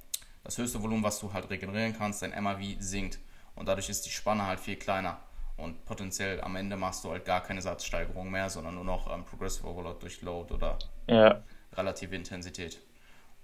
[0.44, 3.18] das höchste Volumen, was du halt regenerieren kannst, dein MAV sinkt.
[3.54, 5.20] Und dadurch ist die Spanne halt viel kleiner.
[5.58, 9.24] Und potenziell am Ende machst du halt gar keine Satzsteigerung mehr, sondern nur noch ähm,
[9.24, 10.78] Progressive Overload durch Load oder
[11.08, 11.42] ja.
[11.72, 12.80] relative Intensität.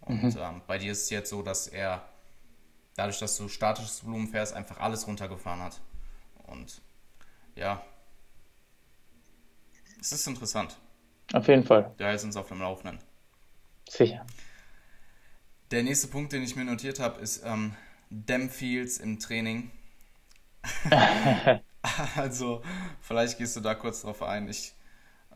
[0.00, 0.36] Und mhm.
[0.38, 2.02] ähm, bei dir ist es jetzt so, dass er
[2.94, 5.80] dadurch, dass du statisches Volumen fährst, einfach alles runtergefahren hat.
[6.46, 6.80] Und
[7.56, 7.82] ja,
[10.00, 10.76] es ist interessant.
[11.32, 11.92] Auf jeden Fall.
[11.98, 12.98] Der heißt uns auf dem Laufenden.
[13.88, 14.24] Sicher.
[15.70, 17.74] Der nächste Punkt, den ich mir notiert habe, ist ähm,
[18.50, 19.70] Fields im Training.
[22.16, 22.62] also,
[23.00, 24.48] vielleicht gehst du da kurz drauf ein.
[24.48, 24.74] Ich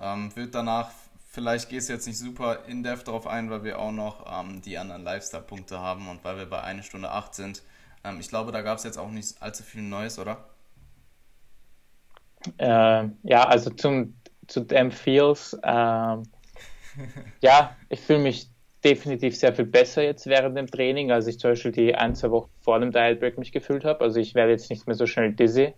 [0.00, 0.90] ähm, würde danach,
[1.30, 4.78] vielleicht gehst du jetzt nicht super in-depth drauf ein, weil wir auch noch ähm, die
[4.78, 7.62] anderen Lifestyle-Punkte haben und weil wir bei 1 Stunde 8 sind.
[8.04, 10.48] Ähm, ich glaube, da gab es jetzt auch nicht allzu viel Neues, oder?
[12.58, 14.14] Äh, ja, also zum,
[14.46, 15.58] zu dem Feels.
[15.62, 16.22] Ähm,
[17.40, 18.48] ja, ich fühle mich
[18.84, 22.30] definitiv sehr viel besser jetzt während dem Training, als ich zum Beispiel die ein, zwei
[22.30, 24.00] Wochen vor dem Diet Break mich gefühlt habe.
[24.02, 25.74] Also ich werde jetzt nicht mehr so schnell dizzy.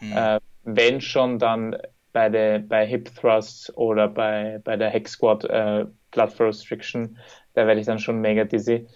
[0.00, 0.12] Mhm.
[0.16, 1.76] Äh, wenn schon, dann
[2.12, 7.18] bei der bei Hip Thrusts oder bei, bei der Hex Squat äh, Blood Flow Restriction,
[7.54, 8.86] da werde ich dann schon mega dizzy.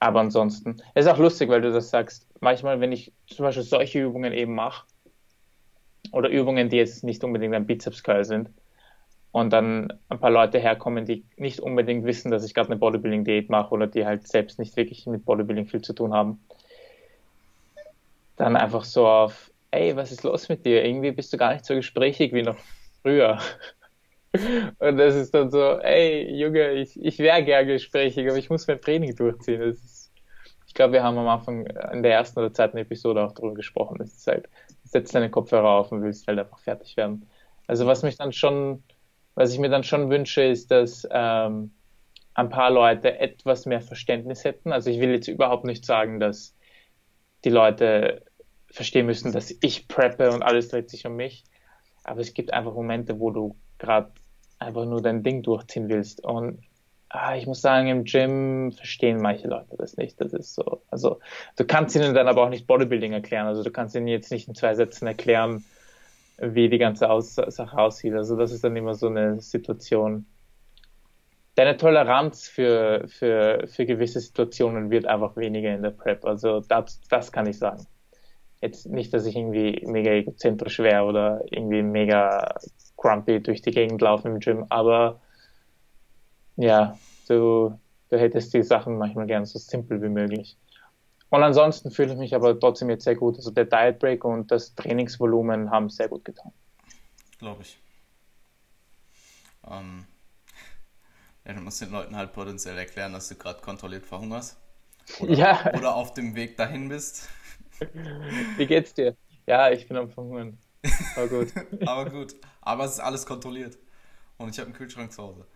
[0.00, 2.26] Aber ansonsten, es ist auch lustig, weil du das sagst.
[2.40, 4.84] Manchmal, wenn ich zum Beispiel solche Übungen eben mache,
[6.12, 8.50] oder Übungen, die jetzt nicht unbedingt ein Bizeps Curl sind,
[9.32, 13.50] und dann ein paar Leute herkommen, die nicht unbedingt wissen, dass ich gerade eine Bodybuilding-Diät
[13.50, 16.40] mache oder die halt selbst nicht wirklich mit Bodybuilding viel zu tun haben,
[18.36, 20.84] dann einfach so auf, ey, was ist los mit dir?
[20.84, 22.58] Irgendwie bist du gar nicht so gesprächig wie noch
[23.02, 23.38] früher.
[24.78, 28.66] Und das ist dann so, ey, Junge, ich, ich wäre gern gesprächig, aber ich muss
[28.66, 29.60] mein Training durchziehen.
[29.62, 30.12] Ist,
[30.66, 33.98] ich glaube, wir haben am Anfang in der ersten oder zweiten Episode auch darüber gesprochen.
[33.98, 34.48] Das ist halt,
[34.84, 37.28] setzt deine Kopfhörer auf und willst halt einfach fertig werden.
[37.66, 38.82] Also was mich dann schon
[39.38, 41.70] was ich mir dann schon wünsche, ist, dass ähm,
[42.34, 44.72] ein paar Leute etwas mehr Verständnis hätten.
[44.72, 46.56] Also ich will jetzt überhaupt nicht sagen, dass
[47.44, 48.24] die Leute
[48.68, 51.44] verstehen müssen, dass ich preppe und alles dreht sich um mich.
[52.02, 54.10] Aber es gibt einfach Momente, wo du gerade
[54.58, 56.24] einfach nur dein Ding durchziehen willst.
[56.24, 56.64] Und
[57.08, 60.20] ah, ich muss sagen, im Gym verstehen manche Leute das nicht.
[60.20, 60.82] Das ist so.
[60.90, 61.20] Also
[61.56, 63.46] du kannst ihnen dann aber auch nicht Bodybuilding erklären.
[63.46, 65.64] Also du kannst ihnen jetzt nicht in zwei Sätzen erklären,
[66.38, 68.14] wie die ganze Aus Sache aussieht.
[68.14, 70.26] Also das ist dann immer so eine Situation.
[71.54, 76.24] Deine Toleranz für, für, für gewisse Situationen wird einfach weniger in der Prep.
[76.24, 77.86] Also das, das kann ich sagen.
[78.60, 82.54] Jetzt nicht, dass ich irgendwie mega egozentrisch wäre oder irgendwie mega
[82.96, 85.20] grumpy durch die Gegend laufen im Gym, aber
[86.56, 86.98] ja,
[87.28, 87.78] du,
[88.10, 90.56] du hättest die Sachen manchmal gern so simpel wie möglich.
[91.30, 93.36] Und ansonsten fühle ich mich aber trotzdem jetzt sehr gut.
[93.36, 96.52] Also der Diet Break und das Trainingsvolumen haben sehr gut getan.
[97.38, 97.78] Glaube ich.
[99.70, 100.06] Ähm,
[101.44, 104.58] ja, du musst den Leuten halt potenziell erklären, dass du gerade kontrolliert verhungerst.
[105.20, 105.74] Oder, ja.
[105.74, 107.28] oder auf dem Weg dahin bist.
[108.56, 109.16] Wie geht's dir?
[109.46, 110.58] Ja, ich bin am Verhungern.
[111.16, 111.52] Aber gut.
[111.86, 112.34] aber gut.
[112.60, 113.78] Aber es ist alles kontrolliert.
[114.36, 115.46] Und ich habe einen Kühlschrank zu Hause.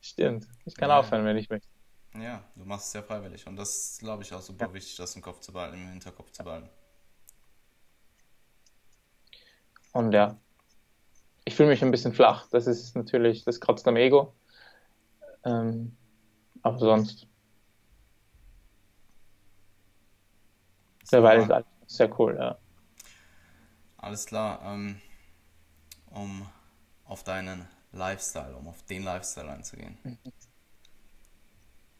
[0.00, 0.46] Stimmt.
[0.64, 0.98] Ich kann ja.
[0.98, 1.68] aufhören, wenn ich möchte.
[2.20, 3.46] Ja, du machst es ja freiwillig.
[3.46, 4.74] Und das ist, glaube ich, auch super ja.
[4.74, 6.68] wichtig, das im Kopf zu behalten, im Hinterkopf zu behalten.
[9.92, 10.36] Und ja,
[11.44, 12.46] ich fühle mich ein bisschen flach.
[12.50, 14.34] Das ist natürlich, das kratzt am Ego.
[15.44, 15.96] Ähm,
[16.62, 17.26] aber sonst.
[21.10, 22.58] Derweil ist alles sehr cool, ja.
[23.96, 24.60] Alles klar.
[24.62, 25.00] Ähm,
[26.10, 26.46] um
[27.04, 29.98] auf deinen Lifestyle, um auf den Lifestyle einzugehen.
[30.02, 30.18] Mhm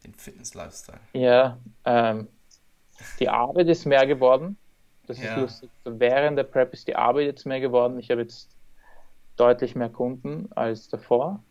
[0.04, 1.00] den Fitness-Lifestyle.
[1.12, 2.28] Ja, ähm,
[3.18, 4.56] die Arbeit ist mehr geworden.
[5.06, 5.34] Das ja.
[5.34, 5.70] ist lustig.
[5.84, 7.98] Während der Prep ist die Arbeit jetzt mehr geworden.
[7.98, 8.50] Ich habe jetzt
[9.36, 11.42] deutlich mehr Kunden als davor.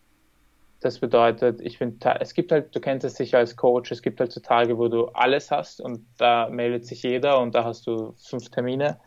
[0.79, 4.19] Das bedeutet, ich bin, es gibt halt, du kennst es sicher als Coach, es gibt
[4.19, 7.87] halt so Tage, wo du alles hast und da meldet sich jeder und da hast
[7.87, 8.99] du fünf Termine.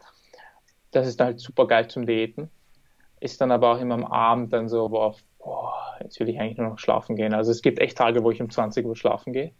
[0.91, 2.51] das ist halt super geil zum Diäten.
[3.21, 6.59] Ist dann aber auch immer am Abend dann so, boah, boah, jetzt will ich eigentlich
[6.59, 7.32] nur noch schlafen gehen.
[7.35, 9.53] Also es gibt echt Tage, wo ich um 20 Uhr schlafen gehe.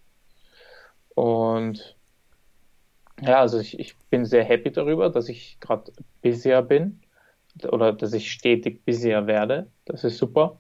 [1.14, 1.97] Und
[3.20, 7.01] ja, also ich, ich bin sehr happy darüber, dass ich gerade busier bin
[7.70, 9.70] oder dass ich stetig busier werde.
[9.85, 10.59] Das ist super.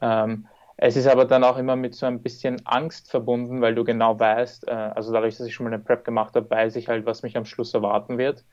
[0.00, 0.46] Ähm,
[0.76, 4.18] es ist aber dann auch immer mit so ein bisschen Angst verbunden, weil du genau
[4.20, 7.06] weißt, äh, also dadurch, dass ich schon mal eine Prep gemacht habe, weiß ich halt,
[7.06, 8.44] was mich am Schluss erwarten wird.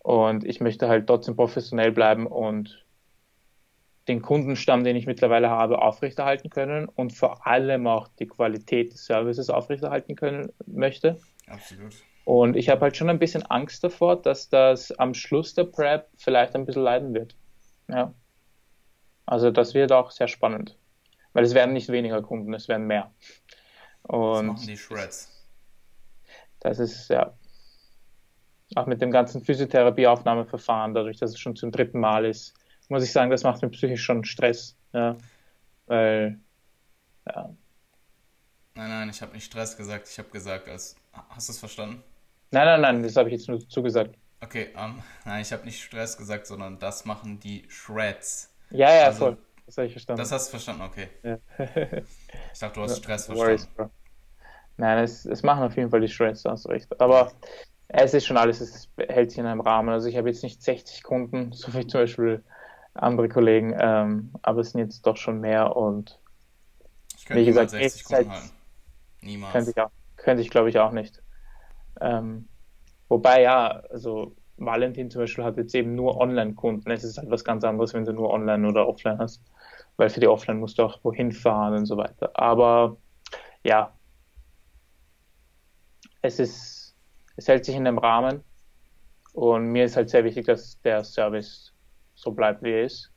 [0.00, 2.81] Und ich möchte halt trotzdem professionell bleiben und
[4.08, 9.04] den Kundenstamm, den ich mittlerweile habe, aufrechterhalten können und vor allem auch die Qualität des
[9.06, 11.20] Services aufrechterhalten können möchte.
[11.46, 11.94] Absolut.
[12.24, 16.08] Und ich habe halt schon ein bisschen Angst davor, dass das am Schluss der Prep
[16.16, 17.36] vielleicht ein bisschen leiden wird.
[17.88, 18.14] Ja.
[19.26, 20.76] Also das wird auch sehr spannend.
[21.32, 23.10] Weil es werden nicht weniger Kunden, es werden mehr.
[24.02, 25.28] Und das machen die Shreds.
[26.60, 27.32] Das ist ja
[28.74, 32.54] auch mit dem ganzen Physiotherapieaufnahmeverfahren, dadurch, dass es schon zum dritten Mal ist,
[32.92, 34.76] muss ich sagen, das macht mir psychisch schon Stress.
[34.92, 35.16] Ja.
[35.86, 36.38] Weil,
[37.26, 37.54] ja.
[38.74, 40.96] Nein, nein, ich habe nicht Stress gesagt, ich habe gesagt, als.
[41.30, 42.02] Hast du es verstanden?
[42.52, 44.16] Nein, nein, nein, das habe ich jetzt nur zugesagt.
[44.40, 48.54] Okay, um, ähm, nein, ich habe nicht Stress gesagt, sondern das machen die Shreds.
[48.70, 49.38] Ja, ja, also, voll.
[49.66, 50.20] Das habe ich verstanden.
[50.20, 51.08] Das hast du verstanden, okay.
[51.22, 51.38] Ja.
[52.52, 53.68] ich dachte, du hast Stress verstanden.
[53.76, 53.90] Worries,
[54.76, 57.00] Nein, es, es machen auf jeden Fall die Shreds, da hast du recht.
[57.00, 57.30] Aber
[57.88, 59.90] es ist schon alles, es hält sich in einem Rahmen.
[59.90, 62.42] Also ich habe jetzt nicht 60 Kunden, so wie zum Beispiel
[62.94, 66.20] andere Kollegen, ähm, aber es sind jetzt doch schon mehr und
[67.28, 68.50] wie gesagt, 60 Kunden halten.
[69.20, 69.52] Niemals.
[69.52, 71.22] Könnte ich, auch, könnte ich glaube ich auch nicht.
[72.00, 72.48] Ähm,
[73.08, 76.90] wobei ja, also Valentin zum Beispiel hat jetzt eben nur Online-Kunden.
[76.90, 79.42] Es ist halt was ganz anderes, wenn du nur Online oder Offline hast,
[79.96, 82.30] weil für die Offline musst du auch wohin fahren und so weiter.
[82.34, 82.96] Aber
[83.64, 83.92] ja,
[86.22, 86.96] es ist,
[87.36, 88.42] es hält sich in dem Rahmen
[89.32, 91.71] und mir ist halt sehr wichtig, dass der Service
[92.22, 93.10] so bleibt, wie er ist.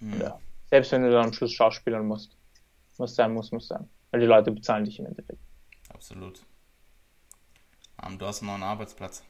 [0.00, 0.20] Hm.
[0.20, 0.38] Ja.
[0.70, 2.36] Selbst wenn du dann am Schluss schauspielern musst.
[2.98, 3.88] Muss sein, muss, muss sein.
[4.10, 5.40] Weil die Leute bezahlen dich im Endeffekt.
[5.92, 6.44] Absolut.
[8.04, 9.24] Um, du hast einen Arbeitsplatz.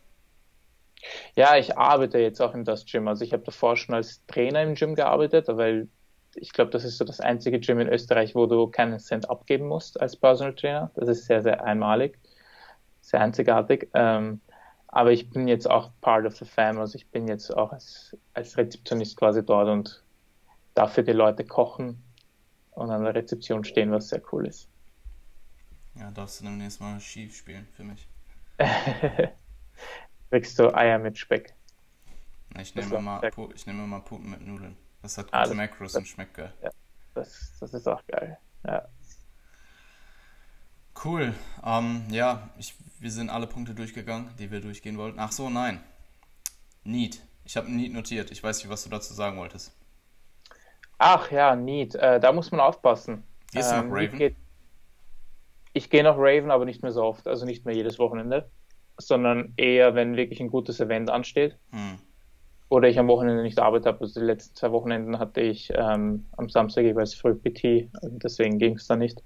[1.34, 3.08] Ja, ich arbeite jetzt auch in das Gym.
[3.08, 5.88] Also ich habe davor schon als Trainer im Gym gearbeitet, weil
[6.34, 9.66] ich glaube, das ist so das einzige Gym in Österreich, wo du keinen Cent abgeben
[9.66, 10.90] musst als Personal Trainer.
[10.94, 12.18] Das ist sehr, sehr einmalig,
[13.00, 13.88] sehr einzigartig.
[13.94, 14.40] Ähm,
[14.92, 18.16] aber ich bin jetzt auch part of the fam, also ich bin jetzt auch als,
[18.34, 20.04] als Rezeptionist quasi dort und
[20.74, 22.02] darf für die Leute kochen
[22.72, 24.68] und an der Rezeption stehen, was sehr cool ist.
[25.94, 28.06] Ja, darfst du demnächst mal schief spielen für mich.
[30.30, 31.54] Kriegst du Eier mit Speck.
[32.60, 34.76] Ich nehme, mal, ich nehme mal Pupen mit Nudeln.
[35.00, 36.52] Das hat ah, gute ah, Macros und schmeckt geil.
[36.62, 36.70] Ja,
[37.14, 38.38] das, das ist auch geil.
[38.64, 38.86] Ja.
[41.04, 41.34] Cool.
[41.64, 45.18] Ähm, ja, ich, wir sind alle Punkte durchgegangen, die wir durchgehen wollten.
[45.18, 45.80] Ach so, nein.
[46.84, 47.20] Need.
[47.44, 48.30] Ich habe Need notiert.
[48.30, 49.72] Ich weiß nicht, was du dazu sagen wolltest.
[50.98, 51.94] Ach ja, Need.
[51.96, 53.24] Äh, da muss man aufpassen.
[53.52, 54.18] Gehst du ähm, noch Raven?
[54.18, 54.36] Geht,
[55.72, 57.26] ich gehe noch Raven, aber nicht mehr so oft.
[57.26, 58.50] Also nicht mehr jedes Wochenende.
[58.98, 61.56] Sondern eher, wenn wirklich ein gutes Event ansteht.
[61.70, 61.98] Hm.
[62.68, 64.00] Oder ich am Wochenende nicht Arbeit habe.
[64.00, 67.90] Also die letzten zwei Wochenenden hatte ich ähm, am Samstag jeweils früh PT.
[68.00, 69.22] Also deswegen ging es da nicht.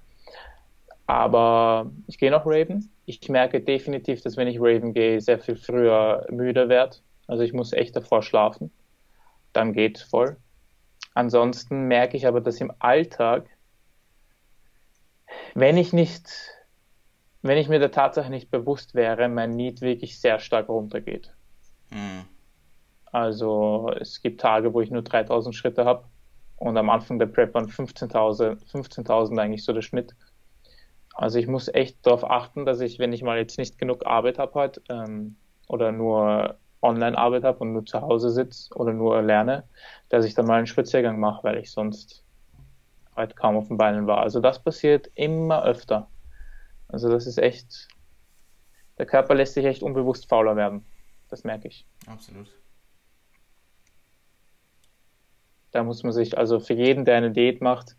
[1.07, 2.91] Aber ich gehe noch Raven.
[3.05, 6.97] Ich merke definitiv, dass wenn ich Raven gehe, sehr viel früher müde werde.
[7.27, 8.71] Also ich muss echt davor schlafen.
[9.53, 10.37] Dann geht's voll.
[11.13, 13.49] Ansonsten merke ich aber, dass im Alltag,
[15.55, 16.29] wenn ich nicht,
[17.41, 21.33] wenn ich mir der Tatsache nicht bewusst wäre, mein Need wirklich sehr stark runtergeht.
[21.89, 22.25] Mhm.
[23.13, 26.03] Also es gibt Tage, wo ich nur 3000 Schritte habe
[26.57, 30.13] und am Anfang der Prep waren 15.000 15 eigentlich so der Schnitt.
[31.17, 34.37] Also ich muss echt darauf achten, dass ich, wenn ich mal jetzt nicht genug Arbeit
[34.37, 35.35] habe heute ähm,
[35.67, 39.67] oder nur Online-Arbeit habe und nur zu Hause sitze oder nur lerne,
[40.09, 42.23] dass ich dann mal einen Spaziergang mache, weil ich sonst
[43.15, 44.19] halt kaum auf den Beinen war.
[44.19, 46.07] Also das passiert immer öfter.
[46.87, 47.87] Also das ist echt,
[48.99, 50.85] der Körper lässt sich echt unbewusst fauler werden.
[51.29, 51.87] Das merke ich.
[52.05, 52.47] Absolut.
[55.71, 57.97] Da muss man sich, also für jeden, der eine Diät macht,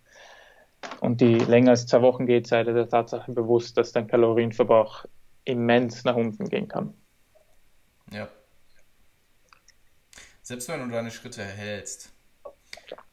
[1.00, 5.04] und die länger als zwei Wochen geht, sei dir der Tatsache bewusst, dass dein Kalorienverbrauch
[5.44, 6.94] immens nach unten gehen kann.
[8.12, 8.28] Ja.
[10.42, 12.10] Selbst wenn du deine Schritte hältst,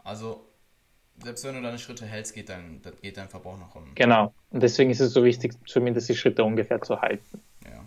[0.03, 0.45] also
[1.23, 3.95] selbst wenn du deine Schritte hältst, geht dein, geht dein Verbrauch nach unten.
[3.95, 4.33] Genau.
[4.51, 7.41] Und deswegen ist es so wichtig, zumindest die Schritte ungefähr zu halten.
[7.63, 7.83] Ja.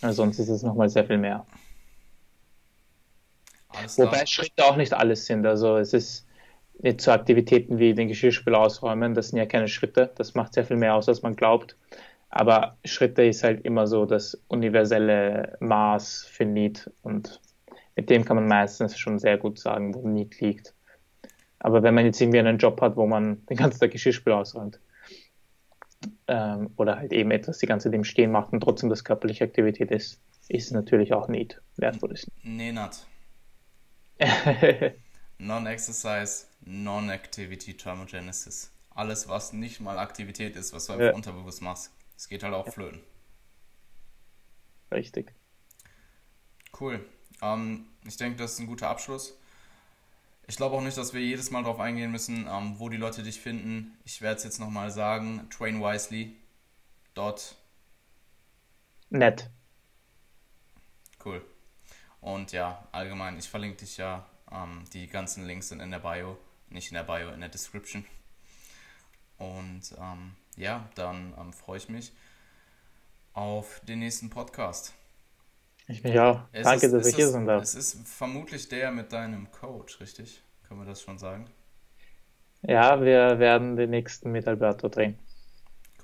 [0.00, 1.46] Weil sonst ist es nochmal sehr viel mehr.
[3.68, 5.46] Alles Wobei Schritte auch nicht alles sind.
[5.46, 6.26] Also es ist,
[6.82, 10.64] jetzt so Aktivitäten wie den Geschirrspüler ausräumen, das sind ja keine Schritte, das macht sehr
[10.64, 11.76] viel mehr aus, als man glaubt.
[12.28, 17.40] Aber Schritte ist halt immer so das universelle Maß für Need und
[17.94, 20.74] mit dem kann man meistens schon sehr gut sagen, wo Need liegt.
[21.58, 24.80] Aber wenn man jetzt irgendwie einen Job hat, wo man den ganzen Tag Geschirrspül ausräumt
[26.26, 29.44] ähm, oder halt eben etwas die ganze Zeit im Stehen macht und trotzdem das körperliche
[29.44, 32.26] Aktivität ist, ist natürlich auch Need wertvolles.
[32.42, 33.06] Nee, not.
[35.42, 38.70] Non-Exercise, Non-Activity Thermogenesis.
[38.90, 41.14] Alles, was nicht mal Aktivität ist, was du einfach ja.
[41.14, 41.90] unterbewusst machst.
[42.16, 43.00] Es geht halt auch flöten.
[44.92, 45.32] Richtig.
[46.78, 47.04] Cool.
[47.40, 49.36] Ähm, ich denke, das ist ein guter Abschluss.
[50.46, 53.24] Ich glaube auch nicht, dass wir jedes Mal darauf eingehen müssen, ähm, wo die Leute
[53.24, 53.98] dich finden.
[54.04, 55.48] Ich werde es jetzt nochmal sagen.
[55.50, 56.36] Train wisely.
[57.14, 57.56] Dot.
[59.10, 59.50] Net.
[61.24, 61.44] Cool.
[62.20, 64.24] Und ja, allgemein, ich verlinke dich ja.
[64.52, 66.36] Ähm, die ganzen Links sind in der Bio.
[66.70, 68.04] Nicht in der Bio, in der Description.
[69.38, 72.12] Und ähm, ja, dann ähm, freue ich mich
[73.34, 74.92] auf den nächsten Podcast.
[75.88, 76.42] Ich mich auch.
[76.52, 77.62] Es Danke, ist, dass ich hier sein darf.
[77.62, 80.42] Es ist vermutlich der mit deinem Coach, richtig?
[80.68, 81.46] Können wir das schon sagen?
[82.62, 85.18] Ja, wir werden den nächsten mit Alberto drehen.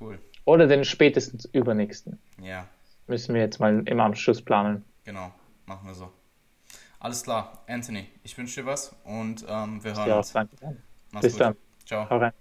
[0.01, 0.19] Cool.
[0.45, 2.19] Oder den spätestens übernächsten.
[2.43, 2.67] Ja.
[3.07, 4.85] Müssen wir jetzt mal im Anschluss planen.
[5.05, 5.33] Genau,
[5.67, 6.13] machen wir so.
[7.01, 10.33] Alles klar, Anthony, ich wünsche dir was und ähm, wir hören ja, uns.
[10.33, 10.57] Danke.
[11.13, 11.41] Mach's Bis gut.
[11.41, 11.57] dann.
[11.87, 12.33] Ciao.